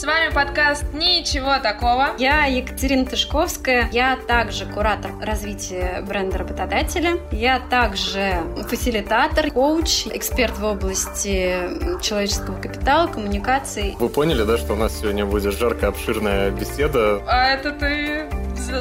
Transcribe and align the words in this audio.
С 0.00 0.04
вами 0.04 0.32
подкаст 0.32 0.84
«Ничего 0.94 1.58
такого». 1.62 2.12
Я 2.16 2.46
Екатерина 2.46 3.04
Тышковская. 3.04 3.90
Я 3.92 4.16
также 4.16 4.64
куратор 4.64 5.10
развития 5.20 6.02
бренда 6.08 6.38
работодателя. 6.38 7.18
Я 7.30 7.60
также 7.68 8.36
фасилитатор, 8.66 9.50
коуч, 9.50 10.06
эксперт 10.06 10.56
в 10.56 10.64
области 10.64 12.00
человеческого 12.00 12.58
капитала, 12.58 13.08
коммуникаций. 13.08 13.94
Вы 13.98 14.08
поняли, 14.08 14.44
да, 14.44 14.56
что 14.56 14.72
у 14.72 14.76
нас 14.76 14.98
сегодня 14.98 15.26
будет 15.26 15.52
жаркая, 15.52 15.90
обширная 15.90 16.50
беседа? 16.50 17.20
А 17.26 17.48
это 17.50 17.70
ты 17.72 18.26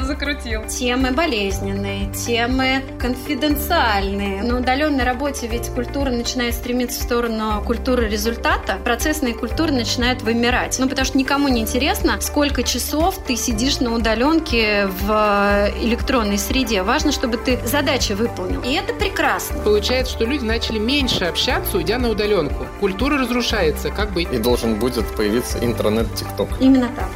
закрутил. 0.03 0.65
Темы 0.67 1.11
болезненные, 1.11 2.11
темы 2.13 2.81
конфиденциальные. 2.99 4.43
На 4.43 4.57
удаленной 4.59 5.03
работе 5.03 5.47
ведь 5.47 5.69
культура 5.69 6.09
начинает 6.09 6.53
стремиться 6.53 6.99
в 6.99 7.03
сторону 7.03 7.61
культуры 7.65 8.07
результата, 8.07 8.77
процессные 8.83 9.33
культуры 9.33 9.71
начинают 9.71 10.21
вымирать. 10.21 10.77
Ну, 10.80 10.88
потому 10.88 11.05
что 11.05 11.17
никому 11.17 11.47
не 11.47 11.61
интересно, 11.61 12.20
сколько 12.21 12.63
часов 12.63 13.17
ты 13.25 13.35
сидишь 13.35 13.80
на 13.80 13.94
удаленке 13.94 14.88
в 14.88 15.71
электронной 15.81 16.38
среде. 16.38 16.83
Важно, 16.83 17.11
чтобы 17.11 17.38
ты 17.38 17.59
задачи 17.66 18.13
выполнил. 18.13 18.61
И 18.61 18.73
это 18.73 18.94
прекрасно. 18.94 19.59
Получается, 19.63 20.13
что 20.13 20.25
люди 20.25 20.44
начали 20.44 20.80
меньше 20.80 21.25
общаться, 21.25 21.77
уйдя 21.77 21.97
на 21.97 22.09
удаленку. 22.09 22.66
Культура 22.80 23.17
разрушается. 23.17 23.89
Как 23.89 24.11
быть? 24.13 24.31
И 24.31 24.38
должен 24.38 24.75
будет 24.75 25.05
появиться 25.16 25.59
интернет-тикток. 25.63 26.49
Именно 26.59 26.89
так. 26.95 27.09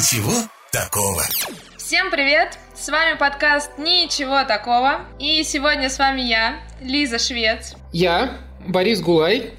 Ничего 0.00 0.32
такого. 0.72 1.22
Всем 1.76 2.10
привет! 2.10 2.56
С 2.74 2.88
вами 2.88 3.18
подкаст 3.18 3.72
«Ничего 3.76 4.44
такого». 4.44 5.02
И 5.18 5.42
сегодня 5.44 5.90
с 5.90 5.98
вами 5.98 6.22
я, 6.22 6.54
Лиза 6.80 7.18
Швец. 7.18 7.74
Я, 7.92 8.38
Борис 8.66 9.02
Гулай. 9.02 9.50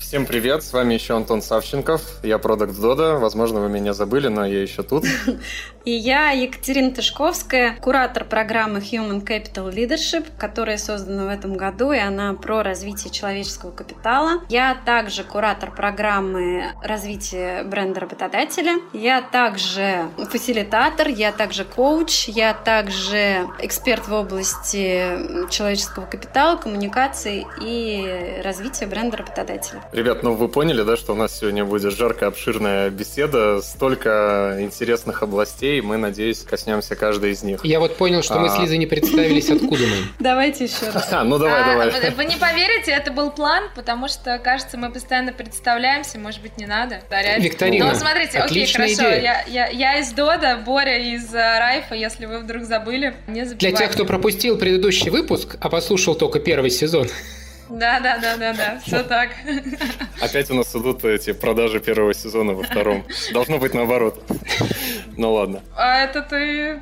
Всем 0.00 0.26
привет, 0.26 0.64
с 0.64 0.72
вами 0.72 0.94
еще 0.94 1.14
Антон 1.14 1.42
Савченков, 1.42 2.02
я 2.24 2.38
продукт 2.38 2.74
Дода, 2.80 3.16
возможно, 3.16 3.60
вы 3.60 3.68
меня 3.68 3.92
забыли, 3.92 4.28
но 4.28 4.46
я 4.46 4.62
еще 4.62 4.82
тут. 4.82 5.04
И 5.84 5.92
я 5.92 6.30
Екатерина 6.30 6.90
Тышковская, 6.90 7.76
куратор 7.80 8.24
программы 8.24 8.80
Human 8.80 9.24
Capital 9.24 9.72
Leadership, 9.72 10.26
которая 10.36 10.78
создана 10.78 11.26
в 11.26 11.28
этом 11.28 11.54
году, 11.54 11.92
и 11.92 11.98
она 11.98 12.34
про 12.34 12.62
развитие 12.62 13.10
человеческого 13.10 13.70
капитала. 13.70 14.42
Я 14.48 14.76
также 14.84 15.22
куратор 15.22 15.70
программы 15.70 16.72
развития 16.82 17.62
бренда 17.62 18.00
работодателя. 18.00 18.80
Я 18.92 19.22
также 19.22 20.08
фасилитатор, 20.30 21.08
я 21.08 21.32
также 21.32 21.64
коуч, 21.64 22.28
я 22.28 22.52
также 22.52 23.48
эксперт 23.58 24.08
в 24.08 24.12
области 24.12 25.48
человеческого 25.50 26.04
капитала, 26.04 26.56
коммуникаций 26.56 27.46
и 27.62 28.40
развития 28.44 28.86
бренда 28.86 29.18
работодателя. 29.18 29.82
Ребят, 29.92 30.22
ну 30.22 30.34
вы 30.34 30.48
поняли, 30.48 30.82
да, 30.82 30.96
что 30.96 31.12
у 31.12 31.16
нас 31.16 31.38
сегодня 31.38 31.64
будет 31.64 31.92
жаркая, 31.92 32.28
обширная 32.28 32.90
беседа, 32.90 33.60
столько 33.60 34.58
интересных 34.60 35.22
областей, 35.22 35.80
мы, 35.80 35.96
надеюсь, 35.96 36.40
коснемся 36.40 36.94
каждой 36.94 37.32
из 37.32 37.42
них. 37.42 37.64
Я 37.64 37.80
вот 37.80 37.96
понял, 37.96 38.22
что 38.22 38.34
а... 38.34 38.38
мы 38.38 38.48
с 38.50 38.56
а. 38.56 38.62
Лизой 38.62 38.78
не 38.78 38.86
представились, 38.86 39.50
откуда 39.50 39.82
мы. 39.82 39.96
Давайте 40.20 40.64
еще 40.64 40.90
раз. 40.92 41.08
А, 41.12 41.24
ну 41.24 41.38
давай, 41.38 41.64
давай. 41.64 41.88
А, 41.88 42.10
вы 42.12 42.24
не 42.24 42.36
поверите, 42.36 42.92
это 42.92 43.10
был 43.10 43.30
план, 43.32 43.64
потому 43.74 44.06
что, 44.08 44.38
кажется, 44.38 44.78
мы 44.78 44.92
постоянно 44.92 45.32
представляемся, 45.32 46.18
может 46.18 46.40
быть, 46.40 46.56
не 46.56 46.66
надо. 46.66 47.02
Викторина, 47.38 47.90
Ну, 47.90 47.94
смотрите, 47.94 48.38
окей, 48.38 48.66
хорошо, 48.66 49.08
я 49.08 49.98
из 49.98 50.12
Дода, 50.12 50.62
Боря 50.64 50.98
из 50.98 51.32
э, 51.34 51.38
Райфа, 51.38 51.94
если 51.94 52.26
вы 52.26 52.40
вдруг 52.40 52.64
забыли, 52.64 53.14
не 53.26 53.44
забывайте. 53.44 53.56
Для 53.56 53.72
тех, 53.72 53.92
кто 53.92 54.04
пропустил 54.04 54.58
предыдущий 54.58 55.10
выпуск, 55.10 55.56
а 55.60 55.68
послушал 55.68 56.14
только 56.14 56.40
первый 56.40 56.70
сезон, 56.70 57.08
да, 57.70 58.00
да, 58.00 58.18
да, 58.18 58.36
да, 58.36 58.52
да, 58.52 58.80
все 58.84 59.02
так. 59.02 59.30
Опять 60.20 60.50
у 60.50 60.54
нас 60.54 60.74
идут 60.74 61.04
эти 61.04 61.32
продажи 61.32 61.80
первого 61.80 62.14
сезона 62.14 62.52
во 62.52 62.62
втором. 62.62 63.04
Должно 63.32 63.58
быть 63.58 63.74
наоборот. 63.74 64.22
Ну 65.16 65.32
ладно. 65.32 65.62
А 65.76 65.98
это 65.98 66.22
ты 66.22 66.80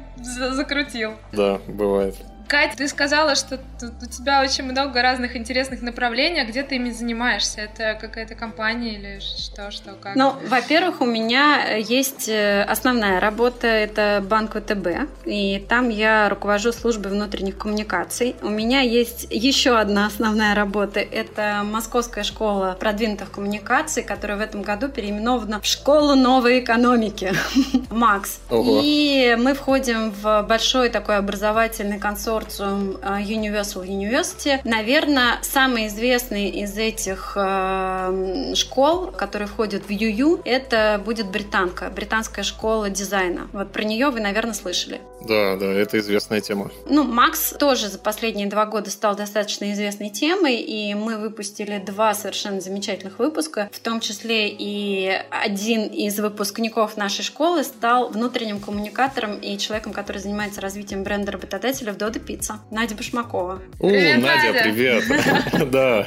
закрутил. 0.55 1.15
Да, 1.33 1.61
бывает. 1.67 2.17
Катя, 2.49 2.79
ты 2.79 2.89
сказала, 2.89 3.35
что 3.35 3.61
у 3.83 4.07
тебя 4.07 4.41
очень 4.41 4.65
много 4.65 5.03
разных 5.03 5.37
интересных 5.37 5.83
направлений, 5.83 6.41
а 6.41 6.47
где 6.47 6.63
ты 6.63 6.77
ими 6.77 6.91
занимаешься? 6.91 7.61
Это 7.61 7.99
какая-то 8.01 8.35
компания 8.35 8.95
или 8.95 9.21
что, 9.21 9.71
что, 9.71 9.93
как? 9.93 10.17
Ну, 10.17 10.35
во-первых, 10.49 11.03
у 11.03 11.05
меня 11.05 11.77
есть 11.77 12.27
э, 12.29 12.63
основная 12.63 13.21
работа, 13.21 13.67
это 13.67 14.25
банк 14.27 14.55
ВТБ, 14.55 15.27
и 15.27 15.63
там 15.69 15.91
я 15.91 16.31
руковожу 16.31 16.73
службой 16.73 17.13
внутренних 17.13 17.59
коммуникаций. 17.59 18.35
У 18.41 18.49
меня 18.49 18.81
есть 18.81 19.27
еще 19.29 19.77
одна 19.77 20.07
основная 20.07 20.55
работа, 20.55 21.01
это 21.01 21.61
Московская 21.65 22.25
школа 22.25 22.79
продвинутых 22.81 23.31
коммуникаций, 23.31 24.03
которая 24.03 24.39
в 24.39 24.41
этом 24.41 24.63
году 24.63 24.89
переименована 24.89 25.61
в 25.61 25.67
Школу 25.67 26.15
новой 26.15 26.61
экономики, 26.61 27.31
МАКС. 27.91 28.41
И 28.51 29.37
мы 29.39 29.53
входим 29.53 30.13
в 30.13 30.47
большой 30.49 30.89
такой 30.89 31.19
образовательный 31.19 31.99
консорциум 31.99 32.38
консорциум 32.39 32.99
э, 33.03 33.23
Universal 33.23 33.87
University. 33.87 34.61
Наверное, 34.65 35.39
самый 35.43 35.87
известный 35.89 36.49
из 36.49 36.77
этих 36.77 37.33
э, 37.37 38.55
школ, 38.55 39.11
который 39.11 39.47
входит 39.47 39.89
в 39.89 39.91
ЮЮ, 39.91 40.41
это 40.45 41.01
будет 41.05 41.27
британка, 41.29 41.91
британская 41.91 42.43
школа 42.43 42.91
дизайна. 42.91 43.49
Вот 43.53 43.73
про 43.73 43.83
нее 43.85 44.11
вы, 44.11 44.21
наверное, 44.21 44.55
слышали. 44.55 45.01
Да, 45.21 45.57
да, 45.57 45.67
это 45.67 45.99
известная 45.99 46.41
тема. 46.41 46.71
Ну, 46.87 47.05
Макс 47.05 47.53
тоже 47.53 47.89
за 47.89 47.99
последние 47.99 48.47
два 48.47 48.67
года 48.67 48.91
стал 48.91 49.17
достаточно 49.17 49.73
известной 49.73 50.11
темой, 50.11 50.57
и 50.57 50.95
мы 50.95 51.19
выпустили 51.19 51.79
два 51.79 52.15
совершенно 52.15 52.61
замечательных 52.61 53.19
выпуска, 53.19 53.69
в 53.73 53.81
том 53.81 54.01
числе 54.01 54.49
и 54.49 55.11
один 55.31 55.87
из 55.87 56.19
выпускников 56.19 56.97
нашей 56.97 57.23
школы 57.25 57.65
стал 57.65 58.09
внутренним 58.09 58.61
коммуникатором 58.61 59.39
и 59.39 59.59
человеком, 59.59 59.93
который 59.93 60.19
занимается 60.19 60.61
развитием 60.61 61.03
бренда 61.03 61.33
работодателя 61.33 61.93
в 61.93 61.97
Дода 61.97 62.21
Пицца. 62.21 62.61
Надя 62.71 62.95
Башмакова. 62.95 63.61
О, 63.81 63.89
привет, 63.89 64.23
Надя, 64.23 64.53
Надя, 64.53 64.63
привет. 64.63 65.05
Да, 65.69 66.07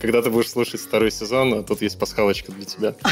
когда 0.00 0.22
ты 0.22 0.30
будешь 0.30 0.50
слушать 0.50 0.80
второй 0.80 1.10
сезон, 1.10 1.64
тут 1.64 1.82
есть 1.82 1.98
пасхалочка 1.98 2.52
для 2.52 2.64
тебя. 2.64 2.94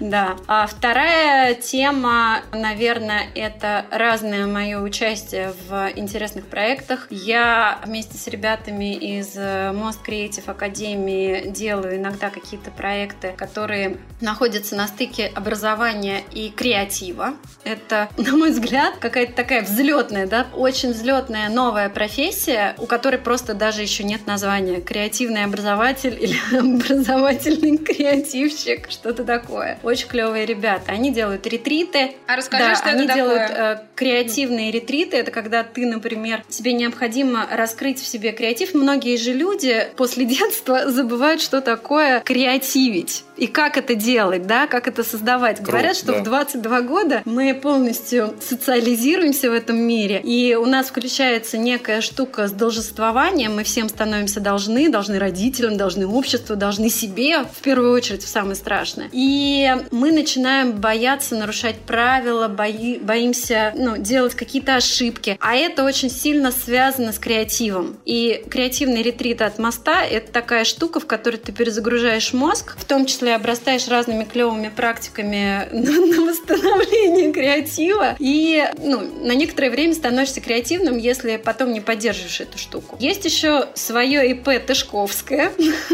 Да. 0.00 0.36
А 0.48 0.66
вторая 0.66 1.54
тема, 1.54 2.42
наверное, 2.52 3.28
это 3.34 3.86
разное 4.12 4.46
мое 4.46 4.78
участие 4.80 5.54
в 5.68 5.90
интересных 5.96 6.46
проектах. 6.46 7.06
Я 7.10 7.78
вместе 7.84 8.18
с 8.18 8.26
ребятами 8.26 8.94
из 8.94 9.36
Most 9.36 10.00
Creative 10.06 10.50
Академии 10.50 11.48
делаю 11.48 11.96
иногда 11.96 12.28
какие-то 12.28 12.70
проекты, 12.70 13.32
которые 13.36 13.96
находятся 14.20 14.76
на 14.76 14.86
стыке 14.86 15.32
образования 15.34 16.22
и 16.32 16.50
креатива. 16.50 17.34
Это, 17.64 18.10
на 18.18 18.36
мой 18.36 18.50
взгляд, 18.50 18.96
какая-то 18.98 19.32
такая 19.32 19.62
взлетная, 19.62 20.26
да, 20.26 20.46
очень 20.54 20.90
взлетная 20.90 21.32
взлетная 21.32 21.48
новая 21.48 21.88
профессия, 21.88 22.74
у 22.78 22.86
которой 22.86 23.18
просто 23.18 23.54
даже 23.54 23.82
еще 23.82 24.04
нет 24.04 24.26
названия. 24.26 24.80
Креативный 24.80 25.44
образователь 25.44 26.16
или 26.20 26.36
образовательный 26.58 27.78
креативщик, 27.78 28.90
что-то 28.90 29.24
такое. 29.24 29.78
Очень 29.82 30.08
клевые 30.08 30.46
ребята. 30.46 30.92
Они 30.92 31.12
делают 31.12 31.46
ретриты. 31.46 32.12
А 32.26 32.36
расскажи, 32.36 32.64
да, 32.64 32.76
что 32.76 32.88
они 32.90 33.04
это 33.04 33.14
делают 33.14 33.48
такое? 33.48 33.82
Креативные 34.02 34.72
ретриты. 34.72 35.16
Это 35.18 35.30
когда 35.30 35.62
ты, 35.62 35.86
например, 35.86 36.42
тебе 36.48 36.72
необходимо 36.72 37.46
раскрыть 37.48 38.00
в 38.00 38.06
себе 38.06 38.32
креатив. 38.32 38.74
Многие 38.74 39.16
же 39.16 39.32
люди 39.32 39.86
после 39.96 40.24
детства 40.26 40.90
забывают, 40.90 41.40
что 41.40 41.60
такое 41.60 42.18
креативить 42.20 43.22
и 43.42 43.48
как 43.48 43.76
это 43.76 43.96
делать, 43.96 44.46
да, 44.46 44.68
как 44.68 44.86
это 44.86 45.02
создавать. 45.02 45.56
Круто, 45.56 45.72
Говорят, 45.72 45.96
что 45.96 46.12
да. 46.12 46.20
в 46.20 46.22
22 46.22 46.82
года 46.82 47.22
мы 47.24 47.54
полностью 47.54 48.36
социализируемся 48.40 49.50
в 49.50 49.52
этом 49.52 49.78
мире, 49.78 50.20
и 50.22 50.54
у 50.54 50.64
нас 50.64 50.86
включается 50.86 51.58
некая 51.58 52.02
штука 52.02 52.46
с 52.46 52.52
должествованием, 52.52 53.56
мы 53.56 53.64
всем 53.64 53.88
становимся 53.88 54.38
должны, 54.38 54.88
должны 54.88 55.18
родителям, 55.18 55.76
должны 55.76 56.06
обществу, 56.06 56.54
должны 56.54 56.88
себе, 56.88 57.42
в 57.42 57.62
первую 57.62 57.92
очередь, 57.92 58.22
в 58.22 58.28
самое 58.28 58.54
страшное. 58.54 59.08
И 59.10 59.74
мы 59.90 60.12
начинаем 60.12 60.74
бояться 60.74 61.34
нарушать 61.34 61.80
правила, 61.80 62.46
бои, 62.46 63.00
боимся 63.00 63.72
ну, 63.74 63.96
делать 63.96 64.36
какие-то 64.36 64.76
ошибки. 64.76 65.36
А 65.40 65.56
это 65.56 65.82
очень 65.82 66.10
сильно 66.10 66.52
связано 66.52 67.12
с 67.12 67.18
креативом. 67.18 67.96
И 68.04 68.44
креативный 68.48 69.02
ретрит 69.02 69.42
от 69.42 69.58
моста— 69.58 70.04
это 70.04 70.30
такая 70.30 70.62
штука, 70.62 71.00
в 71.00 71.06
которой 71.06 71.38
ты 71.38 71.50
перезагружаешь 71.50 72.32
мозг, 72.32 72.76
в 72.78 72.84
том 72.84 73.04
числе 73.04 73.31
обрастаешь 73.32 73.88
разными 73.88 74.24
клевыми 74.24 74.68
практиками 74.68 75.68
на 75.72 76.30
восстановление 76.30 77.32
креатива 77.32 78.16
и 78.18 78.64
ну, 78.78 79.00
на 79.24 79.32
некоторое 79.32 79.70
время 79.70 79.94
становишься 79.94 80.40
креативным, 80.40 80.98
если 80.98 81.36
потом 81.36 81.72
не 81.72 81.80
поддерживаешь 81.80 82.40
эту 82.40 82.58
штуку. 82.58 82.96
Есть 82.98 83.24
еще 83.24 83.68
свое 83.74 84.30
ИП 84.30 84.64
Тышковское, 84.66 85.52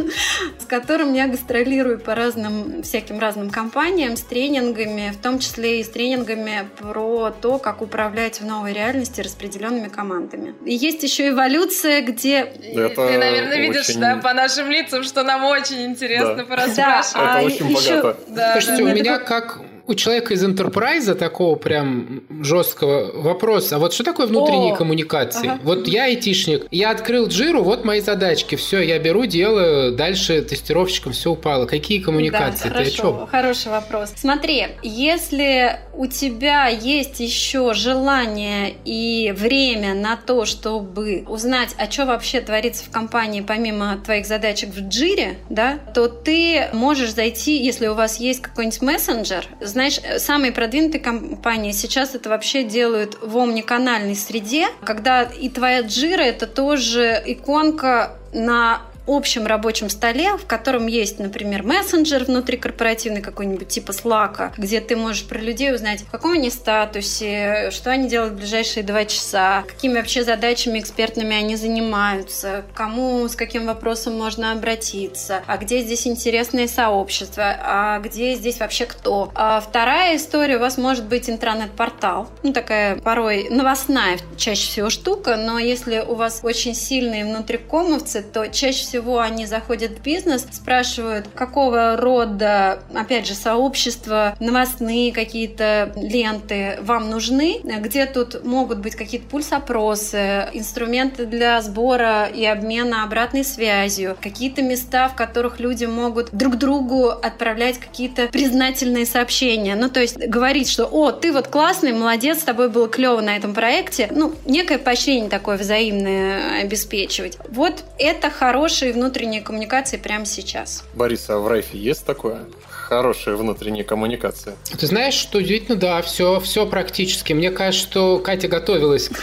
с 0.59 0.65
которым 0.67 1.15
я 1.15 1.27
гастролирую 1.27 1.99
по 1.99 2.15
разным 2.15 2.83
всяким 2.83 3.19
разным 3.19 3.51
компаниям 3.51 4.17
с 4.17 4.23
тренингами, 4.23 5.11
в 5.11 5.23
том 5.23 5.39
числе 5.39 5.81
и 5.81 5.85
с 5.85 5.89
тренингами 5.89 6.69
про 6.79 7.31
то, 7.31 7.59
как 7.59 7.83
управлять 7.83 8.41
в 8.41 8.45
новой 8.45 8.73
реальности 8.73 9.21
распределенными 9.21 9.89
командами. 9.89 10.55
И 10.65 10.75
есть 10.75 11.03
еще 11.03 11.29
эволюция, 11.29 12.03
где... 12.03 12.39
Это 12.39 13.09
Ты, 13.09 13.19
наверное, 13.19 13.61
видишь 13.61 13.89
очень... 13.89 14.01
да, 14.01 14.17
по 14.17 14.33
нашим 14.35 14.71
лицам, 14.71 15.03
что 15.03 15.23
нам 15.23 15.45
очень 15.45 15.85
интересно 15.85 16.37
да. 16.37 16.45
пораспрашивать. 16.45 17.15
Да, 17.15 17.18
Это 17.19 17.39
а 17.39 17.43
очень 17.43 17.69
еще... 17.71 17.97
богато. 18.01 18.21
Да, 18.29 18.53
Слушайте, 18.53 18.85
да, 18.85 18.91
у 18.91 18.95
меня 18.95 19.19
как 19.19 19.59
у 19.89 19.95
человека 19.95 20.35
из 20.35 20.45
интерпрайза 20.45 21.15
такого 21.15 21.57
прям 21.57 22.23
жесткого 22.43 23.11
вопроса. 23.23 23.77
А 23.77 23.79
вот 23.79 23.95
что 23.95 24.05
такое 24.05 24.27
внутренние 24.27 24.75
О, 24.75 24.77
коммуникации? 24.77 25.49
Ага. 25.49 25.61
Вот 25.65 25.89
я 25.89 26.05
айтишник, 26.05 26.67
я 26.71 26.91
открыл 26.91 27.27
джиру, 27.27 27.63
вот 27.63 27.87
мои 27.87 28.01
задачки, 28.01 28.55
все, 28.55 28.81
я 28.81 28.99
беру, 28.99 29.25
делаю, 29.25 29.97
дальше 29.97 30.43
тестировщикам 30.43 31.13
все 31.13 31.31
упало. 31.31 31.65
Какие 31.65 32.01
коммуникации? 32.01 32.69
Да, 32.69 32.75
хорошо, 32.75 32.91
что? 32.91 33.29
хороший 33.31 33.71
вопрос. 33.73 34.13
Смотри, 34.15 34.67
если 34.83 35.81
у 35.95 36.07
тебя 36.07 36.69
есть 36.69 37.21
еще 37.21 37.73
желание 37.73 38.75
и 38.85 39.33
время 39.37 39.95
на 39.95 40.17
то, 40.17 40.45
чтобы 40.45 41.25
узнать, 41.27 41.75
а 41.79 41.91
что 41.91 42.05
вообще 42.05 42.43
творится 42.43 42.85
в 42.85 42.91
компании 42.91 43.41
помимо 43.41 43.99
твоих 44.05 44.27
задачек 44.27 44.69
в 44.69 44.81
джире, 44.81 45.39
да, 45.49 45.79
то 45.95 46.09
ты 46.09 46.69
можешь 46.75 47.15
зайти, 47.15 47.57
если 47.57 47.87
у 47.87 47.95
вас 47.95 48.21
есть 48.21 48.43
какой-нибудь 48.43 48.83
мессенджер, 48.83 49.47
знаешь, 49.79 50.01
самые 50.21 50.51
продвинутые 50.51 51.01
компании 51.01 51.71
сейчас 51.71 52.17
это 52.17 52.29
вообще 52.29 52.65
делают 52.65 53.17
в 53.23 53.39
омниканальной 53.39 54.17
среде, 54.17 54.67
когда 54.85 55.23
и 55.23 55.49
твоя 55.49 55.83
джира 55.83 56.23
это 56.23 56.49
тоже 56.49 57.23
иконка 57.25 58.17
на 58.33 58.83
общем 59.11 59.47
рабочем 59.47 59.91
столе, 59.91 60.37
в 60.37 60.47
котором 60.47 60.87
есть, 60.87 61.19
например, 61.19 61.63
мессенджер 61.63 62.25
внутрикорпоративный 62.25 63.23
какой-нибудь 63.23 63.69
типа 63.69 63.93
Slack, 63.93 64.53
где 64.57 64.81
ты 64.81 64.97
можешь 64.97 65.25
про 65.25 65.39
людей 65.39 65.75
узнать, 65.75 66.03
в 66.03 66.11
каком 66.11 66.33
они 66.33 66.51
статусе, 66.51 67.71
что 67.71 67.91
они 67.91 68.09
делают 68.09 68.35
в 68.35 68.37
ближайшие 68.37 68.83
два 68.83 69.05
часа, 69.05 69.65
какими 69.67 69.95
вообще 69.95 70.25
задачами 70.25 70.79
экспертными 70.79 71.35
они 71.35 71.57
занимаются, 71.57 72.65
кому 72.75 73.27
с 73.29 73.35
каким 73.35 73.67
вопросом 73.67 74.17
можно 74.17 74.53
обратиться, 74.53 75.43
а 75.47 75.57
где 75.57 75.81
здесь 75.81 76.07
интересное 76.07 76.69
сообщество, 76.69 77.57
а 77.61 77.99
где 78.01 78.35
здесь 78.35 78.61
вообще 78.61 78.87
кто. 78.87 79.31
А 79.35 79.61
вторая 79.61 80.17
история, 80.17 80.57
у 80.57 80.61
вас 80.61 80.79
может 80.79 81.07
быть 81.07 81.31
интернет-портал, 81.31 82.29
ну 82.43 82.53
такая 82.53 82.97
порой 82.97 83.49
новостная 83.51 84.19
чаще 84.37 84.69
всего 84.69 84.91
штука, 84.91 85.37
но 85.37 85.59
если 85.59 86.01
у 86.01 86.15
вас 86.15 86.41
очень 86.43 86.75
сильные 86.75 87.25
внутрикомовцы, 87.25 88.23
то 88.23 88.47
чаще 88.49 88.85
всего 88.85 88.98
всего 88.99 89.21
они 89.21 89.47
заходят 89.47 89.93
в 89.93 90.03
бизнес, 90.03 90.45
спрашивают, 90.51 91.29
какого 91.33 91.97
рода, 91.97 92.81
опять 92.93 93.29
же, 93.29 93.35
сообщества, 93.35 94.37
новостные 94.41 95.13
какие-то 95.13 95.93
ленты 95.95 96.79
вам 96.83 97.09
нужны, 97.09 97.61
где 97.63 98.07
тут 98.07 98.45
могут 98.45 98.79
быть 98.79 98.97
какие-то 98.97 99.29
пульс-опросы, 99.29 100.49
инструменты 100.53 101.27
для 101.27 101.63
сбора 101.63 102.27
и 102.27 102.45
обмена 102.45 103.05
обратной 103.05 103.45
связью, 103.45 104.17
какие-то 104.21 104.63
места, 104.63 105.09
в 105.09 105.15
которых 105.15 105.61
люди 105.61 105.85
могут 105.85 106.31
друг 106.33 106.57
другу 106.57 107.11
отправлять 107.11 107.79
какие-то 107.79 108.27
признательные 108.27 109.07
сообщения. 109.07 109.77
Ну, 109.77 109.89
то 109.89 110.01
есть 110.01 110.19
говорить, 110.19 110.69
что 110.69 110.87
«О, 110.87 111.13
ты 111.13 111.33
вот 111.33 111.47
классный, 111.47 111.93
молодец, 111.93 112.41
с 112.41 112.43
тобой 112.43 112.69
было 112.69 112.89
клево 112.89 113.21
на 113.21 113.37
этом 113.37 113.55
проекте». 113.55 114.09
Ну, 114.11 114.35
некое 114.45 114.79
поощрение 114.79 115.31
такое 115.31 115.57
взаимное 115.57 116.63
обеспечивать. 116.63 117.39
Вот 117.49 117.85
это 117.99 118.29
хороший 118.31 118.88
хорошие 118.89 118.93
внутренние 118.93 119.41
коммуникации 119.43 119.97
прямо 119.97 120.25
сейчас. 120.25 120.85
Борис, 120.95 121.29
а 121.29 121.39
в 121.39 121.49
Райфе 121.49 121.79
есть 121.79 122.05
такое? 122.05 122.39
Хорошая 122.69 123.37
внутренняя 123.37 123.85
коммуникация. 123.85 124.55
Ты 124.79 124.87
знаешь, 124.87 125.15
что 125.15 125.39
удивительно, 125.39 125.77
да, 125.77 126.01
все, 126.03 126.41
все 126.41 126.67
практически. 126.67 127.35
Мне 127.35 127.51
кажется, 127.51 127.87
что 127.87 128.19
Катя 128.19 128.49
готовилась 128.49 129.09
к 129.09 129.23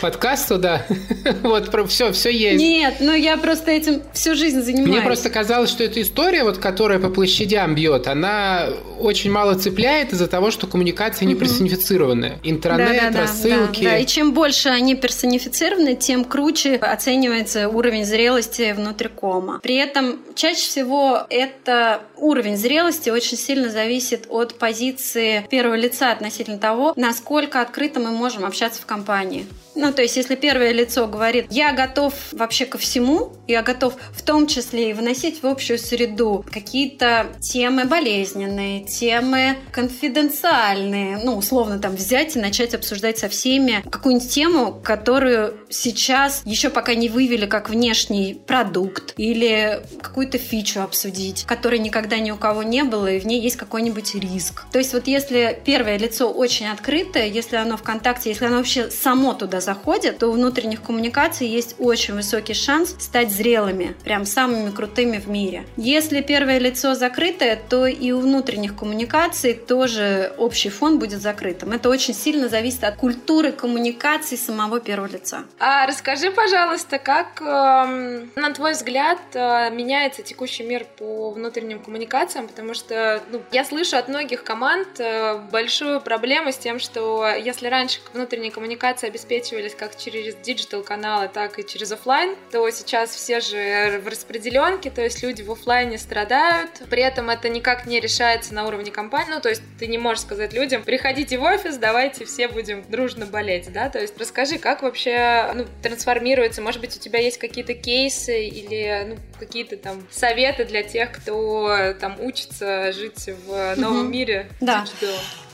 подкасту, 0.00 0.58
да. 0.58 0.86
Вот, 1.42 1.70
все, 1.88 2.12
все 2.12 2.30
есть. 2.30 2.62
Нет, 2.62 2.96
ну 3.00 3.14
я 3.14 3.36
просто 3.36 3.70
этим 3.70 4.02
всю 4.12 4.34
жизнь 4.34 4.60
занимаюсь. 4.62 4.88
Мне 4.88 5.00
просто 5.02 5.30
казалось, 5.30 5.70
что 5.70 5.84
эта 5.84 6.00
история, 6.02 6.44
вот, 6.44 6.58
которая 6.58 6.98
по 6.98 7.08
площадям 7.08 7.74
бьет, 7.74 8.06
она 8.06 8.68
очень 8.98 9.30
мало 9.30 9.54
цепляет 9.54 10.12
из-за 10.12 10.26
того, 10.26 10.50
что 10.50 10.66
коммуникация 10.66 11.26
не 11.26 11.34
персонифицированная. 11.34 12.38
Интернет, 12.42 12.88
да, 13.02 13.10
да, 13.10 13.20
рассылки. 13.22 13.84
Да, 13.84 13.90
да, 13.90 13.98
и 13.98 14.06
чем 14.06 14.32
больше 14.32 14.68
они 14.68 14.94
персонифицированы, 14.94 15.94
тем 15.96 16.24
круче 16.24 16.76
оценивается 16.76 17.68
уровень 17.68 18.04
зрелости 18.04 18.72
внутрикома. 18.72 19.60
При 19.62 19.76
этом 19.76 20.18
чаще 20.34 20.60
всего 20.60 21.26
это 21.30 22.02
уровень 22.16 22.56
зрелости 22.56 23.10
очень 23.10 23.36
сильно 23.36 23.70
зависит 23.70 24.26
от 24.28 24.54
позиции 24.58 25.46
первого 25.50 25.74
лица 25.74 26.12
относительно 26.12 26.58
того, 26.58 26.92
насколько 26.96 27.60
открыто 27.60 28.00
мы 28.00 28.10
можем 28.10 28.44
общаться 28.44 28.82
в 28.82 28.86
компании. 28.86 29.46
Ну, 29.74 29.92
то 29.92 30.02
есть, 30.02 30.16
если 30.16 30.34
первое 30.34 30.72
лицо 30.72 31.06
говорит, 31.06 31.46
я 31.50 31.72
готов 31.72 32.14
вообще 32.32 32.66
ко 32.66 32.78
всему, 32.78 33.32
я 33.46 33.62
готов 33.62 33.94
в 34.12 34.22
том 34.22 34.46
числе 34.46 34.90
и 34.90 34.92
выносить 34.92 35.42
в 35.42 35.46
общую 35.46 35.78
среду 35.78 36.44
какие-то 36.50 37.28
темы 37.40 37.84
болезненные, 37.84 38.84
темы 38.84 39.56
конфиденциальные, 39.72 41.18
ну, 41.18 41.36
условно, 41.36 41.78
там, 41.78 41.94
взять 41.96 42.36
и 42.36 42.40
начать 42.40 42.74
обсуждать 42.74 43.18
со 43.18 43.28
всеми 43.28 43.82
какую-нибудь 43.90 44.30
тему, 44.30 44.80
которую 44.82 45.56
сейчас 45.68 46.42
еще 46.44 46.70
пока 46.70 46.94
не 46.94 47.08
вывели 47.08 47.46
как 47.46 47.70
внешний 47.70 48.34
продукт 48.34 49.14
или 49.16 49.80
какую-то 50.02 50.38
фичу 50.38 50.80
обсудить, 50.80 51.44
которой 51.44 51.78
никогда 51.78 52.18
ни 52.18 52.30
у 52.30 52.36
кого 52.36 52.62
не 52.62 52.82
было, 52.82 53.06
и 53.06 53.20
в 53.20 53.26
ней 53.26 53.40
есть 53.40 53.56
какой-нибудь 53.56 54.14
риск. 54.16 54.64
То 54.72 54.78
есть, 54.78 54.92
вот 54.92 55.06
если 55.06 55.60
первое 55.64 55.96
лицо 55.96 56.30
очень 56.30 56.66
открытое, 56.66 57.26
если 57.26 57.56
оно 57.56 57.76
в 57.76 57.82
контакте, 57.82 58.30
если 58.30 58.46
оно 58.46 58.56
вообще 58.58 58.90
само 58.90 59.34
туда 59.34 59.59
заходят, 59.60 60.18
то 60.18 60.28
у 60.28 60.32
внутренних 60.32 60.82
коммуникаций 60.82 61.46
есть 61.46 61.76
очень 61.78 62.14
высокий 62.14 62.54
шанс 62.54 62.94
стать 62.98 63.30
зрелыми, 63.30 63.94
прям 64.04 64.24
самыми 64.24 64.70
крутыми 64.70 65.18
в 65.18 65.28
мире. 65.28 65.64
Если 65.76 66.20
первое 66.20 66.58
лицо 66.58 66.94
закрытое, 66.94 67.58
то 67.68 67.86
и 67.86 68.12
у 68.12 68.20
внутренних 68.20 68.76
коммуникаций 68.76 69.54
тоже 69.54 70.32
общий 70.38 70.70
фон 70.70 70.98
будет 70.98 71.20
закрытым. 71.20 71.72
Это 71.72 71.88
очень 71.88 72.14
сильно 72.14 72.48
зависит 72.48 72.84
от 72.84 72.96
культуры 72.96 73.52
коммуникаций 73.52 74.38
самого 74.38 74.80
первого 74.80 75.08
лица. 75.08 75.44
А 75.58 75.86
расскажи, 75.86 76.30
пожалуйста, 76.30 76.98
как, 76.98 77.40
э, 77.40 78.26
на 78.36 78.52
твой 78.54 78.72
взгляд, 78.72 79.18
э, 79.34 79.70
меняется 79.70 80.22
текущий 80.22 80.62
мир 80.62 80.86
по 80.98 81.30
внутренним 81.30 81.80
коммуникациям, 81.80 82.48
потому 82.48 82.74
что 82.74 83.22
ну, 83.30 83.40
я 83.52 83.64
слышу 83.64 83.96
от 83.96 84.08
многих 84.08 84.44
команд 84.44 84.88
э, 84.98 85.38
большую 85.50 86.00
проблему 86.00 86.52
с 86.52 86.56
тем, 86.56 86.78
что 86.78 87.26
если 87.28 87.66
раньше 87.68 88.00
внутренние 88.12 88.50
коммуникации 88.50 89.08
обеспечивали 89.08 89.49
рассматривались 89.50 89.74
как 89.74 89.96
через 89.96 90.34
digital 90.36 90.82
каналы, 90.82 91.28
так 91.28 91.58
и 91.58 91.66
через 91.66 91.92
офлайн, 91.92 92.36
то 92.50 92.68
сейчас 92.70 93.10
все 93.10 93.40
же 93.40 94.00
в 94.00 94.08
распределенке, 94.08 94.90
то 94.90 95.02
есть 95.02 95.22
люди 95.22 95.42
в 95.42 95.50
офлайне 95.50 95.98
страдают, 95.98 96.70
при 96.88 97.02
этом 97.02 97.30
это 97.30 97.48
никак 97.48 97.86
не 97.86 98.00
решается 98.00 98.54
на 98.54 98.66
уровне 98.66 98.90
компании, 98.90 99.32
ну 99.34 99.40
то 99.40 99.48
есть 99.48 99.62
ты 99.78 99.86
не 99.86 99.98
можешь 99.98 100.22
сказать 100.22 100.52
людям, 100.52 100.82
приходите 100.82 101.38
в 101.38 101.42
офис, 101.42 101.76
давайте 101.76 102.24
все 102.24 102.48
будем 102.48 102.84
дружно 102.88 103.26
болеть, 103.26 103.72
да, 103.72 103.88
то 103.88 103.98
есть 103.98 104.18
расскажи, 104.18 104.58
как 104.58 104.82
вообще 104.82 105.50
ну, 105.54 105.66
трансформируется, 105.82 106.62
может 106.62 106.80
быть 106.80 106.96
у 106.96 107.00
тебя 107.00 107.18
есть 107.18 107.38
какие-то 107.38 107.74
кейсы 107.74 108.46
или 108.46 109.06
ну, 109.08 109.16
какие-то 109.38 109.76
там 109.76 110.06
советы 110.10 110.64
для 110.64 110.82
тех, 110.82 111.12
кто 111.12 111.94
там 112.00 112.20
учится 112.20 112.92
жить 112.92 113.28
в 113.46 113.74
новом 113.76 114.06
mm-hmm. 114.06 114.10
мире 114.10 114.50
да. 114.60 114.84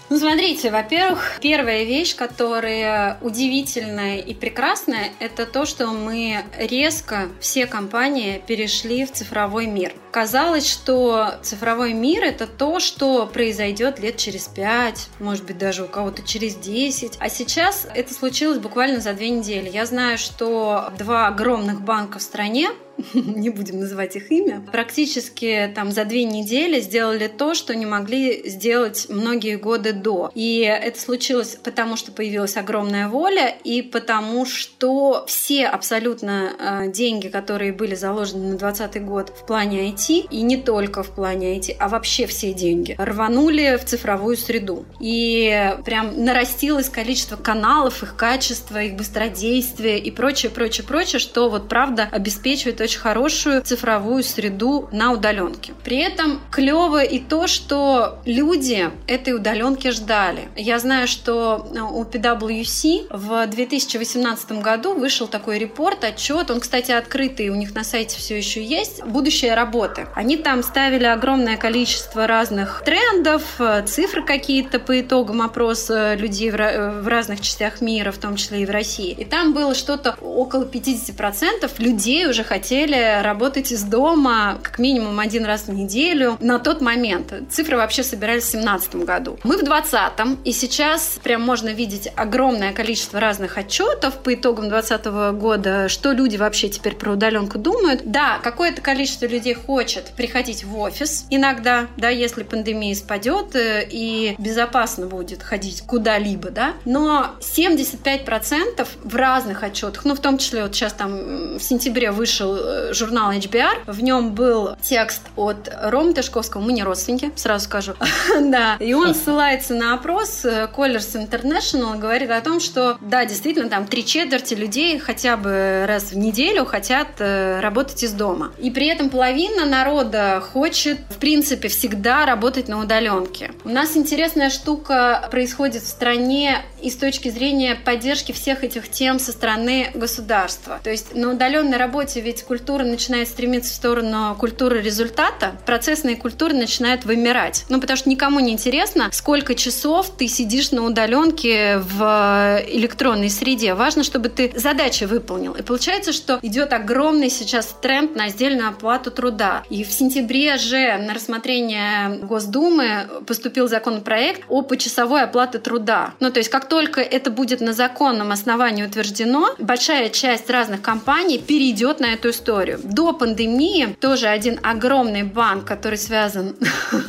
Ну, 0.09 0.19
смотрите, 0.19 0.71
во-первых, 0.71 1.39
первая 1.43 1.83
вещь, 1.83 2.15
которая 2.15 3.19
удивительная 3.23 4.19
и 4.19 4.35
прекрасная, 4.35 5.11
это 5.19 5.47
то, 5.47 5.67
что 5.67 5.89
мы 5.89 6.45
резко, 6.59 7.29
все 7.41 7.67
компании, 7.67 8.41
перешли 8.47 9.05
в 9.05 9.13
цифровой 9.13 9.67
мир. 9.67 9.93
Казалось, 10.13 10.71
что 10.71 11.35
цифровой 11.43 11.93
мир– 11.93 12.23
это 12.25 12.47
то, 12.47 12.79
что 12.79 13.27
произойдет 13.27 13.99
лет 13.99 14.17
через 14.17 14.45
пять, 14.47 15.09
может 15.19 15.45
быть, 15.45 15.59
даже 15.59 15.83
у 15.83 15.89
кого-то 15.89 16.23
через 16.23 16.55
десять. 16.55 17.15
А 17.19 17.29
сейчас 17.29 17.87
это 17.93 18.15
случилось 18.15 18.59
буквально 18.59 19.01
за 19.01 19.13
две 19.13 19.31
недели. 19.31 19.69
Я 19.69 19.87
знаю, 19.87 20.19
что 20.19 20.93
два 20.97 21.27
огромных 21.27 21.81
банка 21.81 22.21
в 22.21 22.23
стране 22.23 22.71
не 23.15 23.50
будем 23.50 23.81
называть 23.81 24.17
их 24.17 24.31
имя, 24.31 24.62
практически 24.73 25.71
там 25.75 25.91
за 25.93 26.05
две 26.05 26.25
недели 26.25 26.81
сделали 26.81 27.29
то, 27.29 27.55
что 27.55 27.75
не 27.75 27.87
могли 27.87 28.49
сделать 28.49 29.07
многие 29.09 29.57
годы 29.57 29.93
до. 29.93 30.31
И 30.35 30.61
это 30.61 30.99
случилось 31.00 31.59
потому, 31.62 31.97
что 31.97 32.12
появилась 32.12 32.57
огромная 32.57 33.09
воля 33.09 33.55
и 33.65 33.83
потому, 33.83 34.47
что 34.47 35.25
все 35.26 35.67
абсолютно 35.67 36.53
э, 36.59 36.91
деньги, 36.91 37.29
которые 37.29 37.73
были 37.73 37.95
заложены 37.95 38.53
на 38.53 38.59
2020 38.59 39.05
год 39.05 39.31
в 39.31 39.47
плане 39.47 39.91
IT, 39.91 40.29
и 40.31 40.43
не 40.43 40.57
только 40.57 41.03
в 41.03 41.15
плане 41.15 41.59
IT, 41.59 41.76
а 41.79 41.88
вообще 41.88 42.26
все 42.26 42.53
деньги, 42.53 42.95
рванули 42.99 43.79
в 43.81 43.85
цифровую 43.85 44.37
среду. 44.37 44.85
И 45.00 45.75
прям 45.85 46.25
нарастилось 46.25 46.88
количество 46.88 47.37
каналов, 47.37 48.03
их 48.03 48.17
качество, 48.17 48.83
их 48.83 48.95
быстродействие 48.97 49.99
и 49.99 50.11
прочее, 50.11 50.50
прочее, 50.50 50.87
прочее, 50.87 51.19
что 51.19 51.49
вот 51.49 51.69
правда 51.69 52.09
обеспечивает 52.11 52.81
очень 52.87 53.00
хорошую 53.00 53.62
цифровую 53.62 54.23
среду 54.23 54.88
на 54.93 55.12
удаленке. 55.12 55.75
При 55.85 55.99
этом 55.99 56.40
клево 56.50 57.02
и 57.02 57.19
то, 57.19 57.47
что 57.47 58.19
люди 58.25 58.90
этой 59.07 59.35
удаленки 59.35 59.90
ждали. 59.90 60.49
Я 60.55 60.78
знаю, 60.78 61.09
что 61.09 61.66
у 61.93 62.05
PwC 62.05 63.09
в 63.11 63.47
2018 63.49 64.52
году 64.62 64.95
вышел 64.95 65.26
такой 65.26 65.59
репорт, 65.59 66.05
отчет, 66.05 66.50
он, 66.50 66.61
кстати, 66.61 66.93
открытый, 66.93 67.49
у 67.49 67.57
них 67.57 67.75
на 67.75 67.83
сайте 67.83 68.19
все 68.19 68.37
еще 68.37 68.62
есть, 68.64 69.02
будущее 69.05 69.55
работы. 69.55 70.07
Они 70.14 70.37
там 70.37 70.62
ставили 70.62 71.05
огромное 71.05 71.57
количество 71.57 72.28
разных 72.28 72.83
трендов, 72.85 73.43
цифры 73.87 74.25
какие-то 74.25 74.78
по 74.78 75.00
итогам 75.00 75.43
опроса 75.43 76.14
людей 76.14 76.50
в 76.50 77.09
разных 77.09 77.40
частях 77.40 77.81
мира, 77.81 78.12
в 78.12 78.19
том 78.19 78.37
числе 78.37 78.62
и 78.62 78.66
в 78.66 78.71
России. 78.71 79.11
И 79.11 79.25
там 79.25 79.52
было 79.55 79.75
что-то 79.75 80.16
около 80.21 80.64
50% 80.64 81.73
людей 81.78 82.28
уже 82.28 82.45
хотели 82.45 82.75
работать 82.85 83.73
из 83.73 83.83
дома 83.83 84.59
как 84.62 84.78
минимум 84.78 85.18
один 85.21 85.45
раз 85.45 85.66
в 85.66 85.73
неделю 85.73 86.37
на 86.40 86.59
тот 86.59 86.80
момент. 86.80 87.33
Цифры 87.50 87.76
вообще 87.76 88.02
собирались 88.02 88.45
в 88.45 88.52
2017 88.52 88.97
году. 88.97 89.38
Мы 89.45 89.56
в 89.56 89.64
2020 89.64 90.45
и 90.45 90.52
сейчас 90.52 91.18
прям 91.23 91.42
можно 91.42 91.71
видеть 91.71 92.09
огромное 92.16 92.73
количество 92.73 93.21
разных 93.21 93.59
отчетов 93.59 94.14
по 94.18 94.35
итогам 94.35 94.68
2020 94.68 95.38
года, 95.38 95.88
что 95.88 96.12
люди 96.12 96.37
вообще 96.37 96.68
теперь 96.68 96.95
про 96.95 97.12
удаленку 97.12 97.59
думают. 97.59 98.02
Да, 98.04 98.38
какое-то 98.42 98.83
количество 98.83 99.26
людей 99.26 99.54
хочет 99.54 100.12
приходить 100.16 100.64
в 100.64 100.78
офис 100.78 101.26
иногда, 101.30 101.87
да, 101.97 102.09
если 102.09 102.42
пандемия 102.42 102.95
спадет 102.95 103.54
э, 103.54 103.87
и 103.88 104.35
безопасно 104.38 105.06
будет 105.06 105.42
ходить 105.42 105.83
куда-либо, 105.83 106.50
да, 106.50 106.73
но 106.85 107.37
75% 107.40 108.87
в 109.02 109.16
разных 109.16 109.62
отчетах, 109.62 110.04
ну, 110.04 110.14
в 110.14 110.21
том 110.21 110.38
числе 110.38 110.62
вот 110.62 110.75
сейчас 110.75 110.92
там 110.92 111.59
в 111.59 111.61
сентябре 111.61 112.11
вышел 112.11 112.56
журнал 112.93 113.33
HBR, 113.33 113.83
в 113.87 114.03
нем 114.03 114.33
был 114.33 114.77
текст 114.83 115.23
от 115.37 115.69
Рома 115.83 116.13
Тышковского, 116.13 116.61
мы 116.61 116.73
не 116.73 116.83
родственники, 116.83 117.33
сразу 117.37 117.65
скажу, 117.65 117.95
да, 118.41 118.77
и 118.81 118.95
он 118.95 119.15
ссылается 119.27 119.75
на 119.75 119.95
опрос 119.95 120.45
э, 120.45 120.69
Colors 120.75 121.15
International, 121.15 121.99
говорит 121.99 122.31
о 122.31 122.41
том, 122.41 122.61
что, 122.61 122.99
да, 123.01 123.25
действительно, 123.25 123.69
там 123.69 123.87
три 123.87 124.05
четверти 124.05 124.55
людей 124.55 124.99
хотя 124.99 125.37
бы 125.37 125.85
раз 125.87 126.13
в 126.13 126.17
неделю 126.17 126.65
хотят 126.65 127.09
э, 127.19 127.61
работать 127.61 128.03
из 128.03 128.13
дома. 128.13 128.53
И 128.59 128.71
при 128.71 128.87
этом 128.89 129.11
половина 129.11 129.65
народа 129.65 130.43
хочет, 130.53 130.99
в 131.11 131.19
принципе, 131.19 131.69
всегда 131.69 132.27
работать 132.27 132.69
на 132.69 132.81
удаленке. 132.81 133.53
У 133.65 133.69
нас 133.69 133.97
интересная 133.97 134.51
штука 134.51 135.29
происходит 135.31 135.83
в 135.83 135.89
стране 135.89 136.63
и 136.81 136.91
с 136.91 136.97
точки 136.97 137.29
зрения 137.29 137.75
поддержки 137.75 138.33
всех 138.33 138.65
этих 138.65 138.91
тем 138.91 139.19
со 139.19 139.33
стороны 139.33 139.91
государства. 139.95 140.81
То 140.83 140.91
есть 140.91 141.15
на 141.15 141.33
удаленной 141.33 141.77
работе 141.77 142.21
ведь 142.21 142.43
культура 142.43 142.56
начинает 142.85 143.29
стремиться 143.29 143.73
в 143.73 143.75
сторону 143.75 144.37
культуры 144.39 144.81
результата, 144.81 145.57
процессные 145.67 146.17
культуры 146.17 146.55
начинают 146.55 147.05
вымирать. 147.05 147.65
Ну, 147.69 147.81
потому 147.81 147.97
что 147.97 148.09
никому 148.09 148.41
не 148.41 148.53
интересно, 148.53 149.11
сколько 149.13 149.55
часов 149.55 150.11
ты 150.17 150.29
сидишь 150.29 150.71
на 150.73 150.85
удаленке 150.85 151.79
в 151.79 152.63
электронной 152.69 153.31
среде. 153.31 153.75
Важно, 153.75 154.03
чтобы 154.03 154.29
ты 154.29 154.53
задачи 154.57 155.05
выполнил. 155.05 155.53
И 155.53 155.63
получается, 155.63 156.13
что 156.13 156.39
идет 156.43 156.73
огромный 156.73 157.31
сейчас 157.31 157.77
тренд 157.81 158.17
на 158.17 158.25
отдельную 158.25 158.69
оплату 158.69 159.11
труда. 159.11 159.63
И 159.71 159.85
в 159.85 159.93
сентябре 159.93 160.57
же 160.57 160.97
на 160.99 161.15
рассмотрение 161.15 162.19
Госдумы 162.23 163.07
поступил 163.27 163.69
законопроект 163.69 164.43
о 164.49 164.63
почасовой 164.63 165.23
оплате 165.23 165.59
труда. 165.59 166.15
Ну, 166.21 166.31
то 166.31 166.39
есть 166.39 166.51
как 166.51 166.69
только 166.69 167.01
это 167.01 167.31
будет 167.31 167.61
на 167.61 167.73
законном 167.73 168.33
основании 168.33 168.85
утверждено, 168.85 169.55
большая 169.59 170.09
часть 170.09 170.51
разных 170.51 170.83
компаний 170.83 171.39
перейдет 171.39 172.01
на 172.01 172.13
эту 172.13 172.31
историю. 172.31 172.46
До 172.83 173.12
пандемии 173.12 173.97
тоже 174.00 174.29
один 174.29 174.61
огромный 174.62 175.25
банк, 175.25 175.65
который 175.65 175.99
связан 175.99 176.57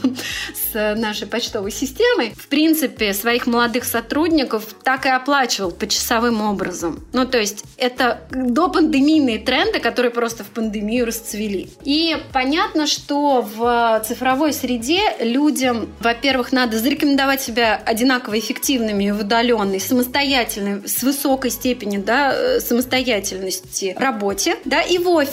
с 0.74 0.96
нашей 0.96 1.28
почтовой 1.28 1.72
системой, 1.72 2.34
в 2.36 2.48
принципе, 2.48 3.14
своих 3.14 3.48
молодых 3.48 3.84
сотрудников 3.84 4.76
так 4.84 5.06
и 5.06 5.10
оплачивал 5.10 5.72
почасовым 5.72 6.42
образом. 6.42 7.06
Ну, 7.14 7.26
то 7.26 7.38
есть 7.38 7.64
это 7.78 8.22
до 8.32 8.70
пандемийные 8.70 9.40
тренды, 9.40 9.80
которые 9.80 10.12
просто 10.12 10.44
в 10.44 10.48
пандемию 10.48 11.06
расцвели. 11.06 11.70
И 11.84 12.18
понятно, 12.34 12.88
что 12.88 13.42
в 13.42 14.04
цифровой 14.08 14.54
среде 14.54 15.02
людям, 15.20 15.90
во-первых, 16.00 16.52
надо 16.52 16.80
зарекомендовать 16.80 17.42
себя 17.42 17.82
одинаково 17.86 18.40
эффективными 18.40 19.12
в 19.12 19.22
удаленной, 19.22 19.80
самостоятельной, 19.80 20.88
с 20.88 21.04
высокой 21.04 21.52
степенью 21.52 22.02
да, 22.02 22.34
э, 22.34 22.60
самостоятельности 22.60 23.96
работе, 24.00 24.58
да, 24.66 24.82
и 24.82 24.98
в 24.98 25.08
офисе. 25.10 25.27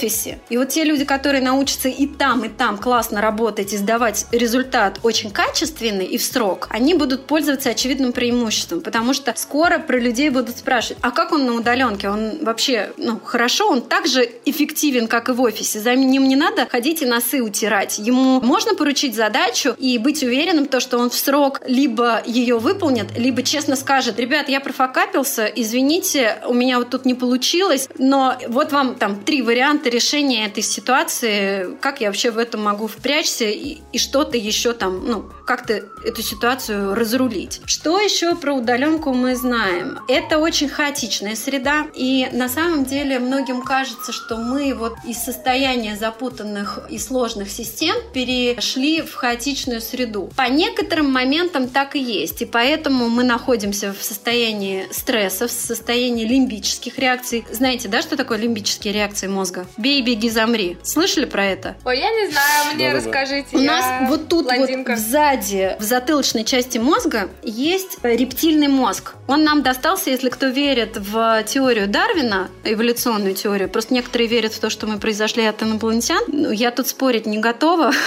И 0.48 0.56
вот 0.56 0.68
те 0.68 0.84
люди, 0.84 1.04
которые 1.04 1.42
научатся 1.42 1.88
и 1.88 2.06
там, 2.06 2.44
и 2.44 2.48
там 2.48 2.78
классно 2.78 3.20
работать 3.20 3.72
и 3.72 3.76
сдавать 3.76 4.26
результат 4.32 4.98
очень 5.02 5.30
качественный 5.30 6.06
и 6.06 6.18
в 6.18 6.24
срок, 6.24 6.68
они 6.70 6.94
будут 6.94 7.26
пользоваться 7.26 7.70
очевидным 7.70 8.12
преимуществом, 8.12 8.80
потому 8.80 9.14
что 9.14 9.32
скоро 9.36 9.78
про 9.78 9.98
людей 9.98 10.30
будут 10.30 10.58
спрашивать, 10.58 10.98
а 11.02 11.10
как 11.10 11.32
он 11.32 11.46
на 11.46 11.54
удаленке? 11.54 12.08
Он 12.08 12.44
вообще, 12.44 12.92
ну, 12.96 13.20
хорошо, 13.20 13.68
он 13.68 13.82
так 13.82 14.06
же 14.06 14.28
эффективен, 14.44 15.06
как 15.06 15.28
и 15.28 15.32
в 15.32 15.40
офисе. 15.40 15.80
За 15.80 15.94
ним 15.94 16.28
не 16.28 16.36
надо 16.36 16.66
ходить 16.66 17.02
и 17.02 17.06
носы 17.06 17.42
утирать. 17.42 17.98
Ему 17.98 18.40
можно 18.40 18.74
поручить 18.74 19.14
задачу 19.14 19.74
и 19.78 19.98
быть 19.98 20.22
уверенным, 20.22 20.66
то, 20.66 20.80
что 20.80 20.98
он 20.98 21.10
в 21.10 21.14
срок 21.14 21.60
либо 21.66 22.22
ее 22.26 22.58
выполнит, 22.58 23.18
либо 23.18 23.42
честно 23.42 23.76
скажет, 23.76 24.18
ребят, 24.18 24.48
я 24.48 24.60
профокапился, 24.60 25.44
извините, 25.46 26.38
у 26.46 26.54
меня 26.54 26.78
вот 26.78 26.90
тут 26.90 27.04
не 27.04 27.14
получилось, 27.14 27.88
но 27.98 28.36
вот 28.48 28.72
вам 28.72 28.94
там 28.94 29.20
три 29.20 29.42
варианта 29.42 29.73
решения 29.86 30.46
этой 30.46 30.62
ситуации, 30.62 31.76
как 31.80 32.00
я 32.00 32.08
вообще 32.08 32.30
в 32.30 32.38
этом 32.38 32.62
могу 32.62 32.86
впрячься 32.86 33.44
и, 33.44 33.78
и 33.92 33.98
что-то 33.98 34.36
еще 34.36 34.72
там, 34.72 35.06
ну, 35.06 35.30
как-то 35.46 35.84
эту 36.04 36.22
ситуацию 36.22 36.94
разрулить. 36.94 37.60
Что 37.66 38.00
еще 38.00 38.34
про 38.36 38.54
удаленку 38.54 39.12
мы 39.12 39.36
знаем? 39.36 39.98
Это 40.08 40.38
очень 40.38 40.68
хаотичная 40.68 41.36
среда, 41.36 41.86
и 41.94 42.28
на 42.32 42.48
самом 42.48 42.84
деле 42.84 43.18
многим 43.18 43.62
кажется, 43.62 44.12
что 44.12 44.36
мы 44.36 44.74
вот 44.74 44.94
из 45.06 45.18
состояния 45.18 45.96
запутанных 45.96 46.80
и 46.90 46.98
сложных 46.98 47.50
систем 47.50 47.96
перешли 48.12 49.02
в 49.02 49.14
хаотичную 49.14 49.80
среду. 49.80 50.30
По 50.36 50.48
некоторым 50.48 51.10
моментам 51.10 51.68
так 51.68 51.96
и 51.96 52.00
есть, 52.00 52.42
и 52.42 52.46
поэтому 52.46 53.08
мы 53.08 53.24
находимся 53.24 53.92
в 53.92 54.02
состоянии 54.02 54.86
стресса, 54.90 55.48
в 55.48 55.50
состоянии 55.50 56.24
лимбических 56.24 56.98
реакций. 56.98 57.44
Знаете, 57.50 57.88
да, 57.88 58.02
что 58.02 58.16
такое 58.16 58.38
лимбические 58.38 58.92
реакции 58.92 59.26
мозга? 59.26 59.63
Бей, 59.76 60.02
беги, 60.02 60.30
замри. 60.30 60.76
Слышали 60.82 61.24
про 61.24 61.44
это? 61.44 61.76
Ой, 61.84 61.98
я 61.98 62.10
не 62.10 62.30
знаю, 62.30 62.74
мне 62.74 62.92
расскажите. 62.92 63.48
У 63.52 63.58
нас 63.58 64.08
вот 64.08 64.28
тут 64.28 64.46
вот 64.46 64.98
сзади, 64.98 65.76
в 65.78 65.82
затылочной 65.82 66.44
части 66.44 66.78
мозга 66.78 67.28
есть 67.42 67.98
рептильный 68.02 68.68
мозг. 68.68 69.14
Он 69.26 69.44
нам 69.44 69.62
достался, 69.62 70.10
если 70.10 70.28
кто 70.28 70.46
верит 70.46 70.96
в 70.96 71.42
теорию 71.44 71.88
Дарвина, 71.88 72.48
эволюционную 72.64 73.34
теорию. 73.34 73.68
Просто 73.68 73.94
некоторые 73.94 74.28
верят 74.28 74.52
в 74.52 74.60
то, 74.60 74.70
что 74.70 74.86
мы 74.86 74.98
произошли 74.98 75.44
от 75.44 75.62
инопланетян. 75.62 76.22
Ну, 76.28 76.50
я 76.50 76.70
тут 76.70 76.88
спорить 76.88 77.26
не 77.26 77.38
готова. 77.38 77.92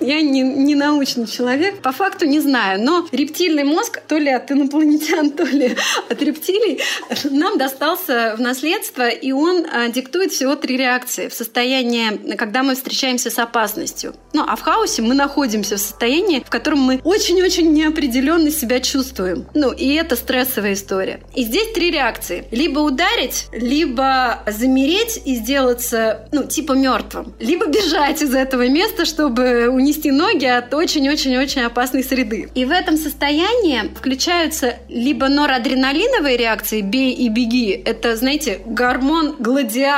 Я 0.00 0.20
не, 0.20 0.42
не 0.42 0.74
научный 0.74 1.26
человек, 1.26 1.80
по 1.80 1.92
факту 1.92 2.26
не 2.26 2.40
знаю. 2.40 2.82
Но 2.82 3.06
рептильный 3.10 3.64
мозг 3.64 4.02
то 4.06 4.18
ли 4.18 4.30
от 4.30 4.50
инопланетян, 4.50 5.30
то 5.36 5.44
ли 5.44 5.76
от 6.10 6.22
рептилий 6.22 6.80
нам 7.24 7.56
достался 7.56 8.34
в 8.36 8.40
наследство, 8.40 9.08
и 9.08 9.32
он 9.32 9.64
а, 9.72 9.88
диктует 10.04 10.32
всего 10.32 10.54
три 10.54 10.76
реакции 10.76 11.28
в 11.28 11.34
состоянии, 11.34 12.34
когда 12.36 12.62
мы 12.62 12.74
встречаемся 12.74 13.30
с 13.30 13.38
опасностью. 13.38 14.14
Ну, 14.34 14.44
а 14.46 14.54
в 14.56 14.60
хаосе 14.60 15.00
мы 15.00 15.14
находимся 15.14 15.76
в 15.76 15.80
состоянии, 15.80 16.42
в 16.44 16.50
котором 16.50 16.80
мы 16.80 17.00
очень-очень 17.04 17.72
неопределенно 17.72 18.50
себя 18.50 18.80
чувствуем. 18.80 19.46
Ну, 19.54 19.72
и 19.72 19.94
это 19.94 20.16
стрессовая 20.16 20.74
история. 20.74 21.20
И 21.34 21.44
здесь 21.44 21.72
три 21.72 21.90
реакции. 21.90 22.44
Либо 22.50 22.80
ударить, 22.80 23.46
либо 23.52 24.42
замереть 24.46 25.22
и 25.24 25.36
сделаться, 25.36 26.28
ну, 26.32 26.44
типа 26.44 26.72
мертвым. 26.72 27.32
Либо 27.40 27.66
бежать 27.66 28.20
из 28.20 28.34
этого 28.34 28.68
места, 28.68 29.06
чтобы 29.06 29.68
унести 29.68 30.10
ноги 30.10 30.44
от 30.44 30.74
очень 30.74 31.08
очень-очень-очень 31.08 31.62
опасной 31.62 32.04
среды. 32.04 32.50
И 32.54 32.64
в 32.66 32.70
этом 32.70 32.98
состоянии 32.98 33.90
включаются 33.96 34.74
либо 34.88 35.28
норадреналиновые 35.28 36.36
реакции 36.36 36.82
«бей 36.82 37.12
и 37.12 37.28
беги», 37.28 37.70
это, 37.70 38.16
знаете, 38.16 38.60
гормон 38.66 39.36
гладиатора, 39.38 39.93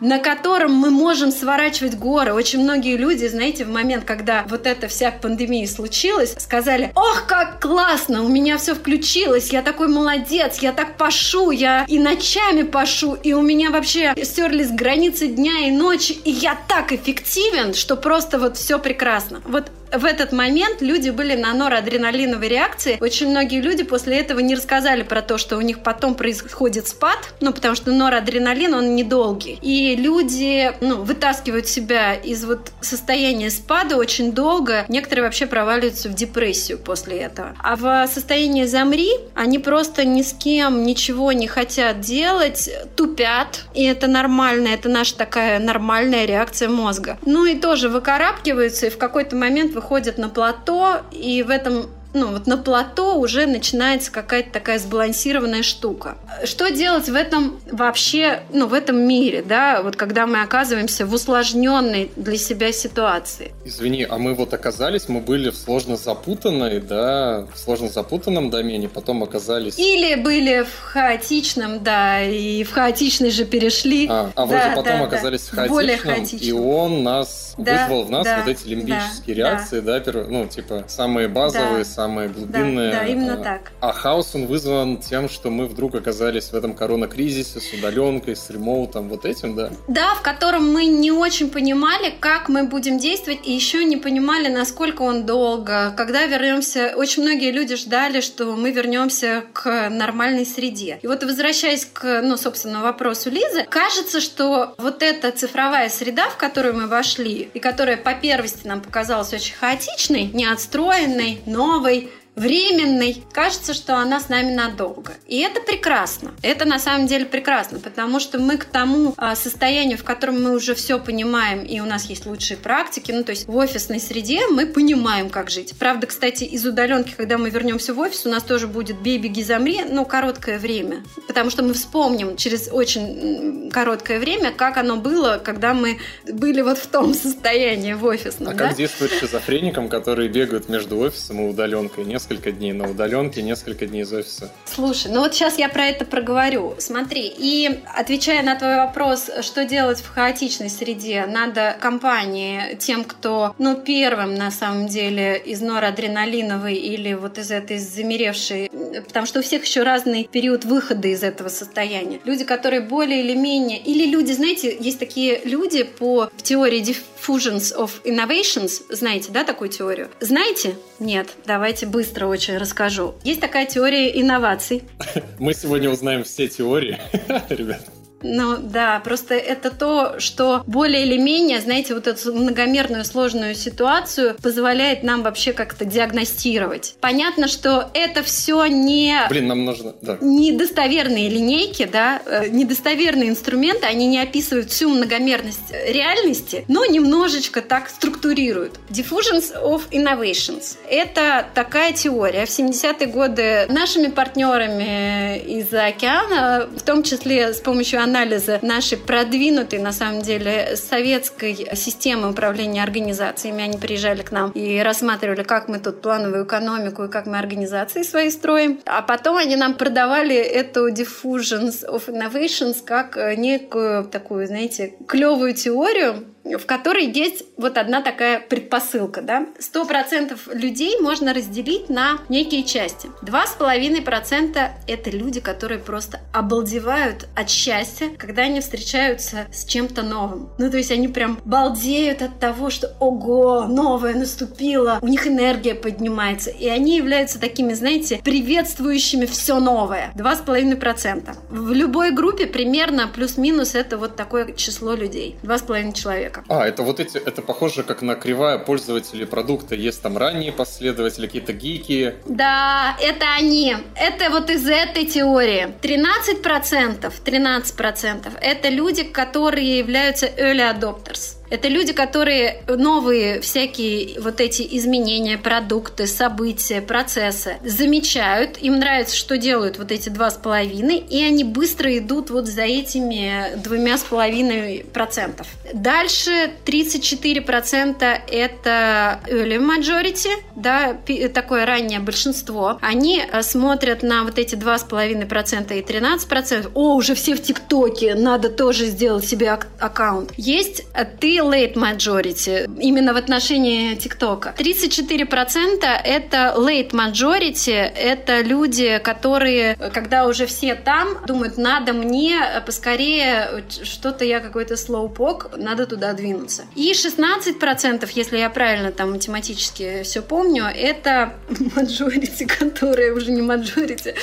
на 0.00 0.18
котором 0.18 0.72
мы 0.72 0.90
можем 0.90 1.30
сворачивать 1.30 1.96
горы. 1.96 2.32
Очень 2.32 2.62
многие 2.62 2.96
люди, 2.96 3.26
знаете, 3.26 3.64
в 3.64 3.70
момент, 3.70 4.04
когда 4.04 4.44
вот 4.48 4.66
эта 4.66 4.88
вся 4.88 5.10
пандемия 5.10 5.66
случилась, 5.66 6.34
сказали, 6.38 6.90
ох, 6.94 7.26
как 7.26 7.60
классно, 7.60 8.22
у 8.22 8.28
меня 8.28 8.56
все 8.56 8.74
включилось, 8.74 9.52
я 9.52 9.62
такой 9.62 9.88
молодец, 9.88 10.58
я 10.60 10.72
так 10.72 10.96
пашу, 10.96 11.50
я 11.50 11.84
и 11.86 11.98
ночами 11.98 12.62
пашу, 12.62 13.14
и 13.14 13.32
у 13.34 13.42
меня 13.42 13.70
вообще 13.70 14.14
стерлись 14.22 14.70
границы 14.70 15.28
дня 15.28 15.66
и 15.66 15.70
ночи, 15.70 16.12
и 16.12 16.30
я 16.30 16.56
так 16.68 16.92
эффективен, 16.92 17.74
что 17.74 17.96
просто 17.96 18.38
вот 18.38 18.56
все 18.56 18.78
прекрасно. 18.78 19.42
Вот 19.44 19.70
в 19.92 20.04
этот 20.04 20.32
момент 20.32 20.80
люди 20.80 21.10
были 21.10 21.34
на 21.34 21.52
норадреналиновой 21.54 22.48
реакции. 22.48 22.98
Очень 23.00 23.30
многие 23.30 23.60
люди 23.60 23.84
после 23.84 24.18
этого 24.18 24.40
не 24.40 24.54
рассказали 24.54 25.02
про 25.02 25.22
то, 25.22 25.38
что 25.38 25.56
у 25.56 25.60
них 25.60 25.80
потом 25.82 26.14
происходит 26.14 26.88
спад, 26.88 27.18
ну, 27.40 27.52
потому 27.52 27.74
что 27.74 27.92
норадреналин, 27.92 28.74
он 28.74 28.94
недолгий. 28.96 29.58
И 29.62 29.96
люди, 29.96 30.72
ну, 30.80 31.02
вытаскивают 31.02 31.68
себя 31.68 32.14
из 32.14 32.44
вот 32.44 32.72
состояния 32.80 33.50
спада 33.50 33.96
очень 33.96 34.32
долго. 34.32 34.84
Некоторые 34.88 35.24
вообще 35.24 35.46
проваливаются 35.46 36.08
в 36.08 36.14
депрессию 36.14 36.78
после 36.78 37.18
этого. 37.18 37.54
А 37.62 37.76
в 37.76 38.08
состоянии 38.12 38.64
замри 38.64 39.10
они 39.34 39.58
просто 39.58 40.04
ни 40.04 40.22
с 40.22 40.32
кем 40.32 40.84
ничего 40.84 41.32
не 41.32 41.46
хотят 41.46 42.00
делать, 42.00 42.70
тупят. 42.96 43.64
И 43.74 43.84
это 43.84 44.06
нормально, 44.06 44.68
это 44.68 44.88
наша 44.88 45.16
такая 45.16 45.58
нормальная 45.58 46.24
реакция 46.24 46.68
мозга. 46.68 47.18
Ну 47.24 47.44
и 47.44 47.56
тоже 47.56 47.88
выкарабкиваются, 47.88 48.86
и 48.86 48.90
в 48.90 48.98
какой-то 48.98 49.36
момент 49.36 49.75
выходят 49.76 50.18
на 50.18 50.28
плато, 50.28 51.02
и 51.12 51.42
в 51.42 51.50
этом 51.50 51.90
ну, 52.16 52.32
вот 52.32 52.46
на 52.46 52.56
плато 52.56 53.18
уже 53.18 53.46
начинается 53.46 54.10
какая-то 54.10 54.50
такая 54.50 54.78
сбалансированная 54.78 55.62
штука. 55.62 56.16
Что 56.44 56.70
делать 56.70 57.08
в 57.08 57.14
этом 57.14 57.60
вообще, 57.70 58.40
ну, 58.52 58.66
в 58.66 58.74
этом 58.74 58.98
мире, 58.98 59.44
да, 59.46 59.82
вот 59.82 59.96
когда 59.96 60.26
мы 60.26 60.40
оказываемся 60.40 61.04
в 61.06 61.12
усложненной 61.12 62.10
для 62.16 62.38
себя 62.38 62.72
ситуации? 62.72 63.52
Извини, 63.64 64.06
а 64.08 64.18
мы 64.18 64.34
вот 64.34 64.54
оказались, 64.54 65.08
мы 65.08 65.20
были 65.20 65.50
в 65.50 65.56
сложно 65.56 65.96
запутанной, 65.96 66.80
да, 66.80 67.46
в 67.54 67.58
сложно 67.58 67.88
запутанном 67.88 68.50
домене, 68.50 68.88
потом 68.88 69.22
оказались... 69.22 69.78
Или 69.78 70.14
были 70.14 70.62
в 70.62 70.80
хаотичном, 70.80 71.84
да, 71.84 72.22
и 72.22 72.64
в 72.64 72.72
хаотичный 72.72 73.30
же 73.30 73.44
перешли. 73.44 74.06
А, 74.08 74.30
а 74.34 74.46
да, 74.46 74.46
вроде 74.46 74.76
потом 74.76 74.98
да, 74.98 75.04
оказались 75.04 75.42
да. 75.42 75.46
в 75.46 75.54
хаотичном, 75.54 75.76
Более 75.76 75.98
хаотичном, 75.98 76.48
и 76.48 76.52
он 76.52 77.02
нас 77.02 77.54
да, 77.58 77.82
вызвал 77.82 78.04
в 78.04 78.10
нас 78.10 78.24
да, 78.24 78.38
вот 78.38 78.48
эти 78.48 78.66
лимбические 78.66 79.36
да, 79.36 79.42
реакции, 79.42 79.80
да, 79.80 80.00
да 80.00 80.24
ну, 80.28 80.46
типа, 80.46 80.84
самые 80.88 81.28
базовые, 81.28 81.84
Да. 81.84 81.90
самые 81.90 82.05
глубинные. 82.08 82.92
Да, 82.92 83.00
да, 83.00 83.06
именно 83.06 83.34
а, 83.34 83.36
так. 83.36 83.72
А 83.80 83.92
хаос 83.92 84.34
он 84.34 84.46
вызван 84.46 84.98
тем, 84.98 85.28
что 85.28 85.50
мы 85.50 85.66
вдруг 85.66 85.94
оказались 85.94 86.50
в 86.50 86.54
этом 86.54 86.74
коронакризисе 86.74 87.60
с 87.60 87.72
удаленкой, 87.72 88.36
с 88.36 88.50
ремоутом, 88.50 89.08
вот 89.08 89.24
этим, 89.24 89.54
да? 89.54 89.70
Да, 89.88 90.14
в 90.14 90.22
котором 90.22 90.72
мы 90.72 90.86
не 90.86 91.12
очень 91.12 91.50
понимали, 91.50 92.12
как 92.20 92.48
мы 92.48 92.64
будем 92.64 92.98
действовать, 92.98 93.40
и 93.44 93.52
еще 93.52 93.84
не 93.84 93.96
понимали, 93.96 94.48
насколько 94.48 95.02
он 95.02 95.26
долго. 95.26 95.94
Когда 95.96 96.26
вернемся, 96.26 96.92
очень 96.96 97.22
многие 97.22 97.50
люди 97.50 97.76
ждали, 97.76 98.20
что 98.20 98.56
мы 98.56 98.70
вернемся 98.72 99.44
к 99.52 99.88
нормальной 99.90 100.46
среде. 100.46 100.98
И 101.02 101.06
вот 101.06 101.22
возвращаясь 101.24 101.86
к, 101.86 102.22
ну, 102.22 102.36
собственно, 102.36 102.82
вопросу 102.82 103.30
Лизы, 103.30 103.64
кажется, 103.68 104.20
что 104.20 104.74
вот 104.78 105.02
эта 105.02 105.32
цифровая 105.32 105.88
среда, 105.88 106.28
в 106.28 106.36
которую 106.36 106.74
мы 106.74 106.86
вошли, 106.86 107.48
и 107.52 107.58
которая 107.58 107.96
по 107.96 108.14
первости 108.14 108.66
нам 108.66 108.80
показалась 108.80 109.32
очень 109.32 109.54
хаотичной, 109.54 110.30
неотстроенной, 110.32 111.40
новой, 111.46 111.85
novo 111.86 111.88
aí. 111.88 112.25
Временной. 112.36 113.24
Кажется, 113.32 113.74
что 113.74 113.96
она 113.96 114.20
с 114.20 114.28
нами 114.28 114.54
надолго. 114.54 115.14
И 115.26 115.40
это 115.40 115.60
прекрасно. 115.60 116.32
Это 116.42 116.66
на 116.66 116.78
самом 116.78 117.06
деле 117.06 117.24
прекрасно, 117.24 117.78
потому 117.78 118.20
что 118.20 118.38
мы 118.38 118.58
к 118.58 118.64
тому 118.64 119.14
а, 119.16 119.34
состоянию, 119.34 119.98
в 119.98 120.04
котором 120.04 120.42
мы 120.42 120.54
уже 120.54 120.74
все 120.74 120.98
понимаем, 121.00 121.64
и 121.64 121.80
у 121.80 121.86
нас 121.86 122.04
есть 122.04 122.26
лучшие 122.26 122.58
практики, 122.58 123.10
ну 123.10 123.24
то 123.24 123.30
есть 123.30 123.48
в 123.48 123.56
офисной 123.56 123.98
среде 124.00 124.46
мы 124.48 124.66
понимаем, 124.66 125.30
как 125.30 125.50
жить. 125.50 125.74
Правда, 125.78 126.06
кстати, 126.06 126.44
из 126.44 126.64
удаленки, 126.66 127.14
когда 127.16 127.38
мы 127.38 127.48
вернемся 127.48 127.94
в 127.94 127.98
офис, 127.98 128.26
у 128.26 128.28
нас 128.28 128.42
тоже 128.42 128.66
будет 128.66 129.00
бей, 129.00 129.18
беги, 129.18 129.42
замри, 129.42 129.82
но 129.88 130.04
короткое 130.04 130.58
время. 130.58 131.02
Потому 131.26 131.50
что 131.50 131.62
мы 131.62 131.72
вспомним 131.72 132.36
через 132.36 132.68
очень 132.70 133.70
короткое 133.72 134.18
время, 134.18 134.52
как 134.52 134.76
оно 134.76 134.96
было, 134.96 135.40
когда 135.42 135.72
мы 135.72 135.98
были 136.30 136.60
вот 136.60 136.78
в 136.78 136.86
том 136.86 137.14
состоянии 137.14 137.94
в 137.94 138.04
офисном. 138.04 138.50
А 138.50 138.54
да? 138.54 138.68
как 138.68 138.76
действовать 138.76 139.14
шизофреникам, 139.14 139.88
которые 139.88 140.28
бегают 140.28 140.68
между 140.68 140.98
офисом 140.98 141.40
и 141.40 141.48
удаленкой? 141.48 142.04
Несколько 142.04 142.25
дней 142.34 142.72
на 142.72 142.90
удаленке, 142.90 143.42
несколько 143.42 143.86
дней 143.86 144.02
из 144.02 144.12
офиса. 144.12 144.50
Слушай, 144.64 145.12
ну 145.12 145.20
вот 145.20 145.34
сейчас 145.34 145.58
я 145.58 145.68
про 145.68 145.86
это 145.86 146.04
проговорю. 146.04 146.74
Смотри, 146.78 147.32
и 147.36 147.80
отвечая 147.94 148.42
на 148.42 148.56
твой 148.56 148.76
вопрос, 148.76 149.30
что 149.42 149.64
делать 149.64 150.00
в 150.00 150.08
хаотичной 150.08 150.70
среде, 150.70 151.26
надо 151.26 151.76
компании, 151.80 152.76
тем, 152.78 153.04
кто, 153.04 153.54
ну, 153.58 153.76
первым 153.76 154.34
на 154.34 154.50
самом 154.50 154.88
деле 154.88 155.36
из 155.38 155.60
норадреналиновой 155.60 156.74
или 156.74 157.14
вот 157.14 157.38
из 157.38 157.50
этой 157.50 157.78
замеревшей, 157.78 158.65
потому 159.06 159.26
что 159.26 159.40
у 159.40 159.42
всех 159.42 159.64
еще 159.64 159.82
разный 159.82 160.28
период 160.30 160.64
выхода 160.64 161.08
из 161.08 161.22
этого 161.22 161.48
состояния. 161.48 162.20
Люди, 162.24 162.44
которые 162.44 162.80
более 162.80 163.22
или 163.22 163.34
менее, 163.34 163.78
или 163.78 164.06
люди, 164.06 164.32
знаете, 164.32 164.76
есть 164.78 164.98
такие 164.98 165.40
люди 165.44 165.82
по 165.82 166.30
теории 166.42 166.82
Diffusions 166.82 167.76
of 167.76 167.90
Innovations, 168.04 168.82
знаете, 168.88 169.30
да, 169.32 169.44
такую 169.44 169.70
теорию? 169.70 170.08
Знаете? 170.20 170.76
Нет, 170.98 171.28
давайте 171.46 171.86
быстро 171.86 172.26
очень 172.26 172.56
расскажу. 172.56 173.14
Есть 173.24 173.40
такая 173.40 173.66
теория 173.66 174.20
инноваций. 174.20 174.82
Мы 175.38 175.54
сегодня 175.54 175.90
узнаем 175.90 176.24
все 176.24 176.48
теории, 176.48 176.98
ребят. 177.48 177.80
Ну 178.22 178.56
да, 178.58 179.00
просто 179.00 179.34
это 179.34 179.70
то, 179.70 180.18
что 180.18 180.62
более 180.66 181.04
или 181.04 181.18
менее, 181.18 181.60
знаете, 181.60 181.94
вот 181.94 182.06
эту 182.06 182.32
многомерную 182.32 183.04
сложную 183.04 183.54
ситуацию 183.54 184.36
позволяет 184.42 185.02
нам 185.02 185.22
вообще 185.22 185.52
как-то 185.52 185.84
диагностировать. 185.84 186.96
Понятно, 187.00 187.48
что 187.48 187.90
это 187.94 188.22
все 188.22 188.66
не 188.66 189.18
Блин, 189.28 189.48
нам 189.48 189.64
нужно... 189.64 189.94
Да. 190.00 190.18
недостоверные 190.20 191.28
линейки, 191.28 191.88
да, 191.90 192.22
э, 192.24 192.48
недостоверные 192.48 193.28
инструменты, 193.28 193.86
они 193.86 194.06
не 194.06 194.20
описывают 194.20 194.70
всю 194.70 194.88
многомерность 194.88 195.72
реальности, 195.86 196.64
но 196.68 196.84
немножечко 196.84 197.62
так 197.62 197.88
структурируют. 197.88 198.78
Diffusions 198.88 199.52
of 199.62 199.82
Innovations– 199.90 200.76
это 200.90 201.46
такая 201.54 201.92
теория. 201.92 202.46
В 202.46 202.50
70-е 202.50 203.06
годы 203.06 203.66
нашими 203.68 204.08
партнерами 204.08 205.38
из-за 205.38 205.86
океана, 205.86 206.68
в 206.74 206.82
том 206.82 207.02
числе 207.02 207.52
с 207.52 207.60
помощью 207.60 208.02
анализа 208.06 208.58
нашей 208.62 208.98
продвинутой, 208.98 209.80
на 209.80 209.92
самом 209.92 210.22
деле, 210.22 210.76
советской 210.76 211.68
системы 211.74 212.30
управления 212.30 212.82
организациями, 212.82 213.62
они 213.64 213.78
приезжали 213.78 214.22
к 214.22 214.32
нам 214.32 214.50
и 214.52 214.80
рассматривали, 214.80 215.42
как 215.42 215.68
мы 215.68 215.78
тут 215.78 216.00
плановую 216.00 216.44
экономику 216.44 217.04
и 217.04 217.08
как 217.08 217.26
мы 217.26 217.38
организации 217.38 218.02
свои 218.02 218.30
строим. 218.30 218.80
А 218.86 219.02
потом 219.02 219.36
они 219.36 219.56
нам 219.56 219.74
продавали 219.74 220.36
эту 220.36 220.88
diffusions 220.88 221.84
of 221.84 222.08
innovations 222.08 222.76
как 222.84 223.16
э, 223.16 223.34
некую 223.36 224.04
такую, 224.04 224.46
знаете, 224.46 224.94
клевую 225.08 225.54
теорию, 225.54 226.24
в 226.54 226.66
которой 226.66 227.10
есть 227.10 227.44
вот 227.56 227.78
одна 227.78 228.02
такая 228.02 228.40
предпосылка, 228.40 229.22
да. 229.22 229.46
Сто 229.58 229.84
процентов 229.84 230.48
людей 230.52 231.00
можно 231.00 231.34
разделить 231.34 231.88
на 231.88 232.18
некие 232.28 232.62
части. 232.62 233.08
Два 233.22 233.46
с 233.46 233.54
половиной 233.54 234.02
процента– 234.02 234.72
это 234.86 235.10
люди, 235.10 235.40
которые 235.40 235.78
просто 235.78 236.20
обалдевают 236.32 237.28
от 237.34 237.50
счастья, 237.50 238.10
когда 238.18 238.42
они 238.42 238.60
встречаются 238.60 239.46
с 239.52 239.64
чем-то 239.64 240.02
новым. 240.02 240.50
Ну, 240.58 240.70
то 240.70 240.76
есть 240.76 240.90
они 240.90 241.08
прям 241.08 241.40
балдеют 241.44 242.22
от 242.22 242.38
того, 242.38 242.70
что 242.70 242.94
«Ого, 243.00 243.66
новое 243.66 244.14
наступило!» 244.14 244.98
У 245.02 245.08
них 245.08 245.26
энергия 245.26 245.74
поднимается. 245.74 246.50
И 246.50 246.68
они 246.68 246.96
являются 246.96 247.40
такими, 247.40 247.72
знаете, 247.72 248.20
приветствующими 248.22 249.26
все 249.26 249.58
новое. 249.58 250.12
Два 250.14 250.36
с 250.36 250.40
половиной 250.40 250.76
процента. 250.76 251.36
В 251.50 251.72
любой 251.72 252.10
группе 252.12 252.46
примерно 252.46 253.08
плюс-минус 253.08 253.74
это 253.74 253.98
вот 253.98 254.16
такое 254.16 254.52
число 254.52 254.94
людей. 254.94 255.36
Два 255.42 255.58
с 255.58 255.62
половиной 255.62 255.92
человека. 256.36 256.44
А, 256.48 256.66
это 256.66 256.82
вот 256.82 257.00
эти, 257.00 257.18
это 257.18 257.42
похоже 257.42 257.82
как 257.82 258.02
на 258.02 258.14
кривая 258.14 258.58
пользователей 258.58 259.26
продукта. 259.26 259.74
Есть 259.74 260.02
там 260.02 260.16
ранние 260.18 260.52
последователи, 260.52 261.26
какие-то 261.26 261.52
гики. 261.52 262.14
Да, 262.26 262.96
это 263.00 263.26
они. 263.36 263.76
Это 263.94 264.30
вот 264.30 264.50
из 264.50 264.66
этой 264.66 265.06
теории. 265.06 265.68
13%, 265.82 267.12
13% 267.24 268.32
это 268.40 268.68
люди, 268.68 269.04
которые 269.04 269.78
являются 269.78 270.26
early 270.26 270.74
adopters. 270.74 271.36
Это 271.50 271.68
люди, 271.68 271.92
которые 271.92 272.62
новые 272.68 273.40
всякие 273.40 274.20
вот 274.20 274.40
эти 274.40 274.66
изменения, 274.76 275.38
продукты, 275.38 276.06
события, 276.06 276.80
процессы 276.80 277.56
замечают, 277.64 278.58
им 278.58 278.78
нравится, 278.78 279.16
что 279.16 279.36
делают 279.36 279.78
вот 279.78 279.92
эти 279.92 280.08
два 280.08 280.30
с 280.30 280.34
половиной, 280.34 280.98
и 280.98 281.22
они 281.22 281.44
быстро 281.44 281.96
идут 281.98 282.30
вот 282.30 282.46
за 282.46 282.62
этими 282.62 283.56
двумя 283.56 283.98
с 283.98 284.02
половиной 284.02 284.84
процентов. 284.92 285.46
Дальше 285.72 286.50
34 286.64 287.40
процента 287.42 288.18
это 288.28 289.20
early 289.26 289.58
majority, 289.58 290.30
да, 290.54 290.96
такое 291.32 291.66
раннее 291.66 292.00
большинство. 292.00 292.78
Они 292.80 293.20
э, 293.20 293.42
смотрят 293.42 294.02
на 294.02 294.24
вот 294.24 294.38
эти 294.38 294.54
два 294.54 294.78
с 294.78 294.84
половиной 294.84 295.26
процента 295.26 295.74
и 295.74 295.82
13 295.82 296.28
процентов. 296.28 296.72
О, 296.74 296.94
уже 296.94 297.14
все 297.14 297.34
в 297.34 297.42
ТикТоке, 297.42 298.14
надо 298.14 298.48
тоже 298.48 298.86
сделать 298.86 299.26
себе 299.26 299.50
аккаунт. 299.50 300.32
Есть 300.36 300.84
э, 300.94 301.04
late 301.38 301.74
majority, 301.74 302.68
именно 302.80 303.12
в 303.12 303.16
отношении 303.16 303.94
ТикТока. 303.94 304.54
34 304.56 305.26
процента 305.26 305.88
это 305.88 306.54
late 306.56 306.90
majority, 306.90 307.72
это 307.72 308.40
люди, 308.40 308.98
которые, 309.02 309.76
когда 309.92 310.26
уже 310.26 310.46
все 310.46 310.74
там, 310.74 311.18
думают, 311.26 311.58
надо 311.58 311.92
мне 311.92 312.40
поскорее, 312.64 313.64
что-то 313.82 314.24
я 314.24 314.40
какой-то 314.40 314.74
slowpoke, 314.74 315.56
надо 315.56 315.86
туда 315.86 316.12
двинуться. 316.12 316.64
И 316.74 316.94
16 316.94 317.58
процентов, 317.58 318.10
если 318.10 318.38
я 318.38 318.50
правильно 318.50 318.92
там 318.92 319.12
математически 319.12 320.02
все 320.02 320.22
помню, 320.22 320.64
это 320.64 321.34
majority, 321.48 322.46
которые 322.46 323.12
уже 323.12 323.30
не 323.30 323.42
majority, 323.42 324.14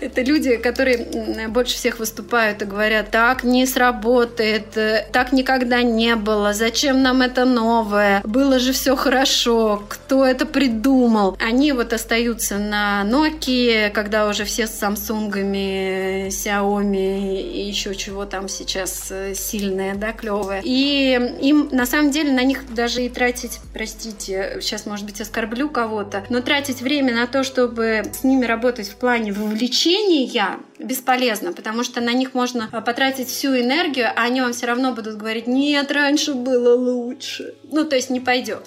это 0.00 0.22
люди, 0.22 0.56
которые 0.56 1.48
больше 1.48 1.74
всех 1.74 1.98
выступают 1.98 2.62
и 2.62 2.64
говорят, 2.64 3.10
так 3.10 3.44
не 3.44 3.66
сработает, 3.66 4.66
так 5.12 5.32
никогда 5.32 5.82
не 5.82 6.16
было, 6.16 6.52
зачем 6.60 7.02
нам 7.02 7.22
это 7.22 7.46
новое, 7.46 8.20
было 8.22 8.58
же 8.58 8.72
все 8.72 8.94
хорошо, 8.94 9.82
кто 9.88 10.26
это 10.26 10.44
придумал. 10.44 11.36
Они 11.40 11.72
вот 11.72 11.94
остаются 11.94 12.58
на 12.58 13.02
Nokia, 13.06 13.88
когда 13.90 14.28
уже 14.28 14.44
все 14.44 14.66
с 14.66 14.82
Samsung'ами, 14.82 16.28
Xiaomi 16.28 17.40
и 17.40 17.66
еще 17.66 17.94
чего 17.94 18.26
там 18.26 18.48
сейчас 18.48 19.08
э, 19.10 19.34
сильное, 19.34 19.94
да, 19.94 20.12
клевое. 20.12 20.60
И 20.62 21.18
им 21.40 21.70
на 21.72 21.86
самом 21.86 22.10
деле 22.10 22.30
на 22.32 22.44
них 22.44 22.74
даже 22.74 23.02
и 23.02 23.08
тратить, 23.08 23.58
простите, 23.72 24.58
сейчас, 24.60 24.84
может 24.84 25.06
быть, 25.06 25.20
оскорблю 25.20 25.70
кого-то, 25.70 26.24
но 26.28 26.42
тратить 26.42 26.82
время 26.82 27.14
на 27.14 27.26
то, 27.26 27.42
чтобы 27.42 28.02
с 28.12 28.22
ними 28.22 28.44
работать 28.44 28.88
в 28.88 28.96
плане 28.96 29.32
вовлечения 29.32 30.26
бесполезно, 30.82 31.52
потому 31.52 31.84
что 31.84 32.00
на 32.00 32.12
них 32.12 32.34
можно 32.34 32.68
потратить 32.68 33.28
всю 33.28 33.48
энергию, 33.48 34.08
а 34.14 34.22
они 34.22 34.40
вам 34.40 34.52
все 34.52 34.66
равно 34.66 34.92
будут 34.92 35.16
говорить, 35.16 35.46
нет, 35.46 35.90
раньше 35.92 36.34
было 36.34 36.74
лучше. 36.74 37.54
Ну, 37.70 37.84
то 37.84 37.96
есть 37.96 38.10
не 38.10 38.20
пойдет. 38.20 38.66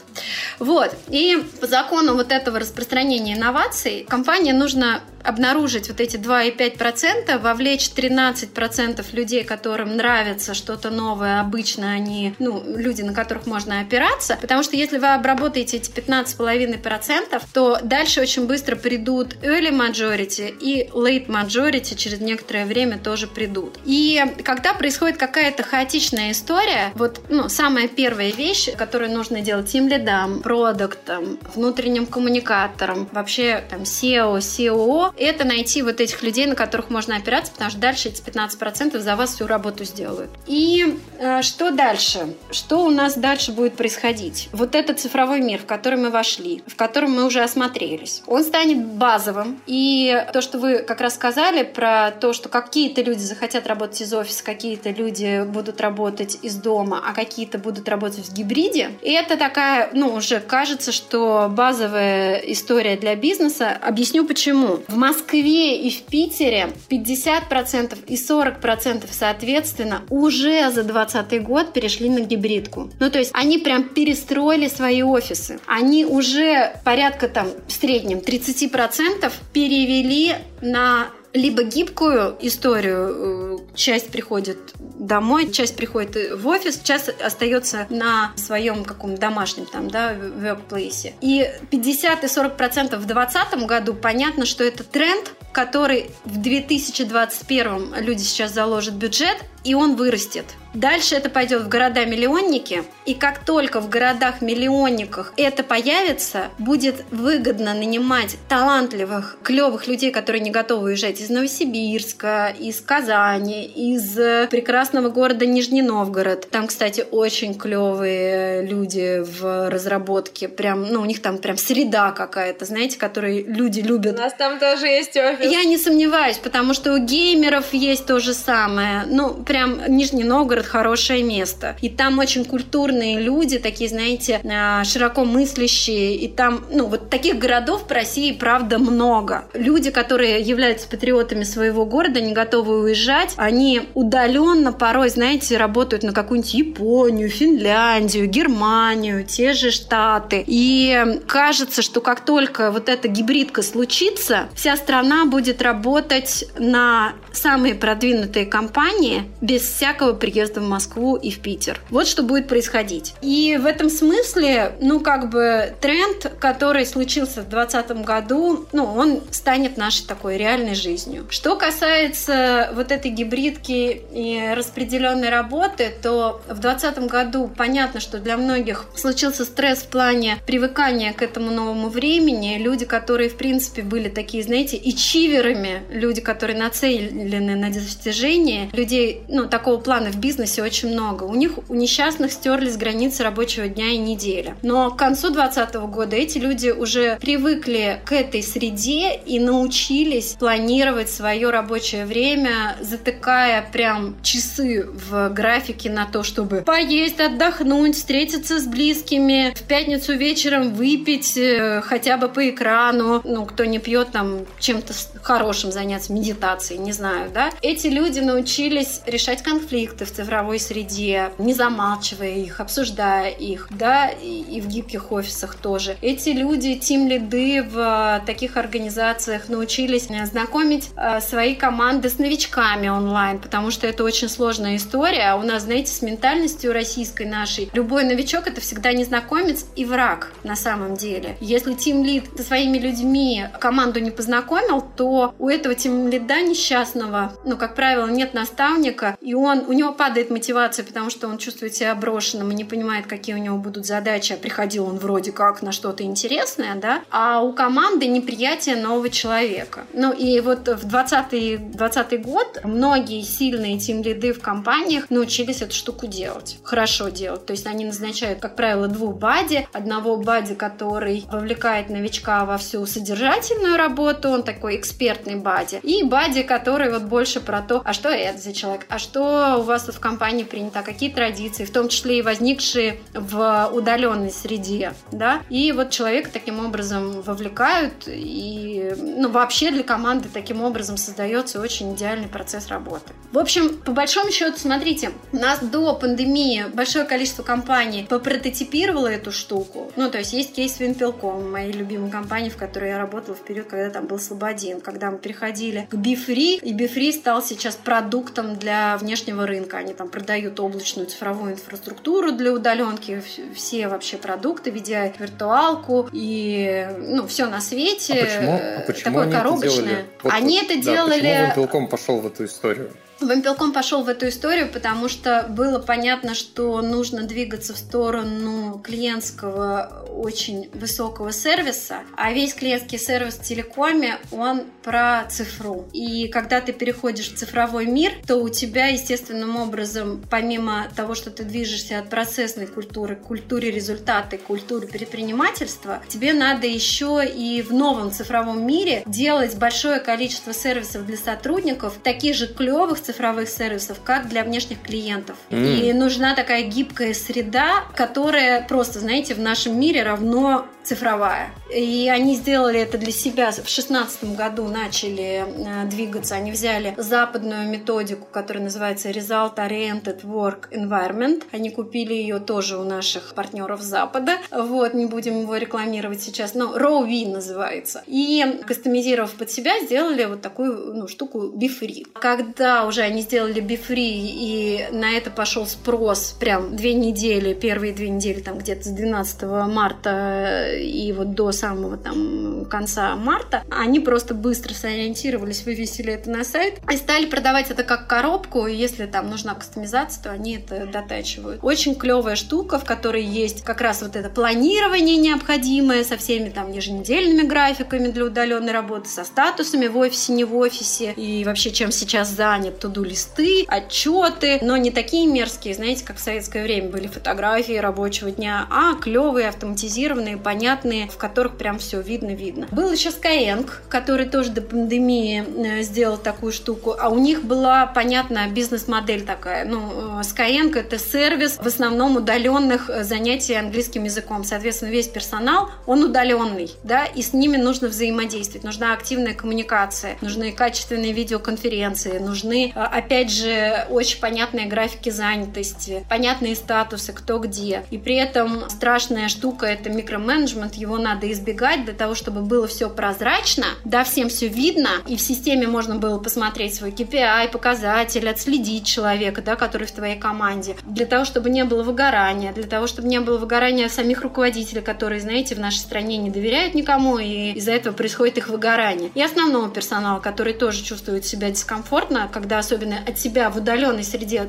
Вот. 0.60 0.92
И 1.10 1.44
по 1.60 1.68
закону 1.68 2.14
вот 2.14 2.32
этого 2.32 2.60
распространения 2.60 3.34
инноваций 3.34 4.06
компании 4.08 4.52
нужно 4.52 5.02
обнаружить 5.24 5.90
вот 5.90 6.00
эти 6.00 6.18
2,5%, 6.18 7.38
вовлечь 7.40 7.90
13% 7.96 9.06
людей, 9.14 9.44
которым 9.44 9.96
нравится 9.98 10.54
что-то 10.54 10.90
новое, 10.90 11.40
обычно 11.40 11.92
они, 11.92 12.36
ну, 12.40 12.64
люди, 12.66 13.02
на 13.02 13.14
которых 13.14 13.46
можно 13.46 13.80
опираться, 13.80 14.38
потому 14.40 14.64
что 14.64 14.76
если 14.76 14.98
вы 14.98 15.08
обработаете 15.08 15.78
эти 15.78 15.90
15,5%, 15.90 17.42
то 17.54 17.80
дальше 17.84 18.22
очень 18.22 18.48
быстро 18.48 18.76
придут 18.76 19.36
early 19.42 19.72
majority 19.72 20.54
и 20.60 20.90
late 20.90 21.28
majority 21.28 21.96
через 21.96 22.20
некоторое 22.20 22.66
время 22.66 22.98
тоже 22.98 23.28
придут. 23.28 23.80
И 23.86 24.24
когда 24.44 24.74
происходит 24.74 25.18
какая-то 25.18 25.64
хаотичная 25.64 26.32
история, 26.32 26.92
вот, 26.96 27.22
ну, 27.30 27.50
самая 27.50 27.88
первая 27.88 28.32
вещь, 28.32 28.70
которую 28.76 29.12
нужно 29.12 29.42
делать 29.42 29.68
тем 29.72 29.88
лидам, 29.88 30.42
продуктам, 30.42 31.40
внутренним 31.56 32.06
коммуникаторам, 32.06 33.08
вообще 33.12 33.64
там 33.70 33.82
SEO, 33.82 34.38
COO, 34.38 35.13
это 35.18 35.46
найти 35.46 35.82
вот 35.82 36.02
этих 36.02 36.24
людей, 36.24 36.46
на 36.46 36.56
которых 36.56 36.90
можно 36.90 37.16
опираться, 37.16 37.52
потому 37.52 37.72
что 37.72 37.80
дальше 37.80 38.10
эти 38.10 38.22
15% 38.22 39.00
за 39.00 39.16
вас 39.16 39.36
всю 39.36 39.48
работу 39.48 39.84
сделают. 39.84 40.30
И 40.48 41.00
э, 41.20 41.42
что 41.42 41.72
дальше? 41.72 42.36
Что 42.52 42.86
у 42.86 42.90
нас 42.90 43.16
дальше 43.16 43.52
будет 43.52 43.76
происходить? 43.76 44.50
Вот 44.52 44.76
этот 44.76 45.00
цифровой 45.00 45.42
мир, 45.42 45.60
в 45.60 45.66
который 45.66 46.00
мы 46.00 46.10
вошли, 46.10 46.64
в 46.68 46.76
котором 46.76 47.12
мы 47.12 47.26
уже 47.26 47.42
осмотрелись, 47.42 48.24
он 48.28 48.44
станет 48.44 48.86
базовым. 48.86 49.62
И 49.68 50.26
то, 50.34 50.42
что 50.42 50.60
вы 50.60 50.80
как 50.80 51.02
раз 51.02 51.16
сказали 51.16 51.64
про 51.64 52.12
то, 52.12 52.34
что 52.34 52.50
какие-то 52.50 53.02
люди 53.02 53.20
захотят 53.20 53.68
работать 53.68 54.02
из 54.02 54.14
офиса, 54.14 54.44
какие-то 54.44 54.90
люди 54.90 55.44
будут 55.46 55.82
работать 55.82 56.40
из 56.42 56.56
дома, 56.56 57.04
а 57.06 57.14
какие-то 57.14 57.58
будут 57.58 57.88
работать 57.90 58.28
в 58.28 58.34
гибриде, 58.34 58.92
и 59.02 59.12
это 59.12 59.38
такая, 59.38 59.90
ну, 59.94 60.14
уже 60.14 60.40
кажется, 60.40 60.92
что 60.92 61.48
базовая 61.50 62.38
история 62.38 62.96
для 62.96 63.16
бизнеса. 63.16 63.78
Объясню 63.82 64.26
почему. 64.26 64.80
В 64.88 64.96
Москве 65.04 65.76
и 65.76 65.90
в 65.90 66.04
Питере 66.04 66.70
50% 66.90 67.98
и 68.08 68.16
40% 68.16 69.04
соответственно 69.12 70.04
уже 70.10 70.72
за 70.72 70.84
2020 70.84 71.44
год 71.44 71.74
перешли 71.74 72.10
на 72.10 72.22
гибридку. 72.22 72.90
Ну, 73.02 73.10
то 73.10 73.20
есть 73.20 73.32
они 73.34 73.58
прям 73.58 73.90
перестроили 73.90 74.70
свои 74.70 75.04
офисы. 75.04 75.60
Они 75.68 76.06
уже 76.06 76.74
порядка 76.86 77.28
там 77.28 77.50
в 77.68 77.72
среднем 77.74 78.20
30% 78.20 79.30
перевели 79.52 80.36
на 80.62 81.08
либо 81.34 81.64
гибкую 81.64 82.38
историю, 82.42 83.60
э, 83.72 83.76
часть 83.76 84.12
приходит 84.12 84.58
домой, 84.80 85.52
часть 85.52 85.76
приходит 85.76 86.40
в 86.40 86.48
офис, 86.48 86.80
часть 86.84 87.10
остается 87.10 87.88
на 87.90 88.32
своем 88.36 88.86
каком 88.86 89.16
домашнем 89.16 89.66
там, 89.66 89.90
да, 89.90 90.14
workplace. 90.14 91.14
И 91.22 91.50
50 91.72 92.24
и 92.24 92.28
40 92.28 92.56
процентов 92.56 93.00
в 93.02 93.06
2020 93.06 93.68
году 93.68 93.94
понятно, 93.96 94.46
что 94.46 94.64
это 94.64 94.84
тренд, 94.84 95.34
который 95.54 96.12
в 96.26 96.42
2021 96.42 97.96
люди 98.00 98.22
сейчас 98.22 98.54
заложат 98.54 98.96
бюджет, 98.96 99.38
и 99.64 99.76
он 99.76 99.96
вырастет. 99.96 100.46
Дальше 100.74 101.16
это 101.16 101.30
пойдет 101.30 101.62
в 101.62 101.70
города-миллионники, 101.70 102.84
и 103.06 103.14
как 103.14 103.46
только 103.46 103.80
в 103.80 103.90
городах-миллионниках 103.90 105.32
это 105.38 105.64
появится, 105.64 106.50
будет 106.58 107.06
выгодно 107.12 107.76
нанимать 107.76 108.38
талантливых, 108.50 109.38
клевых 109.44 109.88
людей, 109.88 110.12
которые 110.12 110.42
не 110.42 110.50
готовы 110.50 110.86
уезжать 110.86 111.22
из 111.22 111.30
Новосибирска, 111.30 112.54
из 112.60 112.82
Казани, 112.82 113.66
из 113.66 114.16
прекрасного 114.50 115.10
города 115.10 115.46
Нижний 115.46 115.84
Новгород. 115.84 116.50
Там, 116.50 116.66
кстати, 116.68 117.06
очень 117.12 117.54
клевые 117.54 118.64
люди 118.64 119.24
в 119.24 119.70
разработке. 119.70 120.50
Прям, 120.50 120.92
ну, 120.92 121.02
у 121.02 121.06
них 121.06 121.22
там 121.22 121.38
прям 121.38 121.56
среда 121.56 122.12
какая-то, 122.12 122.66
знаете, 122.66 122.98
которую 122.98 123.46
люди 123.48 123.80
любят. 123.80 124.16
У 124.16 124.22
нас 124.22 124.34
там 124.34 124.58
тоже 124.58 124.88
есть 124.88 125.16
офис. 125.16 125.43
Я 125.44 125.64
не 125.64 125.78
сомневаюсь, 125.78 126.38
потому 126.38 126.74
что 126.74 126.94
у 126.94 126.98
геймеров 126.98 127.74
есть 127.74 128.06
то 128.06 128.20
же 128.20 128.34
самое. 128.34 129.04
Ну, 129.08 129.34
прям 129.34 129.80
Нижний 129.88 130.24
Новгород 130.24 130.66
хорошее 130.66 131.24
место. 131.24 131.76
И 131.82 131.90
там 131.90 132.20
очень 132.20 132.46
культурные 132.46 133.20
люди, 133.20 133.60
такие, 133.60 133.90
знаете, 133.90 134.42
а, 134.44 134.84
широко 134.84 135.26
мыслящие. 135.26 136.16
И 136.16 136.28
там, 136.28 136.66
ну, 136.72 136.88
вот 136.88 137.10
таких 137.10 137.38
городов 137.38 137.86
в 137.88 137.92
России, 137.92 138.32
правда, 138.32 138.80
много. 138.80 139.46
Люди, 139.54 139.92
которые 139.92 140.42
являются 140.42 140.88
патриотами 140.88 141.44
своего 141.44 141.86
города, 141.86 142.22
не 142.22 142.34
готовы 142.34 142.82
уезжать, 142.82 143.34
они 143.38 143.82
удаленно 143.94 144.72
порой, 144.72 145.10
знаете, 145.10 145.58
работают 145.58 146.04
на 146.04 146.14
какую-нибудь 146.14 146.54
Японию, 146.54 147.30
Финляндию, 147.30 148.28
Германию, 148.28 149.24
те 149.24 149.54
же 149.54 149.72
Штаты. 149.72 150.44
И 150.46 151.20
кажется, 151.28 151.82
что 151.82 152.02
как 152.02 152.26
только 152.26 152.72
вот 152.72 152.90
эта 152.90 153.08
гибридка 153.08 153.62
случится, 153.62 154.50
вся 154.56 154.78
страна 154.78 155.26
будет 155.34 155.64
работать 155.64 156.46
на 156.60 157.16
самые 157.32 157.74
продвинутые 157.74 158.46
компании, 158.46 159.24
без 159.42 159.64
всякого 159.64 160.14
приезда 160.14 160.62
в 160.62 160.70
Москву 160.70 161.16
и 161.16 161.32
в 161.32 161.40
Питер. 161.40 161.82
Вот 161.90 162.08
что 162.08 162.22
будет 162.22 162.48
происходить. 162.48 163.16
И 163.24 163.58
в 163.60 163.66
этом 163.66 163.90
смысле, 163.90 164.76
ну, 164.80 165.00
как 165.00 165.32
бы 165.32 165.74
тренд, 165.82 166.32
который 166.40 166.86
случился 166.86 167.42
в 167.42 167.50
2020 167.50 168.06
году, 168.06 168.68
ну, 168.74 168.86
он 168.86 169.22
станет 169.32 169.76
нашей 169.76 170.06
такой 170.06 170.38
реальной 170.38 170.76
жизнью. 170.76 171.26
Что 171.32 171.56
касается 171.56 172.70
вот 172.76 172.92
этой 172.92 173.10
гибридки 173.10 174.04
и 174.14 174.54
распределенной 174.56 175.30
работы, 175.30 175.92
то 176.04 176.44
в 176.48 176.60
2020 176.60 177.08
году 177.08 177.50
понятно, 177.58 178.00
что 178.00 178.20
для 178.20 178.38
многих 178.38 178.86
случился 178.96 179.46
стресс 179.46 179.80
в 179.80 179.88
плане 179.88 180.38
привыкания 180.46 181.12
к 181.12 181.24
этому 181.24 181.50
новому 181.50 181.90
времени. 181.90 182.60
Люди, 182.60 182.86
которые, 182.86 183.30
в 183.30 183.36
принципе, 183.36 183.82
были 183.82 184.10
такие, 184.10 184.44
знаете, 184.44 184.78
ичи 184.78 185.23
ачиверами, 185.24 185.84
люди, 185.90 186.22
которые 186.22 186.58
нацелены 186.58 187.56
на 187.56 187.72
достижение, 187.72 188.70
людей 188.74 189.22
ну, 189.28 189.48
такого 189.48 189.80
плана 189.80 190.12
в 190.12 190.18
бизнесе 190.18 190.62
очень 190.64 190.90
много. 190.90 191.24
У 191.24 191.36
них 191.36 191.52
у 191.70 191.76
несчастных 191.76 192.32
стерлись 192.32 192.78
границы 192.78 193.24
рабочего 193.24 193.68
дня 193.68 193.90
и 193.90 193.98
недели. 193.98 194.56
Но 194.62 194.92
к 194.92 194.98
концу 194.98 195.30
2020 195.30 195.76
года 195.92 196.16
эти 196.16 196.38
люди 196.38 196.70
уже 196.70 197.18
привыкли 197.22 198.02
к 198.06 198.12
этой 198.12 198.44
среде 198.44 199.16
и 199.16 199.40
научились 199.40 200.36
планировать 200.40 201.10
свое 201.10 201.50
рабочее 201.50 202.06
время, 202.06 202.76
затыкая 202.82 203.68
прям 203.72 204.16
часы 204.22 204.88
в 204.88 205.30
графике 205.30 205.90
на 205.90 206.06
то, 206.06 206.24
чтобы 206.24 206.62
поесть, 206.62 207.20
отдохнуть, 207.20 207.96
встретиться 207.96 208.60
с 208.60 208.66
близкими, 208.66 209.54
в 209.56 209.64
пятницу 209.64 210.14
вечером 210.14 210.74
выпить 210.74 211.38
э, 211.38 211.82
хотя 211.82 212.18
бы 212.18 212.30
по 212.30 212.50
экрану. 212.50 213.22
Ну, 213.24 213.46
кто 213.46 213.66
не 213.66 213.80
пьет, 213.80 214.12
там 214.12 214.46
чем-то 214.60 214.94
хорошим 215.22 215.72
заняться, 215.72 216.14
медитацией, 216.14 216.80
не 216.80 216.92
знаю, 216.92 217.32
да. 217.34 217.52
Эти 217.62 217.88
люди 217.88 218.20
научились 218.20 219.02
решать 219.06 219.42
конфликты 219.42 220.06
в 220.06 220.12
цифровой 220.12 220.60
среде, 220.60 221.32
не 221.38 221.54
замалчивая 221.54 222.36
их, 222.36 222.60
обсуждая 222.60 223.30
их, 223.30 223.68
да, 223.72 224.10
и, 224.10 224.62
в 224.62 224.68
гибких 224.68 225.12
офисах 225.12 225.56
тоже. 225.56 225.98
Эти 226.02 226.30
люди, 226.30 226.76
тим 226.76 227.08
лиды 227.08 227.64
в 227.64 228.22
таких 228.26 228.58
организациях 228.58 229.50
научились 229.50 230.08
знакомить 230.26 230.90
э, 230.96 231.22
свои 231.22 231.56
команды 231.56 232.10
с 232.10 232.20
новичками 232.20 232.88
онлайн, 232.88 233.40
потому 233.40 233.72
что 233.72 233.88
это 233.88 234.04
очень 234.04 234.30
сложная 234.30 234.76
история. 234.76 235.32
А 235.32 235.36
у 235.36 235.44
нас, 235.44 235.64
знаете, 235.64 235.92
с 235.92 236.02
ментальностью 236.02 236.74
российской 236.74 237.26
нашей, 237.26 237.70
любой 237.74 238.04
новичок 238.04 238.48
это 238.48 238.62
всегда 238.62 238.94
незнакомец 238.94 239.66
и 239.76 239.86
враг 239.86 240.32
на 240.44 240.56
самом 240.56 240.96
деле. 240.96 241.38
Если 241.40 241.74
тим 241.74 242.04
лид 242.04 242.26
со 242.38 242.44
своими 242.44 242.78
людьми 242.78 243.46
команду 243.60 244.00
не 244.00 244.12
познакомил, 244.12 244.82
то 244.82 245.03
у 245.04 245.50
этого 245.50 245.76
тим 245.76 246.08
лида 246.08 246.42
несчастного, 246.42 247.34
ну, 247.46 247.58
как 247.58 247.76
правило, 247.76 248.08
нет 248.08 248.34
наставника, 248.34 249.18
и 249.22 249.34
он, 249.34 249.66
у 249.68 249.74
него 249.74 249.92
падает 249.92 250.30
мотивация, 250.30 250.86
потому 250.86 251.10
что 251.10 251.28
он 251.28 251.38
чувствует 251.38 251.76
себя 251.76 251.96
брошенным 251.96 252.52
и 252.52 252.56
не 252.56 252.64
понимает, 252.64 253.08
какие 253.08 253.36
у 253.36 253.40
него 253.40 253.58
будут 253.58 253.86
задачи, 253.86 254.34
а 254.34 254.38
приходил 254.38 254.86
он 254.86 254.98
вроде 254.98 255.32
как 255.32 255.62
на 255.62 255.72
что-то 255.72 256.04
интересное, 256.04 256.76
да, 256.76 257.02
а 257.10 257.42
у 257.42 257.54
команды 257.54 258.08
неприятие 258.08 258.76
нового 258.76 259.10
человека. 259.10 259.86
Ну 259.94 260.12
и 260.12 260.40
вот 260.40 260.68
в 260.68 260.88
20 260.88 261.72
20 261.72 262.22
год 262.22 262.62
многие 262.64 263.22
сильные 263.22 263.80
тим-лиды 263.80 264.34
в 264.34 264.42
компаниях 264.42 265.10
научились 265.10 265.62
эту 265.62 265.74
штуку 265.74 266.08
делать, 266.08 266.58
хорошо 266.64 267.10
делать. 267.10 267.46
То 267.46 267.52
есть 267.52 267.66
они 267.68 267.86
назначают, 267.86 268.40
как 268.40 268.56
правило, 268.56 268.88
двух 268.88 269.16
бади, 269.18 269.68
одного 269.74 270.18
бади, 270.18 270.56
который 270.56 271.26
вовлекает 271.32 271.90
новичка 271.90 272.46
во 272.46 272.58
всю 272.58 272.86
содержательную 272.86 273.78
работу, 273.78 274.30
он 274.30 274.44
такой 274.44 274.76
экспертный 274.94 275.36
бади, 275.36 275.80
и 275.82 276.04
бади, 276.04 276.44
который 276.44 276.92
вот 276.92 277.04
больше 277.04 277.40
про 277.40 277.62
то, 277.62 277.82
а 277.84 277.94
что 277.94 278.10
это 278.10 278.40
за 278.40 278.54
человек, 278.54 278.86
а 278.90 279.00
что 279.00 279.58
у 279.60 279.64
вас 279.64 279.84
тут 279.86 279.96
в 279.96 280.00
компании 280.00 280.44
принято, 280.44 280.80
а 280.80 280.84
какие 280.84 281.10
традиции, 281.10 281.66
в 281.66 281.72
том 281.72 281.90
числе 281.90 282.20
и 282.20 282.22
возникшие 282.22 283.00
в 283.14 283.70
удаленной 283.74 284.32
среде, 284.32 284.94
да, 285.12 285.42
и 285.50 285.72
вот 285.72 285.90
человека 285.90 286.30
таким 286.32 286.64
образом 286.64 287.22
вовлекают, 287.22 288.04
и, 288.08 288.94
ну, 288.98 289.30
вообще 289.30 289.72
для 289.72 289.84
команды 289.84 290.30
таким 290.32 290.62
образом 290.62 290.98
создается 290.98 291.60
очень 291.60 291.94
идеальный 291.96 292.28
процесс 292.28 292.68
работы. 292.68 293.14
В 293.32 293.40
общем, 293.40 293.78
по 293.78 293.92
большому 293.92 294.32
счету, 294.32 294.58
смотрите, 294.58 295.12
у 295.32 295.38
нас 295.38 295.60
до 295.60 295.96
пандемии 295.96 296.66
большое 296.72 297.06
количество 297.06 297.42
компаний 297.42 298.06
попрототипировало 298.08 299.08
эту 299.08 299.32
штуку, 299.32 299.92
ну, 299.96 300.12
то 300.12 300.20
есть 300.20 300.34
есть 300.34 300.54
кейс 300.54 300.80
Вымпелком, 300.80 301.52
моей 301.52 301.72
любимой 301.72 302.12
компании, 302.12 302.50
в 302.50 302.58
которой 302.58 302.92
я 302.92 303.00
работала 303.00 303.36
в 303.36 303.42
период, 303.42 303.68
когда 303.68 303.90
там 303.90 304.06
был 304.06 304.20
Слободин, 304.20 304.82
когда 304.84 305.10
мы 305.10 305.18
переходили 305.18 305.88
к 305.90 305.96
BeeFree, 305.96 306.58
и 306.58 306.74
BeeFree 306.74 307.12
стал 307.12 307.42
сейчас 307.42 307.76
продуктом 307.76 308.56
для 308.56 308.98
внешнего 308.98 309.48
рынка. 309.48 309.78
Они 309.78 309.94
там 309.94 310.10
продают 310.10 310.60
облачную 310.60 311.08
цифровую 311.08 311.54
инфраструктуру 311.54 312.32
для 312.32 312.52
удаленки, 312.52 313.24
все 313.56 313.88
вообще 313.88 314.18
продукты, 314.18 314.70
VDI, 314.70 315.12
виртуалку 315.18 316.10
и 316.12 316.88
ну, 317.00 317.28
все 317.28 317.48
на 317.48 317.62
свете. 317.62 318.14
А 318.14 318.26
почему, 318.26 318.54
а 318.54 318.80
почему 318.86 319.04
такое 319.04 319.24
они 319.24 319.34
коробочное. 319.34 319.70
Это 319.70 319.84
делали? 319.84 320.06
Вот, 320.24 320.34
они 320.34 320.58
это 320.62 320.76
да, 320.76 320.82
делали... 320.82 321.20
Почему 321.22 321.48
Вимпелком 321.48 321.88
пошел 321.88 322.20
в 322.20 322.28
эту 322.28 322.46
историю? 322.46 322.92
Вампелком 323.28 323.74
пошел 323.74 324.04
в 324.04 324.10
эту 324.10 324.28
историю, 324.28 324.70
потому 324.72 325.10
что 325.10 325.46
было 325.50 325.80
понятно, 325.80 326.34
что 326.34 326.82
нужно 326.82 327.24
двигаться 327.24 327.74
в 327.74 327.78
сторону 327.78 328.80
клиентского 328.84 330.04
очень 330.14 330.70
высокого 330.74 331.32
сервиса, 331.32 332.00
а 332.16 332.32
весь 332.32 332.54
клиентский 332.54 333.00
сервис 333.00 333.36
в 333.36 333.44
телекоме, 333.44 334.20
он 334.32 334.64
про 334.84 335.26
цифру. 335.30 335.88
И 335.94 336.28
когда 336.28 336.62
ты 336.62 336.72
переходишь 336.72 337.32
в 337.32 337.36
цифровой 337.36 337.86
мир, 337.86 338.14
то 338.28 338.38
у 338.38 338.50
тебя 338.50 338.88
естественным 338.88 339.58
образом, 339.58 340.24
помимо 340.30 340.88
того, 340.96 341.16
что 341.16 341.32
ты 341.32 341.44
движешься 341.44 342.00
от 342.00 342.10
процессной 342.10 342.68
культуры 342.68 343.16
к 343.16 343.22
культуре 343.22 343.72
результата, 343.72 344.38
к 344.38 344.44
культуре 344.44 344.88
предпринимательства, 344.88 346.02
тебе 346.08 346.34
надо 346.34 346.68
еще 346.68 347.22
и 347.26 347.62
в 347.62 347.74
новом 347.74 348.12
цифровом 348.12 348.66
мире 348.66 349.04
делать 349.06 349.58
большое 349.58 350.00
количество 350.00 350.54
сервисов 350.54 351.06
для 351.06 351.18
сотрудников, 351.18 351.98
таких 352.04 352.36
же 352.36 352.48
клевых 352.48 353.00
цифровых 353.14 353.48
сервисов, 353.48 354.00
как 354.04 354.28
для 354.28 354.44
внешних 354.44 354.82
клиентов. 354.82 355.38
Mm. 355.50 355.82
И 355.82 355.94
нужна 355.94 356.36
такая 356.36 356.64
гибкая 356.64 357.14
среда, 357.14 357.84
которая 357.96 358.66
просто, 358.68 359.00
знаете, 359.00 359.36
в 359.36 359.40
нашем 359.40 359.80
мире 359.80 360.04
равно 360.04 360.66
цифровая. 360.84 361.52
И 361.74 362.10
они 362.10 362.36
сделали 362.36 362.80
это 362.80 362.98
для 362.98 363.12
себя. 363.12 363.52
В 363.52 363.56
2016 363.56 364.36
году 364.36 364.68
начали 364.68 365.46
э, 365.46 365.86
двигаться. 365.90 366.36
Они 366.36 366.52
взяли 366.52 366.94
западную 366.98 367.70
методику, 367.70 368.28
которая 368.32 368.64
называется 368.64 369.10
Result 369.10 369.56
Oriented 369.56 370.22
Work 370.24 370.70
Environment. 370.72 371.44
Они 371.52 371.70
купили 371.70 372.14
ее 372.14 372.40
тоже 372.40 372.78
у 372.78 372.84
наших 372.84 373.34
партнеров 373.34 373.82
Запада. 373.82 374.38
Вот, 374.52 374.94
не 374.94 375.06
будем 375.06 375.42
его 375.42 375.56
рекламировать 375.56 376.22
сейчас, 376.22 376.54
но 376.54 376.78
RowV 376.78 377.32
называется. 377.32 378.04
И 378.08 378.44
кастомизировав 378.68 379.32
под 379.32 379.50
себя, 379.50 379.80
сделали 379.82 380.26
вот 380.26 380.42
такую 380.42 380.94
ну, 380.94 381.08
штуку 381.08 381.52
Befree. 381.56 382.06
Когда 382.14 382.86
уже 382.86 383.02
они 383.02 383.22
сделали 383.22 383.62
Befree, 383.62 383.96
и 383.96 384.88
на 384.92 385.12
это 385.12 385.32
пошел 385.32 385.66
спрос 385.66 386.36
прям 386.40 386.76
две 386.76 386.94
недели, 386.94 387.54
первые 387.54 387.94
две 387.94 388.10
недели, 388.10 388.42
там 388.42 388.58
где-то 388.58 388.84
с 388.84 388.92
12 388.92 389.44
марта 389.44 390.73
и 390.80 391.12
вот 391.12 391.34
до 391.34 391.52
самого 391.52 391.98
там 391.98 392.66
конца 392.66 393.16
марта, 393.16 393.64
они 393.70 394.00
просто 394.00 394.34
быстро 394.34 394.74
сориентировались, 394.74 395.66
вывесили 395.66 396.14
это 396.14 396.30
на 396.30 396.44
сайт 396.44 396.80
и 396.92 396.98
стали 396.98 397.26
продавать 397.26 397.72
это 397.72 397.84
как 397.84 398.08
коробку, 398.08 398.68
и 398.68 398.76
если 398.76 399.06
там 399.06 399.30
нужна 399.30 399.54
кастомизация, 399.54 400.24
то 400.24 400.32
они 400.32 400.56
это 400.56 400.86
дотачивают. 400.86 401.60
Очень 401.64 401.96
клевая 401.96 402.36
штука, 402.36 402.80
в 402.80 402.86
которой 402.86 403.24
есть 403.24 403.64
как 403.64 403.82
раз 403.82 404.02
вот 404.02 404.16
это 404.16 404.30
планирование 404.30 405.18
необходимое 405.18 406.04
со 406.04 406.18
всеми 406.18 406.50
там 406.50 406.72
еженедельными 406.72 407.48
графиками 407.48 408.08
для 408.08 408.26
удаленной 408.26 408.72
работы, 408.72 409.10
со 409.10 409.24
статусами 409.24 409.88
в 409.88 409.98
офисе, 409.98 410.34
не 410.34 410.44
в 410.44 410.56
офисе, 410.56 411.14
и 411.14 411.44
вообще 411.46 411.72
чем 411.72 411.92
сейчас 411.92 412.30
занят, 412.30 412.80
туду 412.80 413.04
листы, 413.04 413.66
отчеты, 413.68 414.60
но 414.62 414.78
не 414.78 414.92
такие 414.92 415.28
мерзкие, 415.28 415.74
знаете, 415.74 416.04
как 416.06 416.18
в 416.18 416.20
советское 416.20 416.64
время 416.64 416.90
были 416.90 417.08
фотографии 417.08 417.78
рабочего 417.78 418.32
дня, 418.32 418.68
а 418.72 418.96
клевые, 418.96 419.50
автоматизированные, 419.50 420.38
понятные 420.38 420.63
понятные, 420.64 421.10
в 421.10 421.18
которых 421.18 421.58
прям 421.58 421.78
все 421.78 422.00
видно-видно. 422.00 422.68
Был 422.72 422.90
еще 422.90 423.10
Skyeng, 423.10 423.70
который 423.90 424.28
тоже 424.28 424.52
до 424.52 424.62
пандемии 424.62 425.44
э, 425.58 425.82
сделал 425.82 426.18
такую 426.18 426.54
штуку, 426.54 426.96
а 426.98 427.10
у 427.10 427.20
них 427.20 427.44
была 427.44 427.86
понятная 427.86 428.48
бизнес-модель 428.48 429.26
такая. 429.26 429.66
Ну, 429.66 430.20
э, 430.20 430.22
Skyeng 430.22 430.74
это 430.78 430.98
сервис 430.98 431.58
в 431.62 431.68
основном 431.68 432.16
удаленных 432.16 432.90
э, 432.90 433.04
занятий 433.04 433.56
английским 433.56 434.06
языком. 434.06 434.46
Соответственно, 434.46 434.90
весь 434.90 435.10
персонал, 435.10 435.70
он 435.86 436.02
удаленный, 436.06 436.72
да, 436.84 437.04
и 437.04 437.22
с 437.22 437.34
ними 437.34 437.58
нужно 437.58 437.90
взаимодействовать, 437.90 438.64
нужна 438.64 438.94
активная 438.94 439.34
коммуникация, 439.34 440.16
нужны 440.22 440.54
качественные 440.54 441.12
видеоконференции, 441.12 442.20
нужны, 442.20 442.72
опять 442.74 443.32
же, 443.32 443.86
очень 443.90 444.22
понятные 444.22 444.68
графики 444.68 445.10
занятости, 445.10 446.06
понятные 446.08 446.56
статусы, 446.56 447.12
кто 447.12 447.40
где. 447.40 447.84
И 447.92 447.98
при 447.98 448.16
этом 448.16 448.70
страшная 448.70 449.28
штука 449.28 449.66
это 449.66 449.90
микроменеджмент, 449.90 450.53
менеджмент, 450.54 450.76
его 450.76 450.98
надо 450.98 451.32
избегать 451.32 451.86
для 451.86 451.94
того, 451.94 452.16
чтобы 452.16 452.42
было 452.42 452.68
все 452.68 452.90
прозрачно, 452.90 453.66
да, 453.84 454.04
всем 454.04 454.30
все 454.30 454.48
видно, 454.48 454.90
и 455.08 455.16
в 455.16 455.22
системе 455.22 455.68
можно 455.68 455.96
было 455.96 456.20
посмотреть 456.20 456.76
свой 456.76 456.92
KPI, 456.92 457.50
показатель, 457.52 458.28
отследить 458.30 458.86
человека, 458.86 459.42
да, 459.42 459.56
который 459.56 459.88
в 459.88 459.92
твоей 459.92 460.18
команде, 460.18 460.76
для 460.86 461.06
того, 461.06 461.26
чтобы 461.26 461.50
не 461.50 461.64
было 461.64 461.84
выгорания, 461.84 462.54
для 462.54 462.64
того, 462.64 462.88
чтобы 462.88 463.08
не 463.08 463.20
было 463.20 463.38
выгорания 463.38 463.90
самих 463.90 464.22
руководителей, 464.22 464.82
которые, 464.82 465.22
знаете, 465.22 465.56
в 465.56 465.60
нашей 465.60 465.80
стране 465.80 466.18
не 466.18 466.30
доверяют 466.30 466.74
никому, 466.74 467.18
и 467.18 467.52
из-за 467.54 467.72
этого 467.72 467.94
происходит 467.94 468.38
их 468.38 468.50
выгорание. 468.50 469.12
И 469.14 469.22
основного 469.22 469.70
персонала, 469.70 470.20
который 470.20 470.54
тоже 470.54 470.84
чувствует 470.84 471.26
себя 471.26 471.50
дискомфортно, 471.50 472.30
когда 472.32 472.60
особенно 472.60 472.98
от 473.06 473.20
себя 473.20 473.50
в 473.50 473.58
удаленной 473.58 474.04
среде 474.04 474.48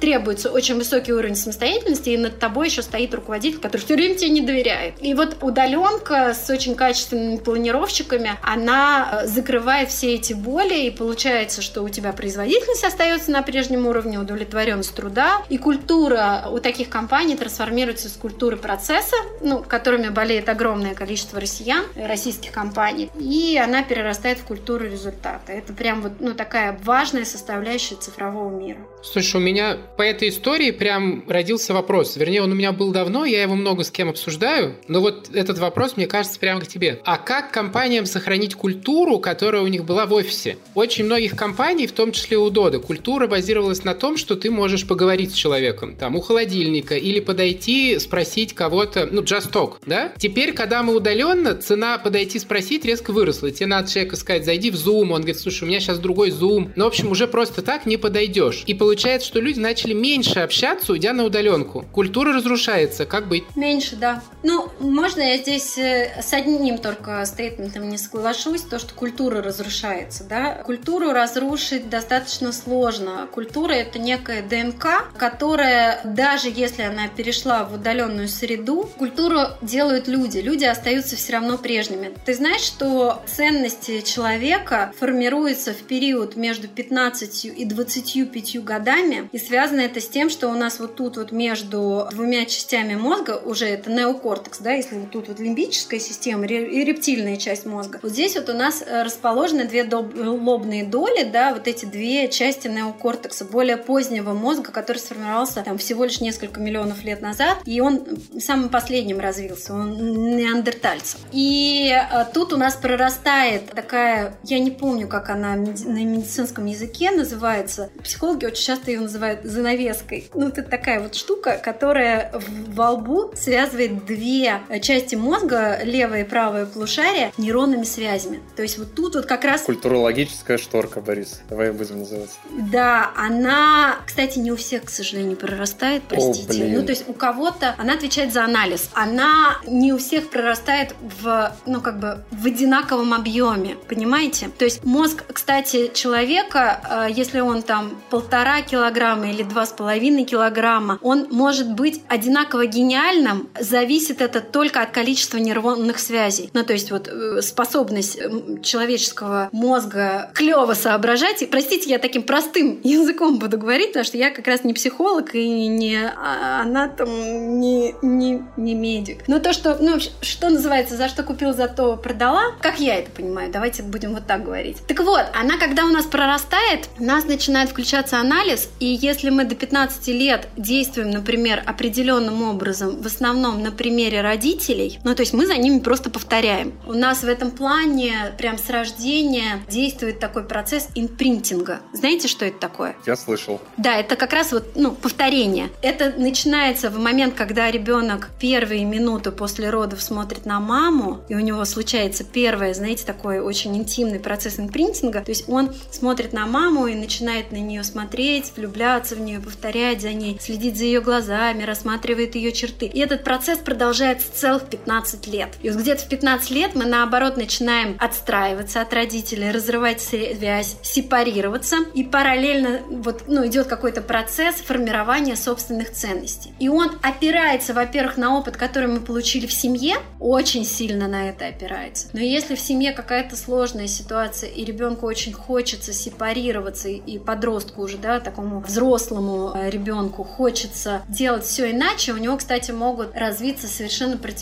требуется 0.00 0.50
очень 0.50 0.76
высокий 0.76 1.12
уровень 1.12 1.36
самостоятельности, 1.36 2.10
и 2.10 2.16
над 2.16 2.38
тобой 2.38 2.68
еще 2.68 2.82
стоит 2.82 3.14
руководитель, 3.14 3.58
который 3.58 3.82
все 3.82 3.94
время 3.94 4.14
тебе 4.14 4.30
не 4.30 4.40
доверяет. 4.40 4.94
И 5.00 5.14
вот 5.14 5.25
вот 5.26 5.42
удаленка 5.42 6.34
с 6.34 6.48
очень 6.50 6.74
качественными 6.74 7.36
планировщиками, 7.36 8.32
она 8.42 9.20
э, 9.22 9.26
закрывает 9.26 9.90
все 9.90 10.14
эти 10.14 10.32
боли, 10.32 10.86
и 10.86 10.90
получается, 10.90 11.62
что 11.62 11.82
у 11.82 11.88
тебя 11.88 12.12
производительность 12.12 12.84
остается 12.84 13.30
на 13.30 13.42
прежнем 13.42 13.86
уровне, 13.86 14.18
удовлетворенность 14.18 14.94
труда, 14.94 15.42
и 15.48 15.58
культура 15.58 16.48
у 16.50 16.58
таких 16.58 16.88
компаний 16.88 17.36
трансформируется 17.36 18.08
с 18.08 18.12
культуры 18.12 18.56
процесса, 18.56 19.16
ну, 19.40 19.62
которыми 19.62 20.08
болеет 20.08 20.48
огромное 20.48 20.94
количество 20.94 21.40
россиян, 21.40 21.84
российских 21.96 22.52
компаний, 22.52 23.10
и 23.18 23.60
она 23.62 23.82
перерастает 23.82 24.38
в 24.38 24.44
культуру 24.44 24.84
результата. 24.84 25.52
Это 25.52 25.72
прям 25.72 26.02
вот, 26.02 26.12
ну, 26.20 26.34
такая 26.34 26.78
важная 26.84 27.24
составляющая 27.24 27.96
цифрового 27.96 28.50
мира. 28.50 28.78
Слушай, 29.02 29.36
у 29.36 29.40
меня 29.40 29.76
по 29.96 30.02
этой 30.02 30.28
истории 30.28 30.70
прям 30.70 31.24
родился 31.28 31.74
вопрос. 31.74 32.16
Вернее, 32.16 32.42
он 32.42 32.52
у 32.52 32.54
меня 32.54 32.72
был 32.72 32.92
давно, 32.92 33.24
я 33.24 33.42
его 33.42 33.54
много 33.54 33.84
с 33.84 33.90
кем 33.90 34.08
обсуждаю, 34.08 34.76
но 34.88 35.00
вот 35.00 35.15
этот 35.32 35.58
вопрос, 35.58 35.96
мне 35.96 36.06
кажется, 36.06 36.38
прямо 36.38 36.60
к 36.60 36.66
тебе. 36.66 37.00
А 37.04 37.18
как 37.18 37.50
компаниям 37.50 38.06
сохранить 38.06 38.54
культуру, 38.54 39.18
которая 39.18 39.62
у 39.62 39.66
них 39.66 39.84
была 39.84 40.06
в 40.06 40.12
офисе? 40.12 40.56
Очень 40.74 41.04
многих 41.04 41.36
компаний, 41.36 41.86
в 41.86 41.92
том 41.92 42.12
числе 42.12 42.38
у 42.38 42.50
Дода, 42.50 42.78
культура 42.78 43.26
базировалась 43.26 43.84
на 43.84 43.94
том, 43.94 44.16
что 44.16 44.36
ты 44.36 44.50
можешь 44.50 44.86
поговорить 44.86 45.32
с 45.32 45.34
человеком, 45.34 45.96
там, 45.96 46.16
у 46.16 46.20
холодильника, 46.20 46.96
или 46.96 47.20
подойти, 47.20 47.98
спросить 47.98 48.54
кого-то, 48.54 49.08
ну, 49.10 49.22
just 49.22 49.50
talk, 49.52 49.76
да? 49.86 50.12
Теперь, 50.16 50.52
когда 50.52 50.82
мы 50.82 50.94
удаленно, 50.94 51.54
цена 51.54 51.98
подойти 51.98 52.38
спросить 52.38 52.84
резко 52.84 53.12
выросла. 53.12 53.50
Тебе 53.50 53.66
надо 53.66 53.90
человеку 53.90 54.16
сказать, 54.16 54.44
зайди 54.44 54.70
в 54.70 54.74
Zoom, 54.74 55.12
он 55.12 55.22
говорит, 55.22 55.38
слушай, 55.38 55.64
у 55.64 55.66
меня 55.66 55.80
сейчас 55.80 55.98
другой 55.98 56.30
Zoom. 56.30 56.70
Ну, 56.76 56.84
в 56.84 56.88
общем, 56.88 57.10
уже 57.10 57.26
просто 57.26 57.62
так 57.62 57.86
не 57.86 57.96
подойдешь. 57.96 58.62
И 58.66 58.74
получается, 58.74 59.28
что 59.28 59.40
люди 59.40 59.58
начали 59.58 59.92
меньше 59.92 60.40
общаться, 60.40 60.92
уйдя 60.92 61.12
на 61.12 61.24
удаленку. 61.24 61.84
Культура 61.92 62.32
разрушается, 62.32 63.06
как 63.06 63.28
быть? 63.28 63.44
Меньше, 63.56 63.96
да. 63.96 64.22
Ну, 64.42 64.70
можно 65.06 65.20
я 65.20 65.36
здесь 65.36 65.78
э, 65.78 66.20
с 66.20 66.32
одним 66.32 66.78
только 66.78 67.24
стейтментом 67.26 67.88
не 67.88 67.96
соглашусь, 67.96 68.62
то, 68.62 68.80
что 68.80 68.92
культура 68.92 69.40
разрушается, 69.40 70.24
да. 70.24 70.54
Культуру 70.64 71.12
разрушить 71.12 71.88
достаточно 71.88 72.50
сложно. 72.50 73.28
Культура– 73.30 73.70
это 73.74 74.00
некая 74.00 74.42
ДНК, 74.42 75.08
которая, 75.16 76.00
даже 76.02 76.48
если 76.52 76.82
она 76.82 77.06
перешла 77.06 77.62
в 77.62 77.74
удаленную 77.74 78.26
среду, 78.26 78.90
культуру 78.98 79.42
делают 79.62 80.08
люди. 80.08 80.38
Люди 80.38 80.64
остаются 80.64 81.14
все 81.14 81.34
равно 81.34 81.56
прежними. 81.56 82.12
Ты 82.24 82.34
знаешь, 82.34 82.62
что 82.62 83.22
ценности 83.26 84.00
человека 84.00 84.92
формируются 84.98 85.72
в 85.72 85.82
период 85.82 86.34
между 86.34 86.66
15 86.66 87.44
и 87.44 87.64
25 87.64 88.64
годами, 88.64 89.28
и 89.30 89.38
связано 89.38 89.82
это 89.82 90.00
с 90.00 90.08
тем, 90.08 90.30
что 90.30 90.48
у 90.48 90.54
нас 90.54 90.80
вот 90.80 90.96
тут 90.96 91.16
вот 91.16 91.30
между 91.30 92.08
двумя 92.10 92.44
частями 92.46 92.96
мозга, 92.96 93.40
уже 93.44 93.66
это 93.66 93.88
неокортекс, 93.88 94.58
да, 94.58 94.72
если 94.72 94.95
вот 95.00 95.10
тут 95.10 95.28
вот 95.28 95.40
лимбическая 95.40 96.00
система 96.00 96.46
и 96.46 96.84
рептильная 96.84 97.36
часть 97.36 97.66
мозга, 97.66 97.98
вот 98.02 98.12
здесь 98.12 98.36
вот 98.36 98.48
у 98.48 98.54
нас 98.54 98.82
э, 98.86 99.02
расположены 99.02 99.64
две 99.64 99.84
лобные 99.84 100.84
доли, 100.84 101.24
да, 101.24 101.52
вот 101.54 101.68
эти 101.68 101.84
две 101.84 102.28
части 102.28 102.68
неокортекса, 102.68 103.44
более 103.44 103.76
позднего 103.76 104.32
мозга, 104.32 104.72
который 104.72 104.98
сформировался 104.98 105.62
там 105.62 105.78
всего 105.78 106.04
лишь 106.04 106.20
несколько 106.20 106.60
миллионов 106.60 107.04
лет 107.04 107.20
назад, 107.20 107.58
и 107.64 107.80
он 107.80 108.06
самым 108.38 108.68
последним 108.68 109.20
развился, 109.20 109.74
он 109.74 110.36
неандертальцев. 110.36 111.20
И 111.32 111.92
э, 111.94 112.24
тут 112.32 112.52
у 112.52 112.56
нас 112.56 112.74
прорастает 112.74 113.70
такая, 113.70 114.36
я 114.44 114.58
не 114.58 114.70
помню, 114.70 115.08
как 115.08 115.30
она 115.30 115.56
на 115.56 116.04
медицинском 116.04 116.66
языке 116.66 117.10
называется, 117.10 117.90
психологи 118.02 118.46
очень 118.46 118.64
часто 118.64 118.90
ее 118.90 119.00
называют 119.00 119.44
занавеской. 119.44 120.30
Ну, 120.34 120.48
это 120.48 120.62
такая 120.62 121.00
вот 121.00 121.14
штука, 121.14 121.60
которая 121.62 122.32
во 122.68 122.92
лбу 122.92 123.32
связывает 123.34 124.04
две 124.04 124.60
части 124.80 125.14
мозга, 125.14 125.80
левое 125.82 126.22
и 126.22 126.24
правое 126.24 126.66
полушарие, 126.66 127.32
нейронными 127.38 127.84
связями. 127.84 128.40
То 128.56 128.62
есть 128.62 128.78
вот 128.78 128.94
тут 128.94 129.14
вот 129.14 129.26
как 129.26 129.44
раз... 129.44 129.62
Культурологическая 129.62 130.58
шторка, 130.58 131.00
Борис. 131.00 131.40
Давай 131.48 131.72
будем 131.72 132.00
называть. 132.00 132.30
Да, 132.50 133.10
она, 133.16 133.96
кстати, 134.06 134.38
не 134.38 134.52
у 134.52 134.56
всех, 134.56 134.84
к 134.84 134.90
сожалению, 134.90 135.36
прорастает, 135.36 136.02
простите. 136.08 136.44
О, 136.44 136.48
блин. 136.48 136.74
ну, 136.74 136.84
то 136.84 136.90
есть 136.90 137.08
у 137.08 137.12
кого-то 137.12 137.74
она 137.78 137.94
отвечает 137.94 138.32
за 138.32 138.44
анализ. 138.44 138.90
Она 138.94 139.58
не 139.66 139.92
у 139.92 139.98
всех 139.98 140.30
прорастает 140.30 140.94
в, 141.22 141.52
ну, 141.66 141.80
как 141.80 141.98
бы 141.98 142.24
в 142.30 142.46
одинаковом 142.46 143.14
объеме, 143.14 143.76
понимаете? 143.88 144.50
То 144.58 144.64
есть 144.64 144.84
мозг, 144.84 145.24
кстати, 145.32 145.90
человека, 145.92 147.08
э, 147.08 147.12
если 147.12 147.40
он 147.40 147.62
там 147.62 148.00
полтора 148.10 148.62
килограмма 148.62 149.30
или 149.30 149.42
два 149.42 149.66
с 149.66 149.70
половиной 149.70 150.24
килограмма, 150.24 150.98
он 151.02 151.28
может 151.30 151.72
быть 151.72 152.02
одинаково 152.08 152.66
гениальным, 152.66 153.48
зависит 153.58 154.20
это 154.20 154.40
только 154.40 154.65
от 154.74 154.90
количества 154.90 155.38
нейронных 155.38 155.98
связей. 155.98 156.50
Ну, 156.52 156.64
то 156.64 156.72
есть 156.72 156.90
вот 156.90 157.08
э, 157.08 157.42
способность 157.42 158.18
человеческого 158.62 159.48
мозга 159.52 160.30
клево 160.34 160.74
соображать. 160.74 161.42
И, 161.42 161.46
простите, 161.46 161.90
я 161.90 161.98
таким 161.98 162.22
простым 162.22 162.80
языком 162.84 163.38
буду 163.38 163.58
говорить, 163.58 163.88
потому 163.88 164.04
что 164.04 164.18
я 164.18 164.30
как 164.30 164.46
раз 164.46 164.64
не 164.64 164.74
психолог 164.74 165.34
и 165.34 165.68
не 165.68 165.96
а, 165.96 166.62
анатом, 166.62 167.60
не, 167.60 167.94
не, 168.02 168.42
не 168.56 168.74
медик. 168.74 169.26
Но 169.26 169.38
то, 169.38 169.52
что, 169.52 169.76
ну, 169.80 169.98
что 170.20 170.48
называется, 170.48 170.96
за 170.96 171.08
что 171.08 171.22
купил, 171.22 171.52
за 171.52 171.68
то 171.68 171.96
продала, 171.96 172.52
как 172.60 172.80
я 172.80 172.96
это 172.96 173.10
понимаю, 173.10 173.50
давайте 173.52 173.82
будем 173.82 174.14
вот 174.14 174.26
так 174.26 174.44
говорить. 174.44 174.78
Так 174.86 175.00
вот, 175.00 175.24
она, 175.34 175.58
когда 175.58 175.84
у 175.84 175.88
нас 175.88 176.04
прорастает, 176.04 176.88
у 176.98 177.04
нас 177.04 177.24
начинает 177.24 177.70
включаться 177.70 178.18
анализ, 178.18 178.70
и 178.80 178.86
если 178.86 179.30
мы 179.30 179.44
до 179.44 179.54
15 179.54 180.08
лет 180.08 180.48
действуем, 180.56 181.10
например, 181.10 181.62
определенным 181.66 182.42
образом, 182.42 183.00
в 183.00 183.06
основном 183.06 183.62
на 183.62 183.72
примере 183.72 184.20
родителей, 184.20 184.55
ну, 185.04 185.14
то 185.14 185.22
есть 185.22 185.32
мы 185.32 185.46
за 185.46 185.56
ними 185.56 185.78
просто 185.78 186.10
повторяем. 186.10 186.72
У 186.86 186.92
нас 186.92 187.22
в 187.22 187.28
этом 187.28 187.50
плане 187.50 188.34
прям 188.38 188.58
с 188.58 188.68
рождения 188.70 189.60
действует 189.68 190.18
такой 190.18 190.44
процесс 190.44 190.88
импринтинга. 190.94 191.80
Знаете, 191.92 192.28
что 192.28 192.44
это 192.44 192.58
такое? 192.58 192.96
Я 193.06 193.16
слышал. 193.16 193.60
Да, 193.76 193.98
это 193.98 194.16
как 194.16 194.32
раз 194.32 194.52
вот, 194.52 194.72
ну, 194.74 194.92
повторение. 194.92 195.68
Это 195.82 196.14
начинается 196.16 196.90
в 196.90 196.98
момент, 196.98 197.34
когда 197.34 197.70
ребенок 197.70 198.30
первые 198.40 198.84
минуты 198.84 199.30
после 199.30 199.70
родов 199.70 200.02
смотрит 200.02 200.46
на 200.46 200.58
маму, 200.60 201.20
и 201.28 201.34
у 201.34 201.40
него 201.40 201.64
случается 201.64 202.24
первое, 202.24 202.74
знаете, 202.74 203.04
такой 203.04 203.40
очень 203.40 203.76
интимный 203.76 204.20
процесс 204.20 204.58
импринтинга. 204.58 205.22
То 205.22 205.30
есть 205.30 205.48
он 205.48 205.74
смотрит 205.90 206.32
на 206.32 206.46
маму 206.46 206.86
и 206.86 206.94
начинает 206.94 207.52
на 207.52 207.56
нее 207.56 207.84
смотреть, 207.84 208.52
влюбляться 208.56 209.14
в 209.14 209.20
нее, 209.20 209.40
повторять 209.40 210.00
за 210.00 210.12
ней, 210.12 210.38
следить 210.40 210.76
за 210.76 210.84
ее 210.84 211.00
глазами, 211.00 211.62
рассматривает 211.62 212.34
ее 212.34 212.52
черты. 212.52 212.86
И 212.86 212.98
этот 212.98 213.22
процесс 213.24 213.58
продолжается 213.58 214.30
целых 214.46 214.68
15 214.68 215.26
лет. 215.26 215.48
И 215.62 215.70
вот 215.70 215.80
где-то 215.80 216.04
в 216.04 216.08
15 216.08 216.50
лет 216.50 216.76
мы, 216.76 216.84
наоборот, 216.84 217.36
начинаем 217.36 217.96
отстраиваться 217.98 218.80
от 218.80 218.94
родителей, 218.94 219.50
разрывать 219.50 220.00
связь, 220.00 220.76
сепарироваться, 220.82 221.78
и 221.94 222.04
параллельно 222.04 222.82
вот, 222.88 223.24
ну, 223.26 223.44
идет 223.44 223.66
какой-то 223.66 224.02
процесс 224.02 224.56
формирования 224.56 225.34
собственных 225.34 225.90
ценностей. 225.92 226.52
И 226.60 226.68
он 226.68 226.92
опирается, 227.02 227.74
во-первых, 227.74 228.18
на 228.18 228.38
опыт, 228.38 228.56
который 228.56 228.88
мы 228.88 229.00
получили 229.00 229.46
в 229.46 229.52
семье, 229.52 229.96
очень 230.20 230.64
сильно 230.64 231.08
на 231.08 231.30
это 231.30 231.48
опирается. 231.48 232.06
Но 232.12 232.20
если 232.20 232.54
в 232.54 232.60
семье 232.60 232.92
какая-то 232.92 233.34
сложная 233.34 233.88
ситуация, 233.88 234.48
и 234.48 234.64
ребенку 234.64 235.06
очень 235.06 235.32
хочется 235.32 235.92
сепарироваться, 235.92 236.88
и 236.88 237.18
подростку 237.18 237.82
уже, 237.82 237.98
да, 237.98 238.20
такому 238.20 238.60
взрослому 238.60 239.50
э, 239.56 239.70
ребенку 239.70 240.22
хочется 240.22 241.02
делать 241.08 241.42
все 241.42 241.72
иначе, 241.72 242.12
у 242.12 242.18
него, 242.18 242.36
кстати, 242.36 242.70
могут 242.70 243.16
развиться 243.16 243.66
совершенно 243.66 244.16
противоположные 244.16 244.35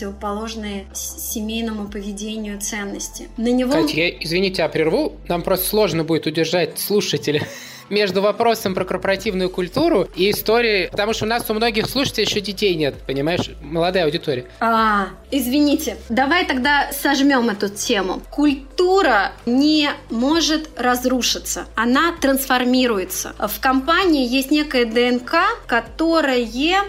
семейному 0.93 1.87
поведению 1.87 2.59
ценности. 2.59 3.29
На 3.37 3.51
него... 3.51 3.71
Катя, 3.71 3.95
я, 3.95 4.09
извините, 4.09 4.61
я 4.61 4.69
прерву. 4.69 5.13
Нам 5.27 5.41
просто 5.41 5.67
сложно 5.67 6.03
будет 6.03 6.27
удержать 6.27 6.79
слушателя 6.79 7.47
между 7.89 8.21
вопросом 8.21 8.73
про 8.73 8.85
корпоративную 8.85 9.49
культуру 9.49 10.07
и 10.15 10.31
историей, 10.31 10.89
потому 10.89 11.13
что 11.13 11.25
у 11.25 11.27
нас 11.27 11.49
у 11.49 11.53
многих 11.53 11.87
слушателей 11.89 12.25
еще 12.25 12.41
детей 12.41 12.75
нет, 12.75 12.95
понимаешь? 13.05 13.51
Молодая 13.61 14.05
аудитория. 14.05 14.45
А, 14.59 15.09
извините, 15.31 15.97
давай 16.09 16.45
тогда 16.45 16.91
сожмем 16.91 17.49
эту 17.49 17.69
тему. 17.69 18.21
Культура 18.31 19.31
не 19.45 19.89
может 20.09 20.69
разрушиться, 20.77 21.65
она 21.75 22.13
трансформируется. 22.19 23.35
В 23.39 23.59
компании 23.59 24.27
есть 24.27 24.51
некая 24.51 24.85
ДНК, 24.85 25.35
которая 25.67 26.45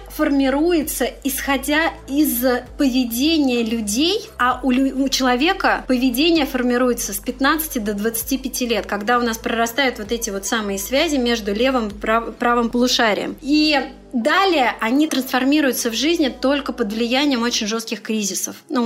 формируется 0.09 1.06
исходя 1.24 1.92
из 2.09 2.44
поведения 2.78 3.62
людей, 3.62 4.28
а 4.38 4.61
у, 4.62 4.68
у 4.68 5.09
человека 5.09 5.85
поведение 5.88 6.46
формируется 6.46 7.12
с 7.12 7.18
15 7.18 7.82
до 7.82 7.94
25 7.94 8.61
лет, 8.62 8.87
когда 8.87 9.18
у 9.18 9.22
нас 9.22 9.38
прорастают 9.38 9.98
вот 9.98 10.12
эти 10.12 10.30
вот 10.30 10.46
самые 10.46 10.78
связи 10.87 11.16
между 11.16 11.53
левым 11.53 11.88
и 11.88 11.94
прав, 11.94 12.35
правым 12.37 12.70
полушарием. 12.70 13.37
И 13.42 13.79
далее 14.22 14.74
они 14.81 15.07
трансформируются 15.07 15.90
в 15.90 15.94
жизни 15.94 16.29
только 16.29 16.72
под 16.72 16.92
влиянием 16.92 17.42
очень 17.42 17.66
жестких 17.66 18.02
кризисов. 18.02 18.57
Ну, 18.68 18.83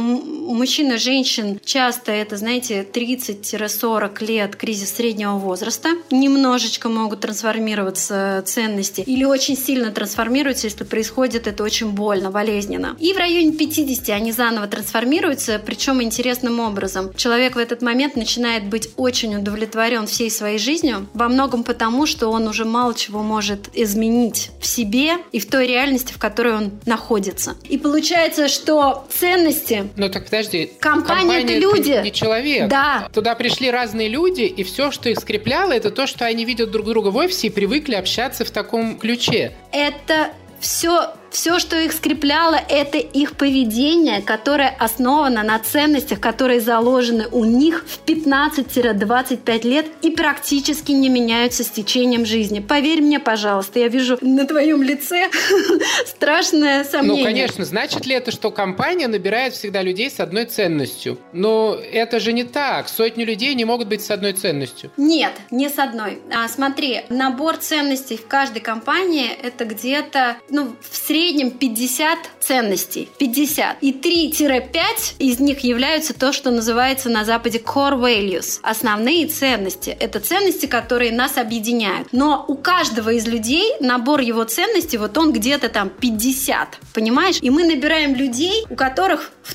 у 0.49 0.55
мужчин 0.55 0.93
и 0.93 0.97
женщин 0.97 1.61
часто 1.65 2.13
это, 2.13 2.37
знаете, 2.37 2.87
30-40 2.93 4.25
лет 4.27 4.57
кризис 4.57 4.95
среднего 4.95 5.35
возраста. 5.39 5.91
Немножечко 6.11 6.89
могут 6.89 7.21
трансформироваться 7.21 8.43
ценности 8.47 9.03
или 9.03 9.25
очень 9.25 9.57
сильно 9.57 9.91
трансформируются, 9.91 10.67
если 10.67 10.85
происходит 10.85 11.47
это 11.47 11.63
очень 11.63 11.91
больно, 11.91 12.31
болезненно. 12.31 12.97
И 12.99 13.13
в 13.13 13.17
районе 13.17 13.53
50 13.53 14.09
они 14.11 14.33
заново 14.33 14.67
трансформируются, 14.67 15.61
причем 15.65 16.03
интересным 16.03 16.61
образом. 16.61 17.13
Человек 17.15 17.55
в 17.55 17.59
этот 17.59 17.83
момент 17.83 18.17
начинает 18.17 18.65
быть 18.65 18.91
очень 18.97 19.37
удовлетворен 19.37 20.07
всей 20.07 20.31
своей 20.31 20.59
жизнью, 20.59 21.07
во 21.15 21.29
многом 21.29 21.65
потому, 21.65 22.07
что 22.07 22.29
он 22.29 22.49
уже 22.49 22.65
мало 22.65 22.95
чего 22.95 23.23
может 23.23 23.69
изменить 23.75 24.51
в 24.61 24.67
себе 24.67 25.20
и 25.33 25.41
в 25.41 25.49
той 25.49 25.67
реальности, 25.67 26.13
в 26.13 26.19
которой 26.19 26.55
он 26.55 26.73
находится. 26.87 27.57
И 27.69 27.79
получается, 27.79 28.49
что 28.49 29.07
ценности... 29.11 29.91
Ну 29.97 30.09
так 30.09 30.25
подожди. 30.25 30.73
Компания, 30.81 31.43
это 31.43 31.59
люди. 31.59 32.01
Не 32.03 32.13
человек. 32.13 32.69
Да. 32.69 33.09
Туда 33.13 33.35
пришли 33.35 33.71
разные 33.71 34.09
люди, 34.09 34.43
и 34.43 34.63
все, 34.63 34.91
что 34.91 35.09
их 35.09 35.19
скрепляло, 35.19 35.73
это 35.73 35.91
то, 35.91 36.07
что 36.07 36.25
они 36.27 36.45
видят 36.45 36.71
друг 36.71 36.87
друга 36.87 37.09
в 37.09 37.17
офисе 37.17 37.49
и 37.49 37.51
привыкли 37.51 37.95
общаться 37.95 38.45
в 38.45 38.51
таком 38.51 38.99
ключе. 38.99 39.53
Это 39.73 40.31
все 40.61 41.15
все, 41.31 41.59
что 41.59 41.81
их 41.81 41.93
скрепляло, 41.93 42.61
это 42.69 42.99
их 42.99 43.37
поведение, 43.37 44.21
которое 44.21 44.69
основано 44.79 45.43
на 45.43 45.59
ценностях, 45.59 46.21
которые 46.21 46.61
заложены 46.61 47.29
у 47.31 47.45
них 47.45 47.85
в 47.87 48.05
15-25 48.05 49.63
лет 49.67 49.87
и 50.03 50.11
практически 50.11 50.93
не 50.93 51.09
меняются 51.09 51.63
с 51.65 51.71
течением 51.71 52.27
жизни. 52.27 52.61
Поверь 52.61 53.01
мне, 53.01 53.21
пожалуйста, 53.21 53.79
я 53.79 53.89
вижу 53.89 54.19
на 54.21 54.47
твоем 54.47 54.83
лице 54.83 55.31
страшное 56.07 56.85
сомнение. 56.85 57.19
Ну, 57.19 57.25
конечно, 57.25 57.65
значит 57.65 58.07
ли 58.07 58.15
это, 58.15 58.33
что 58.33 58.51
компания 58.51 59.07
набирает 59.07 59.55
всегда 59.55 59.83
людей 59.83 60.11
с 60.11 60.19
одной 60.19 60.47
ценностью? 60.47 61.19
Но 61.33 61.75
это 61.75 62.19
же 62.19 62.33
не 62.33 62.45
так. 62.45 62.89
Сотни 62.89 63.25
людей 63.25 63.55
не 63.55 63.65
могут 63.65 63.89
быть 63.89 64.03
с 64.03 64.11
одной 64.11 64.33
ценностью. 64.33 64.91
Нет, 64.97 65.33
не 65.51 65.69
с 65.69 65.79
одной. 65.79 66.21
А, 66.35 66.49
смотри, 66.49 67.03
набор 67.09 67.57
ценностей 67.57 68.17
в 68.17 68.27
каждой 68.27 68.61
компании 68.61 69.31
это 69.43 69.65
где-то, 69.65 70.37
ну, 70.49 70.75
в 70.81 70.97
среднем 70.97 71.20
среднем 71.21 71.51
50 71.51 72.19
ценностей. 72.41 73.09
50. 73.19 73.77
И 73.83 73.93
3-5 73.93 74.73
из 75.19 75.39
них 75.39 75.59
являются 75.61 76.15
то, 76.15 76.33
что 76.33 76.51
называется 76.51 77.11
на 77.11 77.27
Западе 77.27 77.59
core 77.59 78.01
values. 78.01 78.59
Основные 78.63 79.27
ценности. 79.27 79.91
Это 79.91 80.21
ценности, 80.21 80.65
которые 80.65 81.13
нас 81.13 81.37
объединяют. 81.37 82.09
Но 82.13 82.47
у 82.49 82.55
каждого 82.55 83.11
из 83.11 83.29
людей 83.29 83.75
набор 83.81 84.21
его 84.21 84.45
ценностей, 84.45 84.97
вот 84.97 85.19
он 85.19 85.35
где-то 85.35 85.69
там 85.69 85.91
50. 85.91 86.79
Понимаешь? 86.95 87.37
И 87.43 87.51
мы 87.51 87.65
набираем 87.65 88.15
людей, 88.15 88.65
у 88.71 88.75
которых 88.75 89.33
в 89.43 89.55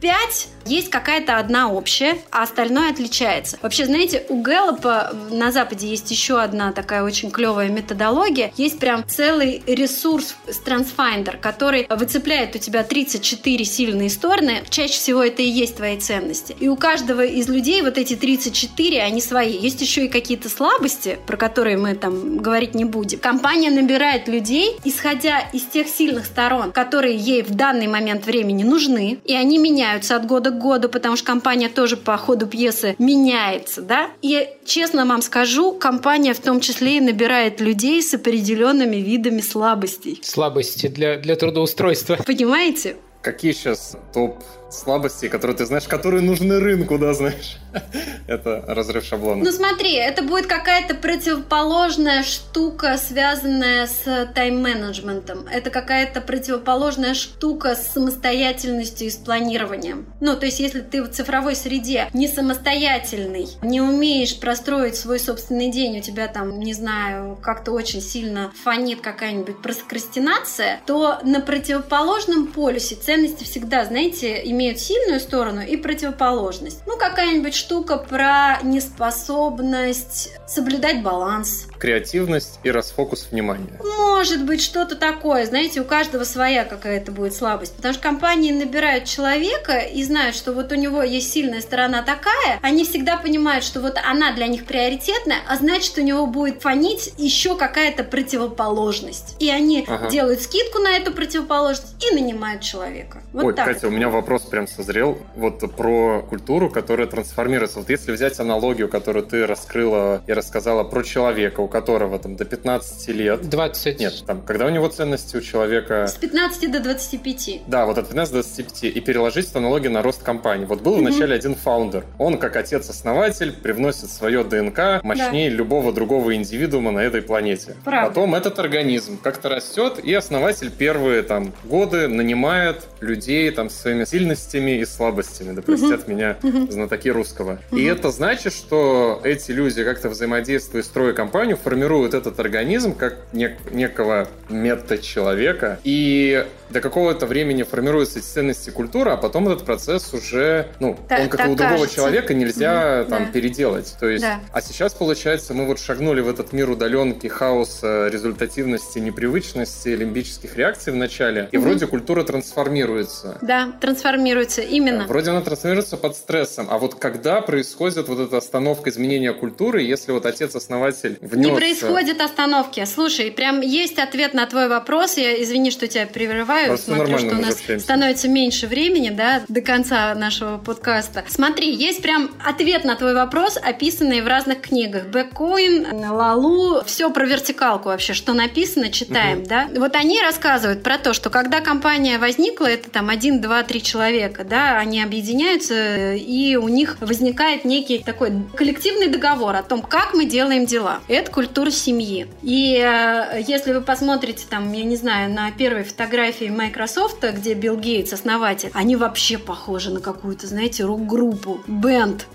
топ-5 0.00 0.48
есть 0.66 0.90
какая-то 0.90 1.38
одна 1.38 1.70
общая, 1.70 2.18
а 2.30 2.42
остальное 2.42 2.90
отличается. 2.90 3.58
Вообще, 3.62 3.86
знаете, 3.86 4.24
у 4.28 4.42
Гэллопа 4.42 5.12
на 5.30 5.52
Западе 5.52 5.86
есть 5.86 6.10
еще 6.10 6.40
одна 6.40 6.72
такая 6.72 7.04
очень 7.04 7.30
клевая 7.30 7.68
методология. 7.68 8.52
Есть 8.56 8.80
прям 8.80 9.04
целый 9.06 9.62
ресурс 9.66 10.34
Transfinder, 10.64 11.38
который 11.38 11.86
выцепляет 11.88 12.56
у 12.56 12.58
тебя 12.58 12.82
34 12.82 13.64
сильные 13.64 14.10
стороны. 14.10 14.64
Чаще 14.68 14.94
всего 14.94 15.22
это 15.22 15.42
и 15.42 15.48
есть 15.48 15.76
твои 15.76 15.98
ценности. 15.98 16.56
И 16.58 16.68
у 16.68 16.76
каждого 16.76 17.24
из 17.24 17.48
людей 17.48 17.82
вот 17.82 17.96
эти 17.96 18.16
34, 18.16 19.02
они 19.02 19.20
свои. 19.20 19.56
Есть 19.56 19.80
еще 19.80 20.06
и 20.06 20.08
какие-то 20.08 20.48
слабости, 20.48 21.18
про 21.26 21.36
которые 21.36 21.76
мы 21.76 21.94
там 21.94 22.38
говорить 22.38 22.74
не 22.74 22.84
будем. 22.84 23.20
Компания 23.20 23.70
набирает 23.70 24.26
людей, 24.26 24.76
исходя 24.84 25.38
из 25.52 25.62
тех 25.62 25.86
сильных 25.86 26.26
сторон, 26.26 26.72
которые 26.72 27.16
ей 27.16 27.42
в 27.42 27.54
данный 27.54 27.86
момент 27.86 28.26
времени 28.26 28.64
нужны, 28.64 29.20
и 29.24 29.34
они 29.34 29.58
меняются 29.96 30.16
от 30.16 30.26
года 30.26 30.50
к 30.50 30.58
году, 30.58 30.88
потому 30.88 31.16
что 31.16 31.26
компания 31.26 31.68
тоже 31.68 31.96
по 31.96 32.16
ходу 32.16 32.46
пьесы 32.46 32.94
меняется, 32.98 33.82
да. 33.82 34.10
И 34.22 34.48
честно 34.64 35.06
вам 35.06 35.22
скажу, 35.22 35.72
компания 35.72 36.34
в 36.34 36.40
том 36.40 36.60
числе 36.60 36.98
и 36.98 37.00
набирает 37.00 37.60
людей 37.60 38.02
с 38.02 38.14
определенными 38.14 38.96
видами 38.96 39.40
слабостей. 39.40 40.20
Слабости 40.22 40.88
для, 40.88 41.16
для 41.16 41.36
трудоустройства. 41.36 42.18
Понимаете? 42.26 42.96
Какие 43.22 43.52
сейчас 43.52 43.96
топ 44.12 44.42
слабости, 44.76 45.28
которые 45.28 45.56
ты 45.56 45.66
знаешь, 45.66 45.84
которые 45.88 46.22
нужны 46.22 46.60
рынку, 46.60 46.98
да, 46.98 47.14
знаешь. 47.14 47.58
это 48.26 48.64
разрыв 48.66 49.04
шаблона. 49.04 49.44
Ну 49.44 49.52
смотри, 49.52 49.94
это 49.94 50.22
будет 50.22 50.46
какая-то 50.46 50.94
противоположная 50.94 52.22
штука, 52.22 52.98
связанная 52.98 53.86
с 53.86 54.26
тайм-менеджментом. 54.34 55.46
Это 55.50 55.70
какая-то 55.70 56.20
противоположная 56.20 57.14
штука 57.14 57.74
с 57.74 57.88
самостоятельностью 57.88 59.06
и 59.06 59.10
с 59.10 59.16
планированием. 59.16 60.06
Ну, 60.20 60.36
то 60.36 60.46
есть, 60.46 60.60
если 60.60 60.80
ты 60.80 61.02
в 61.02 61.10
цифровой 61.10 61.56
среде 61.56 62.08
не 62.12 62.28
самостоятельный, 62.28 63.48
не 63.62 63.80
умеешь 63.80 64.38
простроить 64.38 64.96
свой 64.96 65.18
собственный 65.18 65.70
день, 65.70 65.98
у 65.98 66.02
тебя 66.02 66.28
там, 66.28 66.60
не 66.60 66.74
знаю, 66.74 67.38
как-то 67.42 67.72
очень 67.72 68.00
сильно 68.00 68.52
фонит 68.64 69.00
какая-нибудь 69.00 69.62
прокрастинация, 69.62 70.80
то 70.86 71.18
на 71.22 71.40
противоположном 71.40 72.48
полюсе 72.48 72.94
ценности 72.94 73.44
всегда, 73.44 73.84
знаете, 73.84 74.40
имеют 74.44 74.65
сильную 74.74 75.20
сторону 75.20 75.60
и 75.60 75.76
противоположность. 75.76 76.82
Ну, 76.86 76.98
какая-нибудь 76.98 77.54
штука 77.54 77.96
про 77.96 78.58
неспособность 78.62 80.30
соблюдать 80.46 81.02
баланс. 81.02 81.66
Креативность 81.78 82.58
и 82.62 82.70
расфокус 82.70 83.28
внимания. 83.30 83.78
Может 83.82 84.44
быть, 84.44 84.62
что-то 84.62 84.96
такое. 84.96 85.46
Знаете, 85.46 85.80
у 85.80 85.84
каждого 85.84 86.24
своя 86.24 86.64
какая-то 86.64 87.12
будет 87.12 87.34
слабость. 87.34 87.76
Потому 87.76 87.94
что 87.94 88.02
компании 88.02 88.52
набирают 88.52 89.04
человека 89.04 89.78
и 89.78 90.02
знают, 90.02 90.34
что 90.34 90.52
вот 90.52 90.72
у 90.72 90.74
него 90.74 91.02
есть 91.02 91.32
сильная 91.32 91.60
сторона 91.60 92.02
такая. 92.02 92.58
Они 92.62 92.84
всегда 92.84 93.16
понимают, 93.16 93.64
что 93.64 93.80
вот 93.80 93.98
она 94.04 94.32
для 94.32 94.46
них 94.46 94.64
приоритетная, 94.64 95.38
а 95.48 95.56
значит, 95.56 95.98
у 95.98 96.02
него 96.02 96.26
будет 96.26 96.62
фонить 96.62 97.12
еще 97.18 97.56
какая-то 97.56 98.04
противоположность. 98.04 99.36
И 99.38 99.50
они 99.50 99.84
ага. 99.86 100.08
делают 100.08 100.40
скидку 100.40 100.78
на 100.78 100.96
эту 100.96 101.12
противоположность 101.12 101.94
и 102.04 102.14
нанимают 102.14 102.62
человека. 102.62 103.22
Вот 103.32 103.44
Ой, 103.44 103.54
так. 103.54 103.66
Катя, 103.66 103.88
у 103.88 103.90
меня 103.90 104.08
вопрос 104.08 104.42
прям 104.42 104.66
созрел. 104.66 105.18
Вот 105.34 105.60
про 105.76 106.22
культуру, 106.22 106.70
которая 106.70 107.06
трансформируется. 107.06 107.78
Вот 107.80 107.90
если 107.90 108.12
взять 108.12 108.40
аналогию, 108.40 108.88
которую 108.88 109.24
ты 109.26 109.46
раскрыла 109.46 110.22
и 110.26 110.32
рассказала 110.32 110.84
про 110.84 111.02
человека, 111.02 111.60
у 111.66 111.68
которого 111.68 112.18
там 112.18 112.36
до 112.36 112.44
15 112.44 113.08
лет... 113.08 113.48
20. 113.48 114.00
Нет, 114.00 114.24
там, 114.26 114.40
когда 114.42 114.66
у 114.66 114.70
него 114.70 114.88
ценности 114.88 115.36
у 115.36 115.40
человека... 115.40 116.06
С 116.06 116.14
15 116.14 116.70
до 116.70 116.80
25. 116.80 117.62
Да, 117.66 117.86
вот 117.86 117.98
от 117.98 118.08
15 118.08 118.32
до 118.32 118.42
25. 118.42 118.84
И 118.84 119.00
переложить 119.00 119.50
эту 119.50 119.58
аналогию 119.58 119.90
на 119.92 120.02
рост 120.02 120.22
компании. 120.22 120.64
Вот 120.64 120.80
был 120.80 120.96
mm-hmm. 120.96 121.00
вначале 121.00 121.34
один 121.34 121.54
фаундер. 121.56 122.04
Он, 122.18 122.38
как 122.38 122.56
отец-основатель, 122.56 123.52
привносит 123.52 124.10
свое 124.10 124.44
ДНК 124.44 125.02
мощнее 125.02 125.50
да. 125.50 125.56
любого 125.56 125.92
другого 125.92 126.34
индивидуума 126.34 126.92
на 126.92 127.00
этой 127.00 127.20
планете. 127.20 127.74
Правда. 127.84 128.08
Потом 128.08 128.34
этот 128.34 128.58
организм 128.58 129.18
как-то 129.18 129.48
растет, 129.48 129.98
и 130.02 130.14
основатель 130.14 130.70
первые 130.70 131.22
там 131.22 131.52
годы 131.64 132.06
нанимает 132.06 132.84
людей 133.00 133.50
там 133.50 133.70
своими 133.70 134.04
сильностями 134.04 134.78
и 134.78 134.84
слабостями. 134.84 135.52
Да 135.52 135.62
простят 135.62 136.02
mm-hmm. 136.02 136.14
меня 136.14 136.36
mm-hmm. 136.40 136.70
знатоки 136.70 137.08
русского. 137.08 137.58
Mm-hmm. 137.70 137.78
И 137.80 137.84
это 137.84 138.10
значит, 138.10 138.52
что 138.52 139.20
эти 139.24 139.50
люди 139.50 139.82
как-то 139.82 140.08
взаимодействуя, 140.08 140.82
строя 140.82 141.12
компанию, 141.12 141.55
формируют 141.56 142.14
этот 142.14 142.38
организм 142.40 142.94
как 142.94 143.16
нек- 143.32 143.72
некого 143.72 144.28
мета-человека. 144.48 145.78
И 145.84 146.46
до 146.70 146.80
какого-то 146.80 147.26
времени 147.26 147.62
формируются 147.62 148.18
эти 148.18 148.26
ценности 148.26 148.70
культуры, 148.70 149.12
а 149.12 149.16
потом 149.16 149.48
этот 149.48 149.64
процесс 149.64 150.12
уже, 150.12 150.68
ну, 150.80 150.98
так, 151.08 151.20
он 151.20 151.28
как 151.28 151.40
и 151.46 151.50
у 151.50 151.54
другого 151.54 151.78
кажется. 151.78 151.96
человека 151.96 152.34
нельзя 152.34 153.02
угу, 153.02 153.10
там 153.10 153.26
да. 153.26 153.30
переделать. 153.30 153.96
То 154.00 154.08
есть, 154.08 154.24
да. 154.24 154.40
а 154.52 154.60
сейчас 154.60 154.92
получается, 154.94 155.54
мы 155.54 155.66
вот 155.66 155.78
шагнули 155.78 156.20
в 156.20 156.28
этот 156.28 156.52
мир 156.52 156.68
удаленки, 156.70 157.28
хаоса, 157.28 158.08
результативности, 158.08 158.98
непривычности, 158.98 159.90
лимбических 159.90 160.56
реакций 160.56 160.92
в 160.92 160.96
начале, 160.96 161.48
и 161.52 161.56
угу. 161.56 161.66
вроде 161.66 161.86
культура 161.86 162.24
трансформируется. 162.24 163.38
Да, 163.42 163.72
трансформируется 163.80 164.62
именно. 164.62 165.06
Вроде 165.06 165.30
она 165.30 165.42
трансформируется 165.42 165.96
под 165.96 166.16
стрессом, 166.16 166.66
а 166.70 166.78
вот 166.78 166.96
когда 166.96 167.40
происходит 167.42 168.08
вот 168.08 168.18
эта 168.18 168.38
остановка 168.38 168.90
изменения 168.90 169.32
культуры, 169.32 169.82
если 169.82 170.12
вот 170.12 170.26
отец-основатель 170.26 171.18
внес... 171.20 171.45
Не 171.50 171.56
происходит 171.56 172.20
остановки. 172.20 172.84
Слушай, 172.84 173.30
прям 173.30 173.60
есть 173.60 173.98
ответ 173.98 174.34
на 174.34 174.46
твой 174.46 174.68
вопрос. 174.68 175.16
Я 175.16 175.42
извини, 175.42 175.70
что 175.70 175.86
тебя 175.88 176.06
прерываю. 176.06 176.68
Просто 176.68 176.94
Смотрю, 176.94 177.18
что 177.18 177.30
у 177.30 177.40
нас 177.40 177.56
становится 177.82 178.28
меньше 178.28 178.66
времени, 178.66 179.10
да, 179.10 179.42
до 179.48 179.60
конца 179.60 180.14
нашего 180.14 180.58
подкаста. 180.58 181.24
Смотри, 181.28 181.72
есть 181.72 182.02
прям 182.02 182.30
ответ 182.44 182.84
на 182.84 182.96
твой 182.96 183.14
вопрос, 183.14 183.58
описанный 183.62 184.20
в 184.20 184.26
разных 184.26 184.60
книгах. 184.60 185.06
Бэккоин, 185.06 185.86
Лалу, 186.10 186.82
все 186.84 187.10
про 187.10 187.26
вертикалку 187.26 187.88
вообще, 187.88 188.14
что 188.14 188.32
написано, 188.32 188.90
читаем, 188.90 189.40
угу. 189.40 189.48
да. 189.48 189.68
Вот 189.76 189.94
они 189.96 190.20
рассказывают 190.20 190.82
про 190.82 190.98
то, 190.98 191.12
что 191.12 191.30
когда 191.30 191.60
компания 191.60 192.18
возникла, 192.18 192.66
это 192.66 192.90
там 192.90 193.08
один, 193.08 193.40
два, 193.40 193.62
три 193.62 193.82
человека, 193.82 194.44
да, 194.44 194.78
они 194.78 195.02
объединяются, 195.02 196.14
и 196.14 196.56
у 196.56 196.68
них 196.68 196.96
возникает 197.00 197.64
некий 197.64 197.98
такой 197.98 198.32
коллективный 198.54 199.08
договор 199.08 199.54
о 199.56 199.62
том, 199.62 199.82
как 199.82 200.14
мы 200.14 200.24
делаем 200.24 200.66
дела. 200.66 201.00
И 201.08 201.14
культура 201.36 201.70
семьи. 201.70 202.28
И 202.40 202.82
э, 202.82 203.42
если 203.46 203.74
вы 203.74 203.82
посмотрите 203.82 204.46
там, 204.48 204.72
я 204.72 204.84
не 204.84 204.96
знаю, 204.96 205.30
на 205.30 205.50
первой 205.50 205.84
фотографии 205.84 206.46
Microsoft, 206.46 207.22
где 207.22 207.52
Билл 207.52 207.76
Гейтс 207.76 208.14
основатель, 208.14 208.70
они 208.72 208.96
вообще 208.96 209.36
похожи 209.36 209.90
на 209.90 210.00
какую-то, 210.00 210.46
знаете, 210.46 210.84
рок-группу, 210.84 211.60
бенд. 211.66 212.26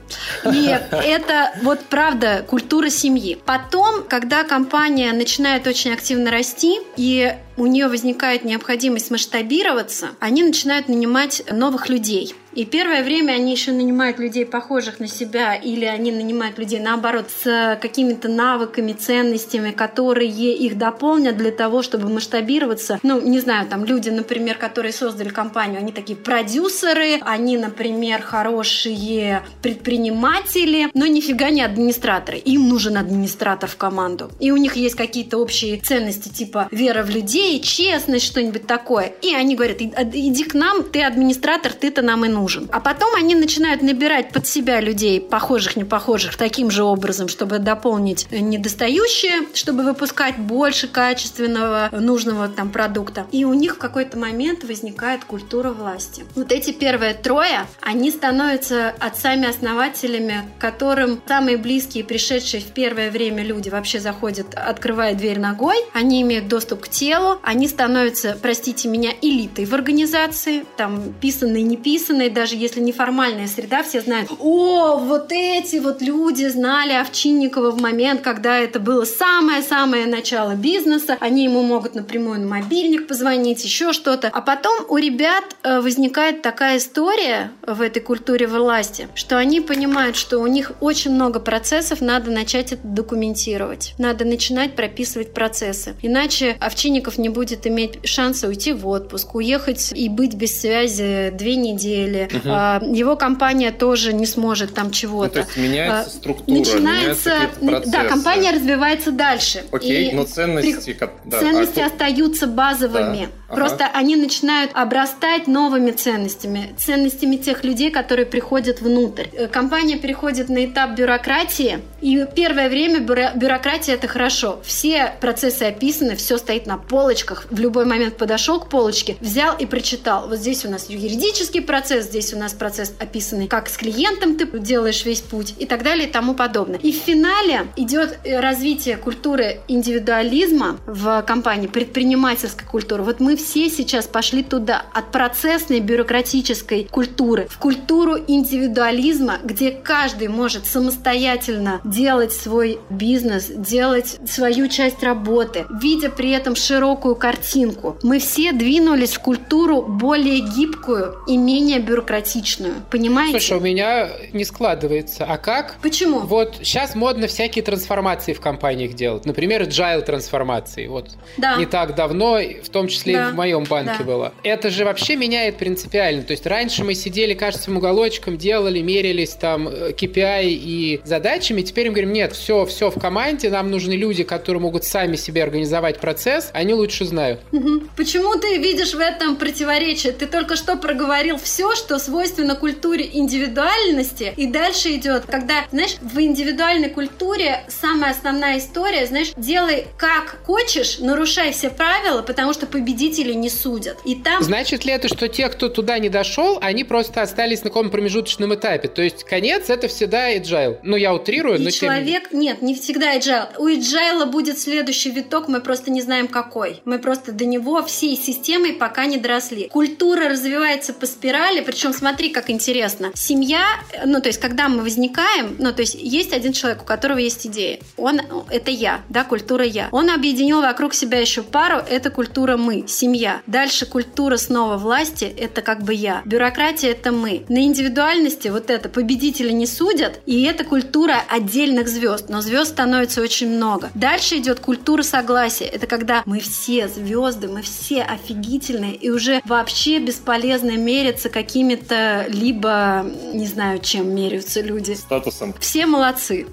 И 0.46 0.68
это 0.92 1.52
вот 1.64 1.80
правда 1.80 2.46
культура 2.48 2.92
семьи. 2.92 3.40
Потом, 3.44 4.04
когда 4.08 4.44
компания 4.44 5.12
начинает 5.14 5.66
очень 5.66 5.92
активно 5.92 6.30
расти, 6.30 6.80
и 6.96 7.34
у 7.62 7.68
нее 7.68 7.88
возникает 7.88 8.44
необходимость 8.44 9.12
масштабироваться, 9.12 10.10
они 10.20 10.42
начинают 10.42 10.88
нанимать 10.88 11.44
новых 11.52 11.90
людей. 11.90 12.34
И 12.54 12.66
первое 12.66 13.02
время 13.04 13.34
они 13.34 13.52
еще 13.54 13.72
нанимают 13.72 14.20
людей, 14.20 14.46
похожих 14.46 15.00
на 15.00 15.08
себя, 15.08 15.56
или 15.56 15.86
они 15.86 16.12
нанимают 16.12 16.58
людей, 16.60 16.80
наоборот, 16.80 17.28
с 17.44 17.80
какими-то 17.82 18.28
навыками, 18.28 18.92
ценностями, 18.92 19.72
которые 19.72 20.30
их 20.30 20.78
дополнят 20.78 21.38
для 21.38 21.52
того, 21.52 21.82
чтобы 21.82 22.10
масштабироваться. 22.10 23.00
Ну, 23.04 23.22
не 23.22 23.40
знаю, 23.40 23.68
там 23.68 23.86
люди, 23.86 24.10
например, 24.10 24.58
которые 24.58 24.92
создали 24.92 25.30
компанию, 25.30 25.80
они 25.80 25.94
такие 25.94 26.18
продюсеры, 26.18 27.20
они, 27.22 27.58
например, 27.58 28.22
хорошие 28.22 29.44
предприниматели, 29.62 30.90
но 30.94 31.06
нифига 31.06 31.52
не 31.52 31.62
администраторы. 31.62 32.38
Им 32.40 32.68
нужен 32.68 32.98
администратор 32.98 33.70
в 33.70 33.78
команду. 33.78 34.30
И 34.42 34.52
у 34.52 34.58
них 34.58 34.76
есть 34.76 34.96
какие-то 34.96 35.38
общие 35.38 35.80
ценности, 35.80 36.28
типа 36.28 36.68
вера 36.72 37.04
в 37.04 37.10
людей, 37.10 37.51
честность, 37.60 38.26
что-нибудь 38.26 38.68
такое. 38.68 39.14
И 39.22 39.34
они 39.34 39.56
говорят, 39.56 39.82
иди 39.82 40.44
к 40.44 40.54
нам, 40.54 40.84
ты 40.84 41.04
администратор, 41.04 41.74
ты-то 41.74 42.02
нам 42.02 42.26
и 42.26 42.30
нужен. 42.30 42.70
А 42.72 42.80
потом 42.80 43.16
они 43.16 43.36
начинают 43.36 43.82
набирать 43.82 44.32
под 44.32 44.48
себя 44.48 44.80
людей, 44.80 45.20
похожих, 45.20 45.76
не 45.76 45.84
похожих, 45.84 46.38
таким 46.38 46.72
же 46.72 46.84
образом, 46.84 47.28
чтобы 47.28 47.60
дополнить 47.60 48.28
недостающее, 48.32 49.48
чтобы 49.54 49.84
выпускать 49.84 50.38
больше 50.38 50.88
качественного, 50.88 51.90
нужного 51.92 52.48
там 52.48 52.70
продукта. 52.70 53.28
И 53.32 53.46
у 53.46 53.54
них 53.54 53.76
в 53.76 53.78
какой-то 53.80 54.18
момент 54.18 54.64
возникает 54.64 55.26
культура 55.26 55.72
власти. 55.72 56.24
Вот 56.36 56.52
эти 56.52 56.72
первые 56.72 57.14
трое, 57.14 57.66
они 57.82 58.12
становятся 58.12 58.94
отцами-основателями, 59.00 60.44
которым 60.60 61.22
самые 61.28 61.58
близкие, 61.58 62.04
пришедшие 62.04 62.62
в 62.62 62.68
первое 62.68 63.10
время 63.12 63.44
люди 63.44 63.70
вообще 63.70 64.00
заходят, 64.00 64.54
открывая 64.54 65.16
дверь 65.16 65.40
ногой, 65.40 65.78
они 65.94 66.22
имеют 66.22 66.48
доступ 66.48 66.82
к 66.82 66.90
телу, 66.90 67.31
они 67.44 67.68
становятся, 67.68 68.38
простите 68.42 68.88
меня, 68.88 69.12
элитой 69.22 69.66
в 69.66 69.74
организации, 69.74 70.66
там 70.78 71.14
писанные, 71.20 71.64
не 71.64 71.78
писанные, 71.78 72.30
даже 72.30 72.56
если 72.56 72.80
неформальная 72.82 73.48
среда, 73.48 73.84
все 73.84 74.02
знают, 74.02 74.30
о, 74.40 74.98
вот 74.98 75.32
эти 75.32 75.78
вот 75.78 76.02
люди 76.02 76.46
знали 76.46 76.94
Овчинникова 76.94 77.72
в 77.72 77.82
момент, 77.82 78.22
когда 78.22 78.58
это 78.60 78.80
было 78.80 79.06
самое-самое 79.06 80.06
начало 80.06 80.56
бизнеса, 80.56 81.18
они 81.20 81.46
ему 81.46 81.62
могут 81.62 81.96
напрямую 81.96 82.42
на 82.42 82.48
мобильник 82.48 83.08
позвонить, 83.08 83.64
еще 83.64 83.94
что-то. 83.94 84.30
А 84.30 84.42
потом 84.42 84.86
у 84.90 84.98
ребят 84.98 85.44
э, 85.64 85.80
возникает 85.80 86.42
такая 86.42 86.78
история 86.78 87.52
в 87.66 87.82
этой 87.82 88.02
культуре 88.02 88.48
власти, 88.48 89.08
что 89.16 89.38
они 89.38 89.62
понимают, 89.62 90.16
что 90.16 90.40
у 90.40 90.48
них 90.48 90.72
очень 90.82 91.12
много 91.12 91.40
процессов, 91.40 92.02
надо 92.02 92.32
начать 92.32 92.72
это 92.72 92.86
документировать. 92.86 93.94
Надо 93.98 94.26
начинать 94.26 94.76
прописывать 94.76 95.34
процессы. 95.34 95.96
Иначе 96.02 96.58
Овчинников 96.60 97.18
не 97.22 97.30
будет 97.30 97.68
иметь 97.68 98.06
шанса 98.06 98.48
уйти 98.48 98.74
в 98.74 98.88
отпуск, 98.88 99.36
уехать 99.36 99.92
и 99.94 100.10
быть 100.10 100.34
без 100.34 100.60
связи 100.60 101.32
две 101.32 101.56
недели, 101.56 102.30
Угу. 102.32 102.96
Его 102.96 103.16
компания 103.16 103.72
тоже 103.72 104.14
не 104.14 104.26
сможет 104.26 104.74
там 104.74 104.92
чего-то. 104.92 105.40
Ну, 105.40 105.46
то 105.46 105.48
есть 105.48 105.58
меняется 105.58 106.10
а, 106.10 106.10
структура, 106.10 106.58
начинается, 106.58 107.34
меняются 107.60 107.92
Да, 107.92 108.04
компания 108.06 108.52
развивается 108.52 109.12
дальше. 109.12 109.64
Окей, 109.72 110.12
и 110.12 110.14
но 110.14 110.24
ценности... 110.24 110.94
При... 110.94 111.10
Да, 111.26 111.40
ценности 111.40 111.80
а 111.80 111.88
остаются 111.88 112.48
базовыми. 112.48 113.26
Да. 113.26 113.42
Ага. 113.52 113.56
Просто 113.56 113.90
они 113.94 114.16
начинают 114.16 114.72
обрастать 114.74 115.48
новыми 115.48 115.92
ценностями, 115.92 116.74
ценностями 116.78 117.36
тех 117.36 117.66
людей, 117.66 117.92
которые 117.92 118.26
приходят 118.26 118.80
внутрь. 118.82 119.26
Э, 119.34 119.48
компания 119.48 119.98
переходит 119.98 120.48
на 120.48 120.66
этап 120.66 120.92
бюрократии, 120.92 121.80
и 122.00 122.26
первое 122.34 122.70
время 122.70 123.00
бюро... 123.00 123.32
бюрократия 123.36 123.94
это 123.94 124.08
хорошо. 124.08 124.62
Все 124.64 125.14
процессы 125.20 125.64
описаны, 125.64 126.16
все 126.16 126.38
стоит 126.38 126.66
на 126.66 126.78
полочках. 127.12 127.46
В 127.50 127.60
любой 127.60 127.86
момент 127.86 128.18
подошел 128.18 128.60
к 128.60 128.70
полочке, 128.70 129.18
взял 129.20 129.58
и 129.58 129.66
прочитал. 129.66 130.30
Вот 130.30 130.38
здесь 130.38 130.64
у 130.66 130.70
нас 130.70 130.90
юридический 130.90 131.62
процесс, 131.62 132.06
здесь 132.06 132.34
у 132.34 132.38
нас 132.38 132.54
процесс 132.54 132.94
описанный, 133.00 133.48
как 133.48 133.68
с 133.68 133.76
клиентом 133.76 134.38
ты 134.38 134.48
делаешь 134.60 135.04
весь 135.04 135.20
путь 135.20 135.54
и 135.60 135.66
так 135.66 135.84
далее 135.84 136.08
и 136.08 136.12
тому 136.12 136.34
подобное. 136.34 136.80
И 136.80 136.94
в 136.94 136.96
финале 136.96 137.68
идет 137.76 138.20
э, 138.24 138.40
развитие 138.40 138.96
культуры 138.96 139.60
индивидуализма 139.68 140.78
в 140.86 141.22
компании, 141.24 141.68
предпринимательской 141.68 142.66
культуры. 142.66 143.04
Вот 143.04 143.20
мы 143.20 143.36
все 143.36 143.70
сейчас 143.70 144.08
пошли 144.08 144.42
туда, 144.44 144.86
от 144.94 145.12
процессной 145.12 145.82
бюрократической 145.82 146.88
культуры 146.90 147.48
в 147.50 147.58
культуру 147.58 148.16
индивидуализма, 148.26 149.40
где 149.44 149.72
каждый 149.72 150.30
может 150.30 150.66
самостоятельно 150.66 151.82
делать 151.84 152.32
свой 152.32 152.80
бизнес, 152.90 153.48
делать 153.48 154.18
свою 154.26 154.70
часть 154.70 155.04
работы, 155.04 155.66
видя 155.82 156.10
при 156.10 156.32
этом 156.32 156.56
широкую 156.56 157.01
картинку. 157.16 157.98
Мы 158.04 158.20
все 158.20 158.52
двинулись 158.52 159.14
в 159.14 159.20
культуру 159.20 159.82
более 159.82 160.40
гибкую 160.40 161.16
и 161.28 161.38
менее 161.38 161.80
бюрократичную. 161.80 162.76
Понимаете? 162.90 163.40
Слушай, 163.40 163.58
у 163.58 163.62
меня 163.62 164.10
не 164.34 164.44
складывается. 164.44 165.26
А 165.26 165.38
как? 165.38 165.78
Почему? 165.82 166.20
Вот 166.20 166.58
сейчас 166.62 166.96
модно 166.96 167.28
всякие 167.28 167.64
трансформации 167.64 168.34
в 168.34 168.40
компаниях 168.42 168.94
делать. 168.94 169.26
Например, 169.26 169.64
agile 169.64 170.02
трансформации. 170.02 170.88
Вот 170.88 171.10
да. 171.38 171.58
не 171.58 171.66
так 171.66 171.96
давно, 171.96 172.40
в 172.64 172.70
том 172.70 172.88
числе 172.88 173.16
да. 173.16 173.30
и 173.30 173.32
в 173.32 173.36
моем 173.36 173.64
банке 173.64 173.96
да. 174.00 174.04
было. 174.04 174.34
Это 174.44 174.70
же 174.70 174.86
вообще 174.86 175.16
меняет 175.16 175.58
принципиально. 175.58 176.24
То 176.24 176.32
есть 176.32 176.46
раньше 176.46 176.84
мы 176.84 176.94
сидели 176.94 177.34
каждым 177.34 177.78
уголочком, 177.78 178.38
делали, 178.38 178.82
мерились 178.82 179.32
там 179.32 179.68
KPI 179.68 180.46
и 180.46 181.02
задачами. 181.04 181.62
Теперь 181.62 181.88
мы 181.88 181.94
говорим, 181.94 182.14
нет, 182.14 182.34
все, 182.34 182.66
все 182.66 182.90
в 182.90 183.00
команде, 183.00 183.50
нам 183.50 183.72
нужны 183.72 183.94
люди, 183.94 184.24
которые 184.24 184.62
могут 184.62 184.84
сами 184.84 185.16
себе 185.16 185.44
организовать 185.44 186.00
процесс, 186.00 186.50
они 186.54 186.74
лучше 186.74 186.91
знают. 187.00 187.42
Угу. 187.52 187.84
Почему 187.98 188.36
ты 188.40 188.58
видишь 188.58 188.94
в 188.94 189.00
этом 189.00 189.36
противоречие? 189.36 190.14
Ты 190.14 190.28
только 190.28 190.56
что 190.56 190.76
проговорил 190.76 191.38
все, 191.38 191.76
что 191.76 192.00
свойственно 192.00 192.56
культуре 192.56 193.10
индивидуальности, 193.12 194.34
и 194.36 194.48
дальше 194.48 194.96
идет, 194.96 195.26
когда, 195.26 195.66
знаешь, 195.72 195.96
в 196.02 196.20
индивидуальной 196.20 196.90
культуре 196.90 197.64
самая 197.68 198.12
основная 198.12 198.60
история, 198.60 199.06
знаешь, 199.06 199.32
делай 199.38 199.88
как 199.98 200.42
хочешь, 200.46 201.00
нарушай 201.00 201.52
все 201.52 201.70
правила, 201.70 202.22
потому 202.22 202.54
что 202.54 202.68
победители 202.68 203.34
не 203.34 203.50
судят. 203.50 203.98
И 204.06 204.16
там... 204.16 204.44
Значит 204.44 204.86
ли 204.86 204.94
это, 204.94 205.08
что 205.08 205.28
те, 205.28 205.48
кто 205.50 205.70
туда 205.70 206.00
не 206.00 206.10
дошел, 206.10 206.58
они 206.62 206.84
просто 206.84 207.22
остались 207.22 207.64
на 207.64 207.70
каком 207.70 207.90
промежуточном 207.90 208.54
этапе? 208.56 208.88
То 208.88 209.02
есть 209.02 209.24
конец 209.24 209.70
это 209.70 209.88
всегда 209.88 210.36
agile. 210.36 210.80
Ну, 210.84 210.96
я 210.96 211.14
утрирую, 211.14 211.60
и 211.60 211.64
но 211.64 211.70
человек... 211.70 212.30
Тем... 212.30 212.40
Нет, 212.40 212.62
не 212.62 212.76
всегда 212.76 213.18
agile. 213.18 213.50
У 213.58 213.68
agile 213.68 214.26
будет 214.26 214.60
следующий 214.60 215.12
виток, 215.12 215.48
мы 215.48 215.62
просто 215.62 215.92
не 215.92 216.02
знаем 216.02 216.28
какой. 216.28 216.81
Мы 216.86 217.00
просто 217.00 217.32
до 217.32 217.46
него 217.46 217.84
всей 217.84 218.18
системой 218.18 218.74
пока 218.74 219.06
не 219.06 219.18
доросли. 219.18 219.68
Культура 219.70 220.30
развивается 220.30 220.94
по 220.94 221.06
спирали, 221.06 221.62
причем 221.62 221.94
смотри, 221.94 222.30
как 222.30 222.50
интересно. 222.50 223.12
Семья, 223.14 223.66
ну, 224.06 224.22
то 224.22 224.30
есть, 224.30 224.40
когда 224.40 224.70
мы 224.70 224.82
возникаем, 224.82 225.56
ну, 225.60 225.72
то 225.72 225.82
есть, 225.82 225.96
есть 225.96 226.34
один 226.34 226.54
человек, 226.54 226.82
у 226.82 226.86
которого 226.86 227.18
есть 227.18 227.46
идея. 227.48 227.80
Он, 227.98 228.22
это 228.50 228.72
я, 228.72 229.02
да, 229.10 229.24
культура 229.24 229.66
я. 229.66 229.90
Он 229.92 230.10
объединил 230.10 230.62
вокруг 230.62 230.94
себя 230.94 231.20
еще 231.20 231.44
пару, 231.44 231.78
это 231.78 232.10
культура 232.10 232.58
мы, 232.58 232.86
семья. 232.88 233.42
Дальше 233.48 233.86
культура 233.86 234.38
снова 234.38 234.78
власти– 234.78 235.26
это 235.38 235.62
как 235.62 235.84
бы 235.84 235.94
я. 235.94 236.22
Бюрократия– 236.26 236.90
это 236.92 237.12
мы. 237.12 237.46
На 237.50 237.64
индивидуальности 237.64 238.48
вот 238.48 238.70
это 238.70 238.90
победители 238.90 239.52
не 239.52 239.68
судят, 239.68 240.20
и 240.26 240.44
это 240.44 240.64
культура 240.64 241.22
отдельных 241.28 241.88
звезд, 241.88 242.30
но 242.30 242.42
звезд 242.42 242.72
становится 242.72 243.22
очень 243.22 243.50
много. 243.50 243.92
Дальше 243.96 244.38
идет 244.38 244.60
культура 244.60 245.04
согласия. 245.04 245.66
Это 245.66 245.88
когда 245.88 246.24
мы 246.26 246.40
все 246.40 246.71
звезды, 246.88 247.48
мы 247.48 247.62
все 247.62 248.04
офигительные, 248.04 248.96
и 248.96 249.10
уже 249.10 249.42
вообще 249.46 250.00
бесполезно 250.00 250.78
мериться 250.78 251.30
какими-то 251.30 252.26
либо, 252.30 253.06
не 253.34 253.46
знаю, 253.46 253.80
чем 253.80 254.14
меряются 254.14 254.62
люди. 254.62 254.94
Статусом. 254.94 255.54
Все 255.60 255.86
молодцы. 255.86 256.48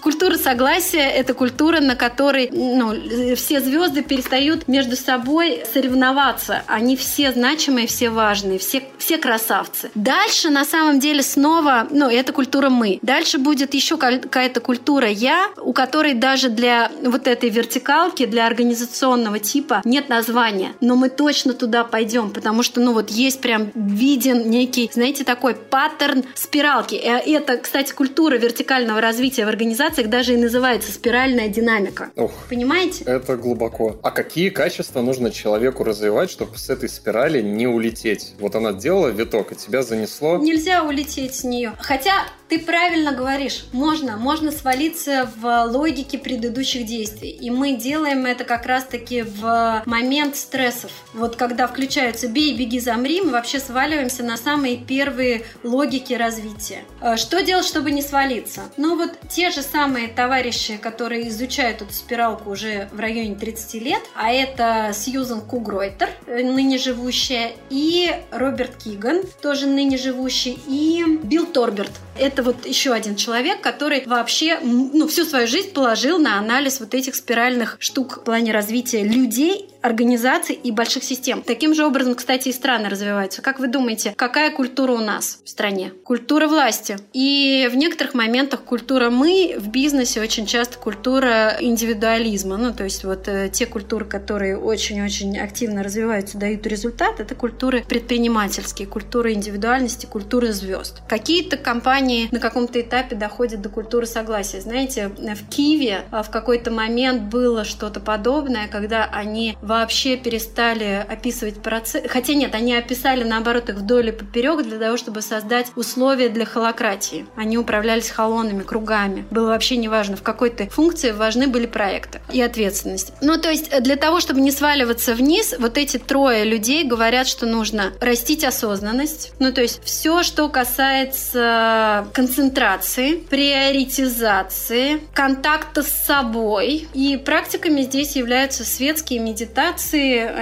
Культура 0.00 0.36
согласия– 0.36 1.08
это 1.16 1.34
культура, 1.34 1.80
на 1.80 1.96
которой 1.96 2.48
ну, 2.52 2.94
все 3.34 3.60
звезды 3.60 4.02
перестают 4.02 4.68
между 4.68 4.96
собой 4.96 5.64
соревноваться. 5.72 6.62
Они 6.66 6.96
все 6.96 7.32
значимые, 7.32 7.86
все 7.86 8.10
важные, 8.10 8.58
все, 8.58 8.84
все 8.98 9.18
красавцы. 9.18 9.90
Дальше, 9.94 10.50
на 10.50 10.64
самом 10.64 11.00
деле, 11.00 11.22
снова, 11.22 11.88
ну, 11.90 12.08
это 12.08 12.32
культура 12.32 12.70
мы. 12.70 12.98
Дальше 13.02 13.38
будет 13.38 13.74
еще 13.74 13.96
какая-то 13.96 14.60
культура 14.60 15.08
я, 15.08 15.48
у 15.56 15.72
которой 15.72 16.14
даже 16.14 16.50
для 16.50 16.90
вот 17.02 17.26
этой 17.26 17.50
вертикалки, 17.50 18.26
для 18.26 18.46
организационного 18.46 19.38
типа 19.38 19.82
нет 19.84 20.08
названия. 20.08 20.72
Но 20.80 20.94
мы 20.94 21.08
точно 21.08 21.52
туда 21.52 21.82
пойдем, 21.82 22.30
потому 22.30 22.62
что, 22.62 22.80
ну, 22.80 22.92
вот 22.92 23.10
есть 23.10 23.40
прям 23.40 23.70
виден 23.74 24.48
некий, 24.48 24.88
знаете, 24.92 25.24
такой 25.24 25.54
паттерн 25.54 26.24
спиралки. 26.34 26.94
И 26.94 27.30
это, 27.32 27.56
кстати, 27.58 27.92
культура 27.92 28.36
вертикального 28.36 29.00
развития 29.00 29.35
развития 29.36 29.44
в 29.44 29.48
организациях 29.48 30.08
даже 30.08 30.34
и 30.34 30.36
называется 30.36 30.92
спиральная 30.92 31.48
динамика. 31.48 32.10
Ух, 32.16 32.32
Понимаете? 32.48 33.04
это 33.04 33.36
глубоко. 33.36 33.96
А 34.02 34.10
какие 34.10 34.48
качества 34.50 35.02
нужно 35.02 35.30
человеку 35.30 35.84
развивать, 35.84 36.30
чтобы 36.30 36.56
с 36.56 36.70
этой 36.70 36.88
спирали 36.88 37.42
не 37.42 37.66
улететь? 37.66 38.34
Вот 38.40 38.54
она 38.54 38.72
делала 38.72 39.08
виток, 39.08 39.52
и 39.52 39.56
тебя 39.56 39.82
занесло. 39.82 40.38
Нельзя 40.38 40.82
улететь 40.84 41.34
с 41.34 41.44
нее. 41.44 41.74
Хотя 41.78 42.12
ты 42.48 42.58
правильно 42.60 43.12
говоришь, 43.12 43.66
можно, 43.72 44.16
можно 44.16 44.52
свалиться 44.52 45.28
в 45.40 45.64
логике 45.66 46.16
предыдущих 46.18 46.86
действий. 46.86 47.30
И 47.30 47.50
мы 47.50 47.72
делаем 47.72 48.24
это 48.24 48.44
как 48.44 48.66
раз-таки 48.66 49.22
в 49.22 49.82
момент 49.84 50.36
стрессов. 50.36 50.92
Вот 51.12 51.34
когда 51.36 51.66
включаются 51.66 52.28
бей, 52.28 52.56
беги, 52.56 52.78
замри, 52.78 53.20
мы 53.20 53.32
вообще 53.32 53.58
сваливаемся 53.58 54.22
на 54.22 54.36
самые 54.36 54.76
первые 54.76 55.42
логики 55.64 56.14
развития. 56.14 56.84
Э, 57.00 57.16
Что 57.16 57.42
делать, 57.42 57.66
чтобы 57.66 57.90
не 57.90 58.02
свалиться? 58.02 58.60
Ну 58.76 58.96
вот 58.96 59.10
те 59.28 59.50
же 59.50 59.62
самые 59.62 60.08
товарищи, 60.08 60.76
которые 60.76 61.28
изучают 61.28 61.82
эту 61.82 61.92
спиралку 61.92 62.50
уже 62.50 62.88
в 62.92 63.00
районе 63.00 63.34
30 63.34 63.74
лет, 63.82 64.02
а 64.14 64.32
это 64.32 64.92
Сьюзан 64.92 65.40
Кугройтер, 65.40 66.10
э, 66.26 66.42
ныне 66.42 66.78
живущая, 66.78 67.52
и 67.70 68.12
Роберт 68.30 68.76
Киган, 68.82 69.22
тоже 69.42 69.66
ныне 69.66 69.96
живущий, 69.96 70.58
и 70.66 71.04
Билл 71.22 71.46
Торберт. 71.46 71.92
Это 72.18 72.42
вот 72.42 72.66
еще 72.66 72.92
один 72.92 73.16
человек, 73.16 73.60
который 73.60 74.04
вообще 74.06 74.58
ну, 74.60 75.06
всю 75.08 75.24
свою 75.24 75.46
жизнь 75.46 75.72
положил 75.72 76.18
на 76.18 76.38
анализ 76.38 76.80
вот 76.80 76.94
этих 76.94 77.14
спиральных 77.14 77.76
штук 77.78 78.18
в 78.18 78.24
плане 78.24 78.52
развития 78.52 79.02
людей, 79.02 79.68
организаций 79.86 80.54
и 80.54 80.70
больших 80.70 81.04
систем. 81.04 81.42
Таким 81.42 81.74
же 81.74 81.84
образом, 81.84 82.14
кстати, 82.14 82.48
и 82.48 82.52
страны 82.52 82.88
развиваются. 82.88 83.42
Как 83.42 83.58
вы 83.58 83.68
думаете, 83.68 84.14
какая 84.16 84.50
культура 84.50 84.92
у 84.92 85.00
нас 85.00 85.40
в 85.44 85.48
стране? 85.48 85.92
Культура 86.04 86.48
власти. 86.48 86.98
И 87.12 87.68
в 87.72 87.76
некоторых 87.76 88.14
моментах 88.14 88.62
культура 88.62 89.10
мы 89.10 89.56
в 89.58 89.68
бизнесе 89.68 90.20
очень 90.20 90.46
часто 90.46 90.78
культура 90.78 91.56
индивидуализма. 91.60 92.56
Ну, 92.56 92.72
то 92.72 92.84
есть 92.84 93.04
вот 93.04 93.28
э, 93.28 93.48
те 93.48 93.66
культуры, 93.66 94.04
которые 94.04 94.58
очень-очень 94.58 95.38
активно 95.38 95.82
развиваются, 95.82 96.38
дают 96.38 96.66
результат, 96.66 97.20
это 97.20 97.34
культуры 97.34 97.84
предпринимательские, 97.88 98.88
культура 98.88 99.32
индивидуальности, 99.32 100.06
культура 100.06 100.52
звезд. 100.52 101.02
Какие-то 101.08 101.56
компании 101.56 102.28
на 102.32 102.40
каком-то 102.40 102.80
этапе 102.80 103.16
доходят 103.16 103.62
до 103.62 103.68
культуры 103.68 104.06
согласия. 104.06 104.60
Знаете, 104.60 105.08
в 105.08 105.48
Киеве 105.48 106.02
а, 106.10 106.22
в 106.22 106.30
какой-то 106.30 106.70
момент 106.70 107.22
было 107.22 107.64
что-то 107.64 108.00
подобное, 108.00 108.68
когда 108.68 109.04
они 109.04 109.56
вообще 109.80 110.16
перестали 110.16 111.04
описывать 111.08 111.62
процесс. 111.62 112.04
Хотя 112.08 112.34
нет, 112.34 112.54
они 112.54 112.74
описали 112.74 113.24
наоборот 113.24 113.68
их 113.68 113.76
вдоль 113.76 114.08
и 114.08 114.12
поперек 114.12 114.62
для 114.62 114.78
того, 114.78 114.96
чтобы 114.96 115.22
создать 115.22 115.68
условия 115.76 116.28
для 116.28 116.44
холократии. 116.44 117.26
Они 117.36 117.58
управлялись 117.58 118.10
холонами, 118.10 118.62
кругами. 118.62 119.24
Было 119.30 119.48
вообще 119.48 119.76
неважно, 119.76 120.16
в 120.16 120.22
какой-то 120.22 120.68
функции 120.70 121.10
важны 121.10 121.46
были 121.46 121.66
проекты 121.66 122.20
и 122.32 122.40
ответственность. 122.40 123.12
Ну, 123.20 123.38
то 123.38 123.50
есть 123.50 123.70
для 123.82 123.96
того, 123.96 124.20
чтобы 124.20 124.40
не 124.40 124.50
сваливаться 124.50 125.14
вниз, 125.14 125.54
вот 125.58 125.78
эти 125.78 125.98
трое 125.98 126.44
людей 126.44 126.84
говорят, 126.84 127.26
что 127.26 127.46
нужно 127.46 127.92
растить 128.00 128.44
осознанность. 128.44 129.32
Ну, 129.38 129.52
то 129.52 129.60
есть 129.62 129.80
все, 129.84 130.22
что 130.22 130.48
касается 130.48 132.06
концентрации, 132.12 133.16
приоритизации, 133.16 135.00
контакта 135.12 135.82
с 135.82 135.90
собой. 136.06 136.88
И 136.94 137.16
практиками 137.16 137.82
здесь 137.82 138.16
являются 138.16 138.64
светские 138.64 139.20
медитации. 139.20 139.55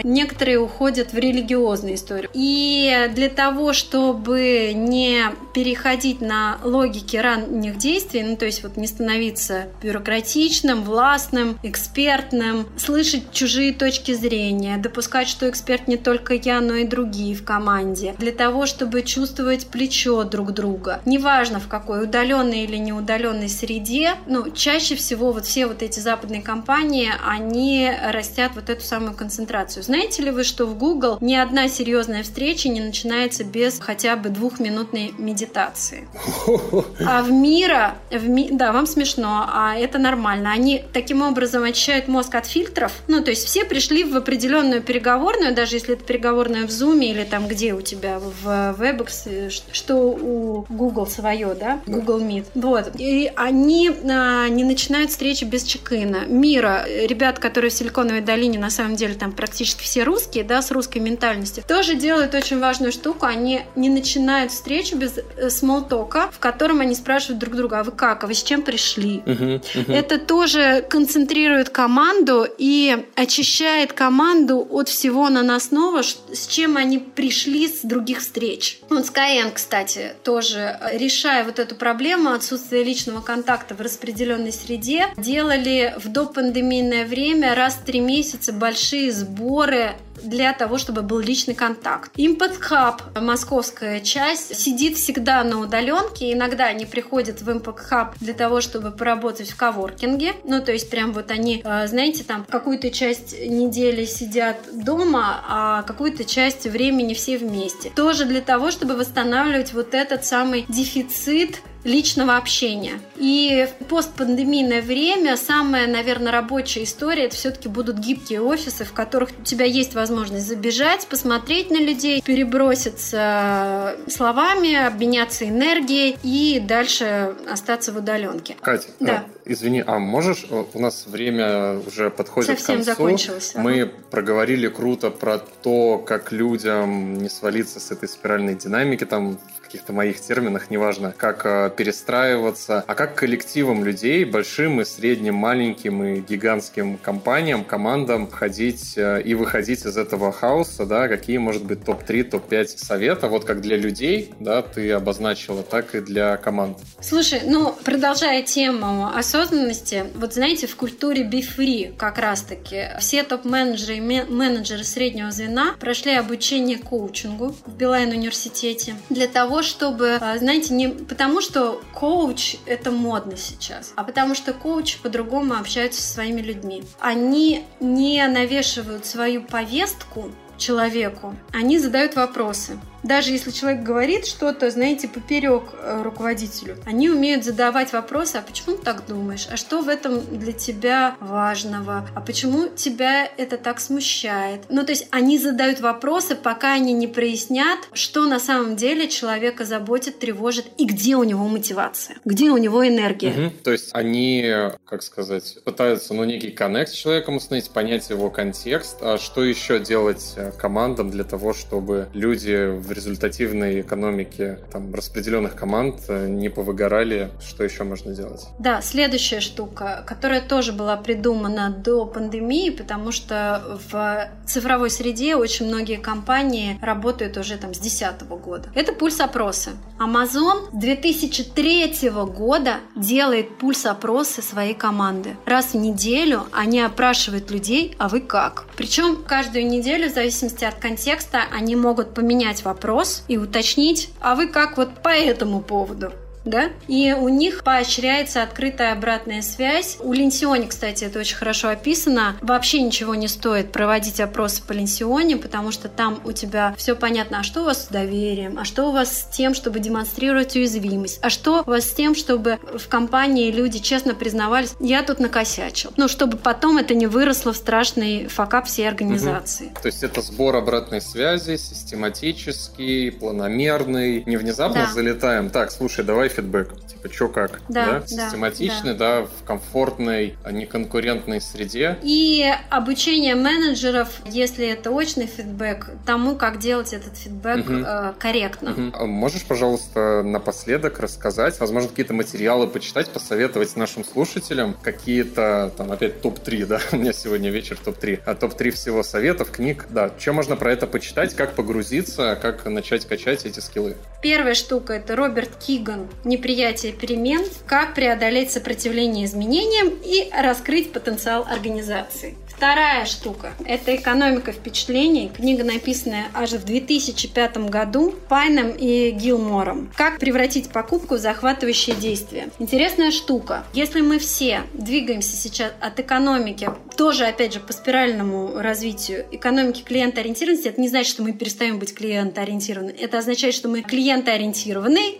Некоторые 0.02 0.58
уходят 0.58 1.12
в 1.12 1.18
религиозную 1.18 1.94
историю. 1.94 2.30
И 2.34 3.10
для 3.14 3.28
того, 3.28 3.72
чтобы 3.72 4.72
не 4.74 5.30
переходить 5.54 6.20
на 6.20 6.58
логики 6.64 7.16
ранних 7.16 7.78
действий, 7.78 8.22
ну, 8.22 8.36
то 8.36 8.44
есть 8.44 8.62
вот 8.62 8.76
не 8.76 8.86
становиться 8.86 9.66
бюрократичным, 9.82 10.82
властным, 10.82 11.58
экспертным, 11.62 12.66
слышать 12.76 13.32
чужие 13.32 13.72
точки 13.72 14.12
зрения, 14.12 14.76
допускать, 14.78 15.28
что 15.28 15.48
эксперт 15.48 15.88
не 15.88 15.96
только 15.96 16.34
я, 16.34 16.60
но 16.60 16.74
и 16.74 16.84
другие 16.84 17.34
в 17.34 17.44
команде, 17.44 18.14
для 18.18 18.32
того, 18.32 18.66
чтобы 18.66 19.02
чувствовать 19.02 19.66
плечо 19.66 20.24
друг 20.24 20.52
друга. 20.52 21.00
Неважно 21.04 21.60
в 21.60 21.68
какой, 21.68 22.04
удаленной 22.04 22.64
или 22.64 22.76
неудаленной 22.76 23.48
среде, 23.48 24.14
ну, 24.26 24.50
чаще 24.50 24.96
всего 24.96 25.32
вот 25.32 25.46
все 25.46 25.66
вот 25.66 25.82
эти 25.82 26.00
западные 26.00 26.42
компании, 26.42 27.12
они 27.24 27.90
растят 28.10 28.52
вот 28.54 28.70
эту 28.70 28.82
самую 28.82 29.03
концентрацию. 29.12 29.82
Знаете 29.82 30.22
ли 30.22 30.30
вы, 30.30 30.44
что 30.44 30.66
в 30.66 30.78
Google 30.78 31.18
ни 31.20 31.34
одна 31.34 31.68
серьезная 31.68 32.22
встреча 32.22 32.68
не 32.68 32.80
начинается 32.80 33.44
без 33.44 33.78
хотя 33.78 34.16
бы 34.16 34.28
двухминутной 34.28 35.14
медитации? 35.18 36.08
А 37.06 37.22
в 37.22 37.30
мира, 37.30 37.94
в 38.10 38.28
ми... 38.28 38.48
да, 38.50 38.72
вам 38.72 38.86
смешно, 38.86 39.46
а 39.52 39.76
это 39.76 39.98
нормально. 39.98 40.52
Они 40.52 40.82
таким 40.92 41.22
образом 41.22 41.64
очищают 41.64 42.08
мозг 42.08 42.34
от 42.34 42.46
фильтров. 42.46 42.92
Ну, 43.08 43.22
то 43.22 43.30
есть 43.30 43.46
все 43.46 43.64
пришли 43.64 44.04
в 44.04 44.16
определенную 44.16 44.82
переговорную, 44.82 45.54
даже 45.54 45.76
если 45.76 45.94
это 45.94 46.04
переговорная 46.04 46.66
в 46.66 46.70
Zoom 46.70 47.04
или 47.04 47.24
там 47.24 47.46
где 47.48 47.74
у 47.74 47.82
тебя 47.82 48.18
в 48.18 48.46
WebEx, 48.78 49.50
что 49.72 49.96
у 49.96 50.64
Google 50.68 51.06
свое, 51.06 51.54
да, 51.54 51.80
Google 51.86 52.20
Meet. 52.20 52.46
Вот. 52.54 52.92
И 52.98 53.30
они 53.34 53.90
а, 54.08 54.48
не 54.48 54.64
начинают 54.64 55.10
встречи 55.10 55.44
без 55.44 55.64
чекина. 55.64 56.24
Мира, 56.26 56.84
ребят, 56.86 57.38
которые 57.38 57.70
в 57.70 57.74
Силиконовой 57.74 58.20
долине, 58.20 58.58
на 58.58 58.70
самом 58.70 58.93
деле 58.96 59.14
там 59.14 59.32
практически 59.32 59.82
все 59.82 60.04
русские, 60.04 60.44
да, 60.44 60.62
с 60.62 60.70
русской 60.70 60.98
ментальностью, 60.98 61.64
тоже 61.66 61.94
делают 61.94 62.34
очень 62.34 62.60
важную 62.60 62.92
штуку. 62.92 63.26
Они 63.26 63.62
не 63.76 63.88
начинают 63.88 64.52
встречу 64.52 64.96
без 64.96 65.18
э, 65.18 65.50
смолтока, 65.50 66.30
в 66.30 66.38
котором 66.38 66.80
они 66.80 66.94
спрашивают 66.94 67.38
друг 67.38 67.54
друга, 67.56 67.80
а 67.80 67.84
вы 67.84 67.92
как, 67.92 68.24
а 68.24 68.26
вы 68.26 68.34
с 68.34 68.42
чем 68.42 68.62
пришли? 68.62 69.22
Мгм, 69.26 69.62
мгм. 69.74 69.92
Это 69.92 70.18
тоже 70.18 70.84
концентрирует 70.88 71.70
команду 71.70 72.46
и 72.58 73.04
очищает 73.14 73.92
команду 73.92 74.66
от 74.70 74.88
всего 74.88 75.28
наносного, 75.28 76.02
с 76.02 76.46
чем 76.46 76.76
они 76.76 76.98
пришли 76.98 77.68
с 77.68 77.80
других 77.82 78.20
встреч. 78.20 78.80
Вот 78.88 79.04
Skyeng, 79.04 79.52
кстати, 79.52 80.14
тоже, 80.22 80.78
э, 80.80 80.98
решая 80.98 81.44
вот 81.44 81.58
эту 81.58 81.74
проблему 81.74 82.30
отсутствия 82.30 82.82
личного 82.84 83.20
контакта 83.20 83.74
в 83.74 83.80
распределенной 83.80 84.52
среде, 84.52 85.08
делали 85.16 85.94
в 85.98 86.08
допандемийное 86.08 87.06
время 87.06 87.54
раз 87.54 87.74
в 87.74 87.84
три 87.84 88.00
месяца 88.00 88.52
большие 88.52 88.83
сборы 89.10 89.96
для 90.22 90.52
того, 90.52 90.78
чтобы 90.78 91.02
был 91.02 91.18
личный 91.18 91.54
контакт. 91.54 92.10
Impact 92.16 92.60
Hub, 92.70 93.20
московская 93.20 94.00
часть, 94.00 94.56
сидит 94.56 94.96
всегда 94.96 95.42
на 95.44 95.60
удаленке. 95.60 96.32
Иногда 96.32 96.66
они 96.66 96.86
приходят 96.86 97.42
в 97.42 97.48
Impact 97.48 97.90
Hub 97.90 98.08
для 98.20 98.34
того, 98.34 98.60
чтобы 98.60 98.90
поработать 98.90 99.50
в 99.50 99.56
коворкинге. 99.56 100.34
Ну, 100.44 100.62
то 100.62 100.72
есть 100.72 100.90
прям 100.90 101.12
вот 101.12 101.30
они, 101.30 101.62
э, 101.64 101.86
знаете, 101.86 102.24
там 102.24 102.46
какую-то 102.48 102.90
часть 102.90 103.38
недели 103.38 104.04
сидят 104.04 104.56
дома, 104.72 105.44
а 105.48 105.82
какую-то 105.82 106.24
часть 106.24 106.66
времени 106.66 107.14
все 107.14 107.36
вместе. 107.36 107.90
Тоже 107.90 108.24
для 108.24 108.40
того, 108.40 108.70
чтобы 108.70 108.96
восстанавливать 108.96 109.72
вот 109.72 109.94
этот 109.94 110.24
самый 110.24 110.64
дефицит 110.68 111.60
личного 111.84 112.36
общения. 112.36 112.98
И 113.16 113.68
в 113.80 113.84
постпандемийное 113.84 114.82
время 114.82 115.36
самая, 115.36 115.86
наверное, 115.86 116.32
рабочая 116.32 116.82
история 116.82 117.24
это 117.24 117.36
все-таки 117.36 117.68
будут 117.68 117.98
гибкие 117.98 118.40
офисы, 118.40 118.84
в 118.84 118.92
которых 118.92 119.30
у 119.38 119.42
тебя 119.44 119.66
есть 119.66 119.94
возможность 119.94 120.46
забежать, 120.46 121.06
посмотреть 121.06 121.70
на 121.70 121.78
людей, 121.78 122.22
переброситься 122.22 123.96
словами, 124.08 124.74
обменяться 124.74 125.48
энергией 125.48 126.16
и 126.22 126.60
дальше 126.60 127.34
остаться 127.50 127.92
в 127.92 127.98
удаленке. 127.98 128.56
Катя, 128.60 128.88
Да. 129.00 129.24
э, 129.44 129.52
извини, 129.52 129.82
а 129.86 129.98
можешь, 129.98 130.46
э, 130.50 130.64
у 130.72 130.78
нас 130.80 131.06
время 131.06 131.78
уже 131.86 132.10
подходит 132.10 132.50
Совсем 132.58 132.76
к 132.76 132.78
концу. 132.78 132.90
закончилось, 132.90 133.52
ага. 133.54 133.62
Мы 133.62 133.90
проговорили 134.10 134.68
круто 134.68 135.10
про 135.10 135.38
то, 135.38 135.98
как 135.98 136.32
людям 136.32 137.18
не 137.18 137.28
свалиться 137.28 137.80
с 137.80 137.90
этой 137.90 138.08
спиральной 138.08 138.54
динамики, 138.54 139.04
там 139.04 139.38
каких-то 139.74 139.92
моих 139.92 140.20
терминах, 140.20 140.70
неважно, 140.70 141.12
как 141.16 141.44
э, 141.44 141.68
перестраиваться, 141.76 142.84
а 142.86 142.94
как 142.94 143.16
коллективам 143.16 143.84
людей, 143.84 144.24
большим 144.24 144.80
и 144.80 144.84
средним, 144.84 145.34
маленьким 145.34 146.04
и 146.04 146.20
гигантским 146.20 146.96
компаниям, 146.96 147.64
командам 147.64 148.30
ходить 148.30 148.96
э, 148.96 149.20
и 149.22 149.34
выходить 149.34 149.84
из 149.84 149.96
этого 149.96 150.30
хаоса, 150.30 150.86
да, 150.86 151.08
какие, 151.08 151.38
может 151.38 151.64
быть, 151.64 151.84
топ-3, 151.84 152.22
топ-5 152.22 152.78
совета, 152.78 153.26
вот 153.26 153.44
как 153.44 153.62
для 153.62 153.76
людей, 153.76 154.32
да, 154.38 154.62
ты 154.62 154.92
обозначила, 154.92 155.64
так 155.64 155.96
и 155.96 156.00
для 156.00 156.36
команд. 156.36 156.78
Слушай, 157.00 157.40
ну, 157.44 157.74
продолжая 157.82 158.44
тему 158.44 159.08
осознанности, 159.12 160.04
вот 160.14 160.34
знаете, 160.34 160.68
в 160.68 160.76
культуре 160.76 161.24
Be 161.24 161.42
Free 161.42 161.92
как 161.96 162.18
раз-таки 162.18 162.90
все 163.00 163.24
топ-менеджеры 163.24 163.96
и 163.96 164.00
ме- 164.00 164.24
менеджеры 164.24 164.84
среднего 164.84 165.32
звена 165.32 165.74
прошли 165.80 166.12
обучение 166.12 166.78
коучингу 166.78 167.56
в 167.66 167.76
Билайн 167.76 168.10
университете 168.10 168.94
для 169.10 169.26
того, 169.26 169.62
чтобы, 169.64 170.18
а, 170.20 170.38
знаете, 170.38 170.72
не 170.74 170.88
потому 170.88 171.40
что 171.40 171.82
коуч 171.92 172.56
это 172.66 172.90
модно 172.90 173.36
сейчас, 173.36 173.92
а 173.96 174.04
потому 174.04 174.34
что 174.34 174.52
коучи 174.52 174.98
по-другому 175.02 175.54
общаются 175.54 176.00
со 176.00 176.14
своими 176.14 176.40
людьми. 176.40 176.84
Они 177.00 177.64
не 177.80 178.26
навешивают 178.28 179.06
свою 179.06 179.42
повестку 179.42 180.30
человеку, 180.56 181.34
они 181.52 181.78
задают 181.78 182.14
вопросы. 182.14 182.78
Даже 183.04 183.30
если 183.30 183.50
человек 183.50 183.82
говорит 183.82 184.26
что-то, 184.26 184.70
знаете, 184.70 185.08
поперек 185.08 185.74
э, 185.74 186.02
руководителю, 186.02 186.76
они 186.86 187.10
умеют 187.10 187.44
задавать 187.44 187.92
вопросы, 187.92 188.36
а 188.36 188.42
почему 188.42 188.76
ты 188.76 188.82
так 188.82 189.06
думаешь? 189.06 189.46
А 189.50 189.56
что 189.56 189.82
в 189.82 189.88
этом 189.88 190.20
для 190.38 190.52
тебя 190.52 191.16
важного? 191.20 192.08
А 192.14 192.20
почему 192.20 192.68
тебя 192.68 193.26
это 193.36 193.58
так 193.58 193.78
смущает? 193.78 194.62
Ну, 194.70 194.84
то 194.84 194.92
есть 194.92 195.06
они 195.10 195.38
задают 195.38 195.80
вопросы, 195.80 196.34
пока 196.34 196.72
они 196.72 196.94
не 196.94 197.06
прояснят, 197.06 197.78
что 197.92 198.26
на 198.26 198.40
самом 198.40 198.76
деле 198.76 199.08
человека 199.08 199.64
заботит, 199.64 200.18
тревожит 200.18 200.66
и 200.78 200.86
где 200.86 201.16
у 201.16 201.24
него 201.24 201.46
мотивация, 201.46 202.16
где 202.24 202.50
у 202.50 202.56
него 202.56 202.86
энергия. 202.86 203.30
Угу. 203.30 203.52
То 203.64 203.72
есть 203.72 203.90
они, 203.92 204.50
как 204.86 205.02
сказать, 205.02 205.58
пытаются, 205.64 206.14
ну, 206.14 206.24
некий 206.24 206.50
коннект 206.50 206.90
с 206.90 206.94
человеком 206.94 207.36
установить, 207.36 207.70
понять 207.70 208.08
его 208.08 208.30
контекст, 208.30 208.96
а 209.02 209.18
что 209.18 209.44
еще 209.44 209.78
делать 209.78 210.32
э, 210.36 210.52
командам 210.58 211.10
для 211.10 211.24
того, 211.24 211.52
чтобы 211.52 212.08
люди 212.14 212.70
в 212.70 212.93
результативной 212.94 213.80
экономике 213.80 214.58
там, 214.72 214.94
распределенных 214.94 215.54
команд 215.54 216.00
э, 216.08 216.28
не 216.28 216.48
повыгорали, 216.48 217.30
что 217.46 217.64
еще 217.64 217.84
можно 217.84 218.14
делать? 218.14 218.46
Да, 218.58 218.80
следующая 218.80 219.40
штука, 219.40 220.04
которая 220.06 220.40
тоже 220.40 220.72
была 220.72 220.96
придумана 220.96 221.70
до 221.70 222.06
пандемии, 222.06 222.70
потому 222.70 223.12
что 223.12 223.78
в 223.90 224.28
цифровой 224.46 224.90
среде 224.90 225.36
очень 225.36 225.66
многие 225.66 225.96
компании 225.96 226.78
работают 226.80 227.36
уже 227.36 227.56
там 227.56 227.74
с 227.74 227.78
2010 227.78 228.22
года. 228.28 228.68
Это 228.74 228.92
пульс-опросы. 228.92 229.70
Amazon 229.98 230.68
2003 230.72 232.10
года 232.10 232.76
делает 232.96 233.58
пульс-опросы 233.58 234.42
своей 234.42 234.74
команды. 234.74 235.36
Раз 235.46 235.72
в 235.72 235.76
неделю 235.76 236.44
они 236.52 236.80
опрашивают 236.80 237.50
людей, 237.50 237.94
а 237.98 238.08
вы 238.08 238.20
как? 238.20 238.66
Причем 238.76 239.22
каждую 239.24 239.66
неделю, 239.66 240.10
в 240.10 240.14
зависимости 240.14 240.64
от 240.64 240.74
контекста, 240.76 241.42
они 241.52 241.76
могут 241.76 242.14
поменять 242.14 242.64
вопрос 242.64 242.83
и 243.28 243.36
уточнить, 243.36 244.10
а 244.20 244.34
вы 244.34 244.46
как 244.46 244.76
вот 244.76 245.02
по 245.02 245.08
этому 245.08 245.60
поводу? 245.60 246.12
Да, 246.44 246.70
и 246.88 247.12
у 247.12 247.28
них 247.28 247.64
поощряется 247.64 248.42
открытая 248.42 248.92
обратная 248.92 249.42
связь. 249.42 249.96
У 250.00 250.12
Линсионе, 250.12 250.66
кстати, 250.66 251.04
это 251.04 251.18
очень 251.18 251.36
хорошо 251.36 251.68
описано. 251.68 252.36
Вообще 252.40 252.80
ничего 252.80 253.14
не 253.14 253.28
стоит 253.28 253.72
проводить 253.72 254.20
опросы 254.20 254.62
по 254.62 254.72
Линсионе, 254.72 255.36
потому 255.36 255.72
что 255.72 255.88
там 255.88 256.20
у 256.24 256.32
тебя 256.32 256.74
все 256.76 256.94
понятно, 256.94 257.40
а 257.40 257.42
что 257.42 257.62
у 257.62 257.64
вас 257.64 257.84
с 257.84 257.88
доверием, 257.88 258.58
а 258.58 258.64
что 258.64 258.88
у 258.88 258.92
вас 258.92 259.22
с 259.22 259.24
тем, 259.24 259.54
чтобы 259.54 259.80
демонстрировать 259.80 260.54
уязвимость, 260.56 261.18
а 261.22 261.30
что 261.30 261.62
у 261.62 261.70
вас 261.70 261.84
с 261.84 261.92
тем, 261.92 262.14
чтобы 262.14 262.58
в 262.76 262.88
компании 262.88 263.50
люди 263.50 263.78
честно 263.78 264.14
признавались, 264.14 264.74
я 264.80 265.02
тут 265.02 265.20
накосячил. 265.20 265.92
Ну, 265.96 266.08
чтобы 266.08 266.36
потом 266.36 266.78
это 266.78 266.94
не 266.94 267.06
выросло 267.06 267.52
в 267.52 267.56
страшный 267.56 268.26
факап 268.28 268.66
всей 268.66 268.88
организации. 268.88 269.66
Угу. 269.66 269.82
То 269.82 269.86
есть 269.86 270.02
это 270.02 270.20
сбор 270.22 270.56
обратной 270.56 271.00
связи, 271.00 271.56
систематический, 271.56 273.12
планомерный, 273.12 274.24
не 274.26 274.36
внезапно 274.36 274.86
да. 274.86 274.92
залетаем. 274.92 275.50
Так, 275.50 275.70
слушай, 275.70 276.04
давай 276.04 276.28
фидбэк, 276.34 276.86
типа, 276.86 277.12
что 277.12 277.28
как, 277.28 277.60
да, 277.68 278.00
да? 278.00 278.06
систематичный, 278.06 278.94
да. 278.94 279.20
да, 279.20 279.26
в 279.26 279.44
комфортной, 279.46 280.36
а 280.44 280.52
неконкурентной 280.52 281.40
среде. 281.40 281.98
И 282.02 282.44
обучение 282.70 283.34
менеджеров, 283.34 284.08
если 284.26 284.66
это 284.66 284.90
очный 284.90 285.26
фидбэк, 285.26 285.90
тому, 286.06 286.36
как 286.36 286.58
делать 286.58 286.92
этот 286.92 287.16
фидбэк 287.16 287.68
угу. 287.68 287.72
э, 287.86 288.12
корректно. 288.18 288.72
Угу. 288.72 289.06
Можешь, 289.06 289.44
пожалуйста, 289.44 290.22
напоследок 290.22 290.98
рассказать, 291.00 291.58
возможно, 291.60 291.88
какие-то 291.88 292.14
материалы 292.14 292.66
почитать, 292.66 293.08
посоветовать 293.10 293.76
нашим 293.76 294.04
слушателям, 294.04 294.76
какие-то, 294.82 295.72
там, 295.76 295.92
опять 295.92 296.20
топ-3, 296.20 296.66
да, 296.66 296.80
у 296.92 296.96
меня 296.96 297.12
сегодня 297.12 297.50
вечер 297.50 297.78
топ-3, 297.82 298.20
а 298.24 298.34
топ-3 298.34 298.70
всего 298.70 299.02
советов, 299.02 299.50
книг, 299.50 299.86
да, 299.90 300.10
что 300.18 300.32
можно 300.32 300.56
про 300.56 300.72
это 300.72 300.86
почитать, 300.86 301.34
как 301.34 301.54
погрузиться, 301.54 302.38
как 302.40 302.64
начать 302.66 303.06
качать 303.06 303.44
эти 303.44 303.60
скиллы? 303.60 303.96
Первая 304.22 304.54
штука– 304.54 304.92
это 304.94 305.16
Роберт 305.16 305.50
Киган 305.56 306.08
неприятие 306.24 306.92
перемен, 306.92 307.44
как 307.66 307.94
преодолеть 307.94 308.50
сопротивление 308.50 309.26
изменениям 309.26 309.88
и 310.02 310.30
раскрыть 310.32 310.92
потенциал 310.92 311.46
организации. 311.48 312.36
Вторая 312.56 313.04
штука– 313.04 313.52
это 313.66 313.94
«Экономика 313.96 314.52
впечатлений». 314.52 315.30
Книга, 315.34 315.64
написанная 315.64 316.26
аж 316.34 316.52
в 316.52 316.64
2005 316.64 317.56
году 317.68 318.14
Пайном 318.28 318.70
и 318.70 319.10
Гилмором. 319.10 319.92
Как 319.96 320.18
превратить 320.18 320.70
покупку 320.70 321.16
в 321.16 321.18
захватывающее 321.18 321.96
действие. 321.96 322.50
Интересная 322.58 323.10
штука. 323.10 323.64
Если 323.74 324.00
мы 324.00 324.18
все 324.18 324.62
двигаемся 324.72 325.36
сейчас 325.36 325.72
от 325.80 325.98
экономики, 325.98 326.70
тоже, 326.96 327.24
опять 327.26 327.52
же, 327.54 327.60
по 327.60 327.72
спиральному 327.72 328.52
развитию 328.60 329.26
экономики 329.32 329.82
клиентоориентированности, 329.82 330.68
это 330.68 330.80
не 330.80 330.88
значит, 330.88 331.10
что 331.10 331.22
мы 331.22 331.32
перестаем 331.32 331.78
быть 331.78 331.92
клиентоориентированы. 331.94 332.94
Это 332.98 333.18
означает, 333.18 333.54
что 333.54 333.68
мы 333.68 333.82
клиентоориентированы 333.82 335.18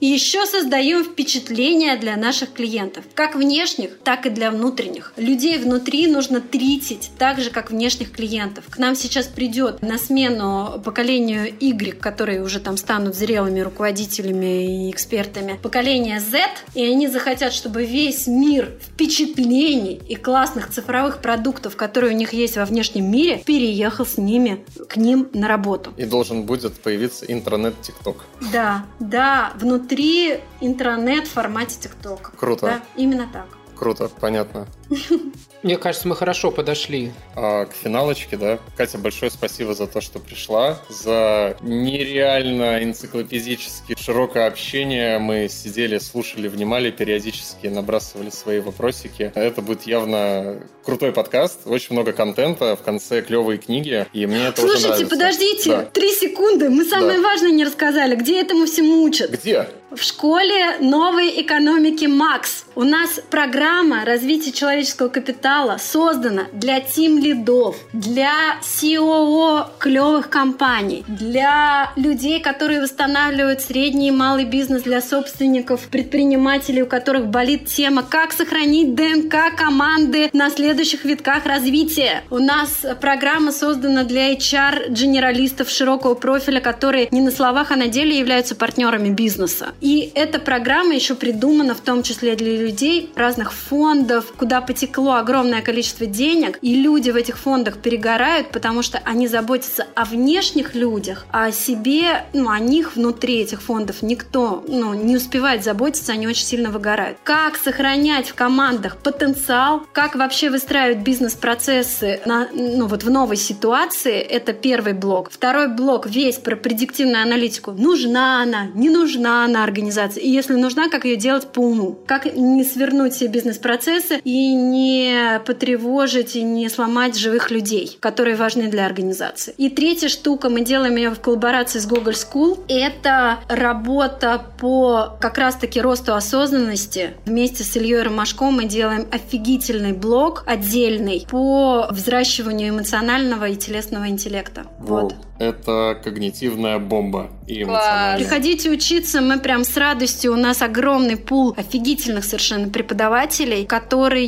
и 0.00 0.06
еще 0.06 0.46
создаем 0.46 1.04
впечатление 1.04 1.96
для 1.96 2.16
наших 2.16 2.52
клиентов. 2.52 3.04
Как 3.14 3.34
внешних, 3.34 3.98
так 4.04 4.26
и 4.26 4.30
для 4.30 4.50
внутренних. 4.52 5.12
Людей 5.16 5.58
внутри 5.58 6.06
нужно 6.06 6.40
три 6.40 6.67
тритить 6.68 7.10
так 7.16 7.40
же, 7.40 7.50
как 7.50 7.70
внешних 7.70 8.12
клиентов. 8.12 8.64
К 8.68 8.78
нам 8.78 8.94
сейчас 8.94 9.26
придет 9.26 9.80
на 9.80 9.96
смену 9.96 10.80
поколению 10.84 11.46
Y, 11.60 11.98
которые 11.98 12.42
уже 12.42 12.60
там 12.60 12.76
станут 12.76 13.14
зрелыми 13.14 13.60
руководителями 13.60 14.86
и 14.86 14.90
экспертами, 14.90 15.58
поколение 15.62 16.20
Z, 16.20 16.40
и 16.74 16.84
они 16.84 17.08
захотят, 17.08 17.54
чтобы 17.54 17.86
весь 17.86 18.26
мир 18.26 18.72
впечатлений 18.82 20.00
и 20.08 20.14
классных 20.14 20.68
цифровых 20.70 21.22
продуктов, 21.22 21.74
которые 21.74 22.14
у 22.14 22.16
них 22.16 22.34
есть 22.34 22.56
во 22.56 22.66
внешнем 22.66 23.10
мире, 23.10 23.42
переехал 23.46 24.04
с 24.04 24.18
ними 24.18 24.62
к 24.88 24.96
ним 24.96 25.28
на 25.32 25.48
работу. 25.48 25.94
И 25.96 26.04
должен 26.04 26.42
будет 26.42 26.74
появиться 26.74 27.24
интернет 27.26 27.80
ТикТок. 27.80 28.26
Да, 28.52 28.84
да, 29.00 29.52
внутри 29.54 30.40
интернет 30.60 31.26
в 31.26 31.30
формате 31.30 31.78
ТикТок. 31.80 32.32
Круто. 32.36 32.66
Да, 32.66 32.82
именно 32.94 33.26
так. 33.32 33.46
Круто, 33.74 34.10
понятно. 34.20 34.66
Мне 35.62 35.76
кажется, 35.76 36.06
мы 36.06 36.14
хорошо 36.14 36.50
подошли. 36.52 37.12
А, 37.34 37.66
к 37.66 37.72
финалочке, 37.72 38.36
да. 38.36 38.58
Катя, 38.76 38.98
большое 38.98 39.30
спасибо 39.30 39.74
за 39.74 39.86
то, 39.88 40.00
что 40.00 40.20
пришла, 40.20 40.78
за 40.88 41.56
нереально 41.62 42.82
энциклопедически 42.84 43.96
широкое 43.98 44.46
общение. 44.46 45.18
Мы 45.18 45.48
сидели, 45.48 45.98
слушали, 45.98 46.46
внимали, 46.46 46.90
периодически 46.90 47.66
набрасывали 47.66 48.30
свои 48.30 48.60
вопросики. 48.60 49.32
Это 49.34 49.60
будет 49.60 49.82
явно 49.82 50.60
крутой 50.84 51.12
подкаст, 51.12 51.66
очень 51.66 51.94
много 51.94 52.12
контента, 52.12 52.76
в 52.76 52.82
конце 52.82 53.20
клевые 53.20 53.58
книги, 53.58 54.06
и 54.12 54.26
мне 54.26 54.46
это 54.46 54.60
Слушайте, 54.60 54.88
очень 54.88 55.06
нравится. 55.06 55.16
подождите, 55.16 55.90
три 55.92 56.08
да. 56.08 56.16
секунды, 56.16 56.70
мы 56.70 56.84
самое 56.84 57.18
да. 57.20 57.28
важное 57.28 57.50
не 57.50 57.64
рассказали. 57.64 58.14
Где 58.14 58.40
этому 58.40 58.66
всему 58.66 59.02
учат? 59.02 59.32
Где? 59.32 59.68
В 59.90 60.02
школе 60.02 60.78
новой 60.80 61.40
экономики 61.42 62.04
Макс. 62.04 62.66
У 62.74 62.84
нас 62.84 63.20
программа 63.30 64.04
развития 64.04 64.52
человеческого 64.52 65.08
капитала 65.08 65.47
создана 65.78 66.46
для 66.52 66.80
тим 66.80 67.18
лидов, 67.18 67.76
для 67.92 68.58
COO 68.62 69.66
клевых 69.78 70.28
компаний, 70.28 71.04
для 71.06 71.90
людей, 71.96 72.40
которые 72.40 72.82
восстанавливают 72.82 73.62
средний 73.62 74.08
и 74.08 74.10
малый 74.10 74.44
бизнес, 74.44 74.82
для 74.82 75.00
собственников, 75.00 75.88
предпринимателей, 75.88 76.82
у 76.82 76.86
которых 76.86 77.28
болит 77.28 77.66
тема, 77.66 78.02
как 78.02 78.32
сохранить 78.32 78.94
ДНК 78.94 79.56
команды 79.56 80.30
на 80.32 80.50
следующих 80.50 81.04
витках 81.04 81.46
развития. 81.46 82.22
У 82.30 82.38
нас 82.38 82.84
программа 83.00 83.52
создана 83.52 84.04
для 84.04 84.34
HR-генералистов 84.34 85.70
широкого 85.70 86.14
профиля, 86.14 86.60
которые 86.60 87.08
не 87.10 87.20
на 87.20 87.30
словах, 87.30 87.70
а 87.70 87.76
на 87.76 87.88
деле 87.88 88.18
являются 88.18 88.54
партнерами 88.54 89.08
бизнеса. 89.08 89.68
И 89.80 90.10
эта 90.14 90.38
программа 90.38 90.94
еще 90.94 91.14
придумана 91.14 91.74
в 91.74 91.80
том 91.80 92.02
числе 92.02 92.36
для 92.36 92.56
людей 92.56 93.10
разных 93.14 93.52
фондов, 93.52 94.32
куда 94.36 94.60
потекло 94.60 95.14
огромное 95.14 95.37
количество 95.64 96.06
денег, 96.06 96.58
и 96.62 96.74
люди 96.80 97.10
в 97.10 97.16
этих 97.16 97.38
фондах 97.38 97.78
перегорают, 97.78 98.50
потому 98.50 98.82
что 98.82 99.00
они 99.04 99.28
заботятся 99.28 99.86
о 99.94 100.04
внешних 100.04 100.74
людях, 100.74 101.26
а 101.30 101.46
о 101.46 101.52
себе, 101.52 102.24
ну, 102.32 102.50
о 102.50 102.58
них 102.58 102.96
внутри 102.96 103.40
этих 103.40 103.62
фондов 103.62 104.02
никто 104.02 104.64
ну, 104.66 104.94
не 104.94 105.16
успевает 105.16 105.64
заботиться, 105.64 106.12
они 106.12 106.26
очень 106.26 106.44
сильно 106.44 106.70
выгорают. 106.70 107.18
Как 107.24 107.56
сохранять 107.56 108.28
в 108.28 108.34
командах 108.34 108.96
потенциал, 108.96 109.82
как 109.92 110.14
вообще 110.16 110.50
выстраивать 110.50 110.98
бизнес-процессы 110.98 112.20
на, 112.24 112.48
ну, 112.52 112.86
вот 112.86 113.02
в 113.02 113.10
новой 113.10 113.36
ситуации, 113.36 114.18
это 114.18 114.52
первый 114.52 114.92
блок. 114.92 115.30
Второй 115.30 115.68
блок 115.68 116.06
весь 116.06 116.36
про 116.36 116.56
предиктивную 116.56 117.22
аналитику. 117.22 117.72
Нужна 117.72 118.42
она, 118.42 118.66
не 118.74 118.90
нужна 118.90 119.44
она 119.44 119.64
организации. 119.64 120.22
И 120.22 120.30
если 120.30 120.54
нужна, 120.54 120.88
как 120.88 121.04
ее 121.04 121.16
делать 121.16 121.48
по 121.48 121.60
уму. 121.60 121.98
Как 122.06 122.24
не 122.34 122.64
свернуть 122.64 123.14
все 123.14 123.26
бизнес-процессы 123.26 124.20
и 124.24 124.54
не 124.54 125.27
потревожить 125.44 126.36
и 126.36 126.42
не 126.42 126.68
сломать 126.68 127.16
живых 127.16 127.50
людей, 127.50 127.96
которые 128.00 128.36
важны 128.36 128.68
для 128.68 128.86
организации. 128.86 129.54
И 129.58 129.68
третья 129.70 130.08
штука, 130.08 130.48
мы 130.48 130.62
делаем 130.62 130.96
ее 130.96 131.10
в 131.10 131.20
коллаборации 131.20 131.78
с 131.78 131.86
Google 131.86 132.12
School, 132.12 132.64
это 132.68 133.38
работа 133.48 134.42
по 134.58 135.16
как 135.20 135.38
раз-таки 135.38 135.80
росту 135.80 136.14
осознанности. 136.14 137.14
Вместе 137.26 137.64
с 137.64 137.76
Ильей 137.76 138.02
Ромашко 138.02 138.50
мы 138.50 138.64
делаем 138.64 139.06
офигительный 139.10 139.92
блог 139.92 140.44
отдельный 140.46 141.26
по 141.30 141.88
взращиванию 141.90 142.70
эмоционального 142.70 143.48
и 143.48 143.56
телесного 143.56 144.08
интеллекта. 144.08 144.66
Вот. 144.78 145.14
Это 145.38 146.00
когнитивная 146.02 146.78
бомба 146.78 147.30
и 147.46 147.62
эмоциональная. 147.62 148.18
Приходите 148.18 148.70
учиться, 148.70 149.20
мы 149.20 149.38
прям 149.38 149.64
с 149.64 149.76
радостью, 149.76 150.32
у 150.32 150.36
нас 150.36 150.62
огромный 150.62 151.16
пул 151.16 151.54
офигительных 151.56 152.24
совершенно 152.24 152.68
преподавателей, 152.68 153.64
которые 153.64 154.26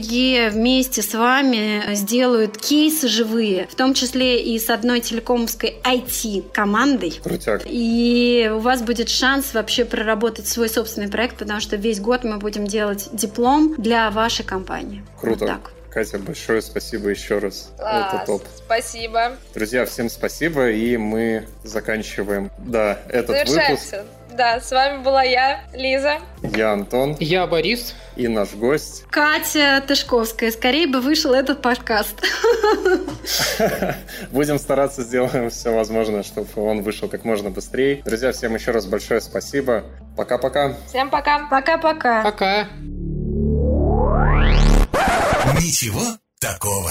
вместе 0.51 0.90
с 0.99 1.15
вами 1.15 1.95
сделают 1.95 2.59
кейсы 2.59 3.09
живые, 3.09 3.67
в 3.71 3.75
том 3.75 3.95
числе 3.95 4.43
и 4.43 4.59
с 4.59 4.71
одной 4.71 5.01
телекомовской 5.01 5.77
IT-командой. 5.85 7.21
Крутяк. 7.23 7.63
И 7.67 8.51
у 8.53 8.59
вас 8.59 8.83
будет 8.83 9.09
шанс 9.09 9.55
вообще 9.55 9.85
проработать 9.85 10.47
свой 10.49 10.69
собственный 10.69 11.09
проект, 11.09 11.37
потому 11.37 11.61
что 11.61 11.77
весь 11.77 12.01
год 12.01 12.25
мы 12.25 12.39
будем 12.39 12.67
делать 12.67 13.09
диплом 13.13 13.75
для 13.79 14.11
вашей 14.11 14.45
компании. 14.45 15.05
Круто. 15.21 15.39
Вот 15.41 15.49
так. 15.49 15.73
Катя, 15.91 16.19
большое 16.19 16.63
спасибо 16.63 17.09
еще 17.09 17.39
раз. 17.39 17.73
Класс, 17.77 18.15
Это 18.15 18.27
топ. 18.27 18.43
Спасибо. 18.57 19.37
Друзья, 19.55 19.85
всем 19.85 20.09
спасибо, 20.09 20.71
и 20.71 20.97
мы 20.97 21.49
заканчиваем, 21.65 22.51
да, 22.59 23.01
этот 23.09 23.49
выпуск. 23.49 23.97
Да, 24.33 24.61
с 24.61 24.71
вами 24.71 25.03
была 25.03 25.23
я, 25.23 25.61
Лиза. 25.73 26.19
Я 26.43 26.73
Антон. 26.73 27.17
Я 27.21 27.47
Борис. 27.47 27.95
И 28.17 28.29
наш 28.29 28.55
гость. 28.55 29.05
Катя 29.11 29.83
Тышковская. 29.87 30.51
Скорее 30.51 30.87
бы 30.87 31.01
вышел 31.01 31.33
этот 31.33 31.63
подкаст. 31.63 32.23
Будем 34.31 34.59
стараться 34.59 35.03
сделаем 35.03 35.51
все 35.51 35.75
возможное, 35.75 36.23
чтобы 36.23 36.49
он 36.57 36.83
вышел 36.83 37.09
как 37.09 37.25
можно 37.25 37.51
быстрее. 37.51 38.03
Друзья, 38.05 38.33
всем 38.33 38.55
еще 38.55 38.73
раз 38.73 38.87
большое 38.87 39.21
спасибо. 39.21 39.85
Пока-пока. 40.17 40.75
Всем 40.89 41.11
пока. 41.11 41.47
Пока-пока. 41.49 42.23
Пока. 42.23 42.69
Ничего 45.61 46.03
такого. 46.41 46.91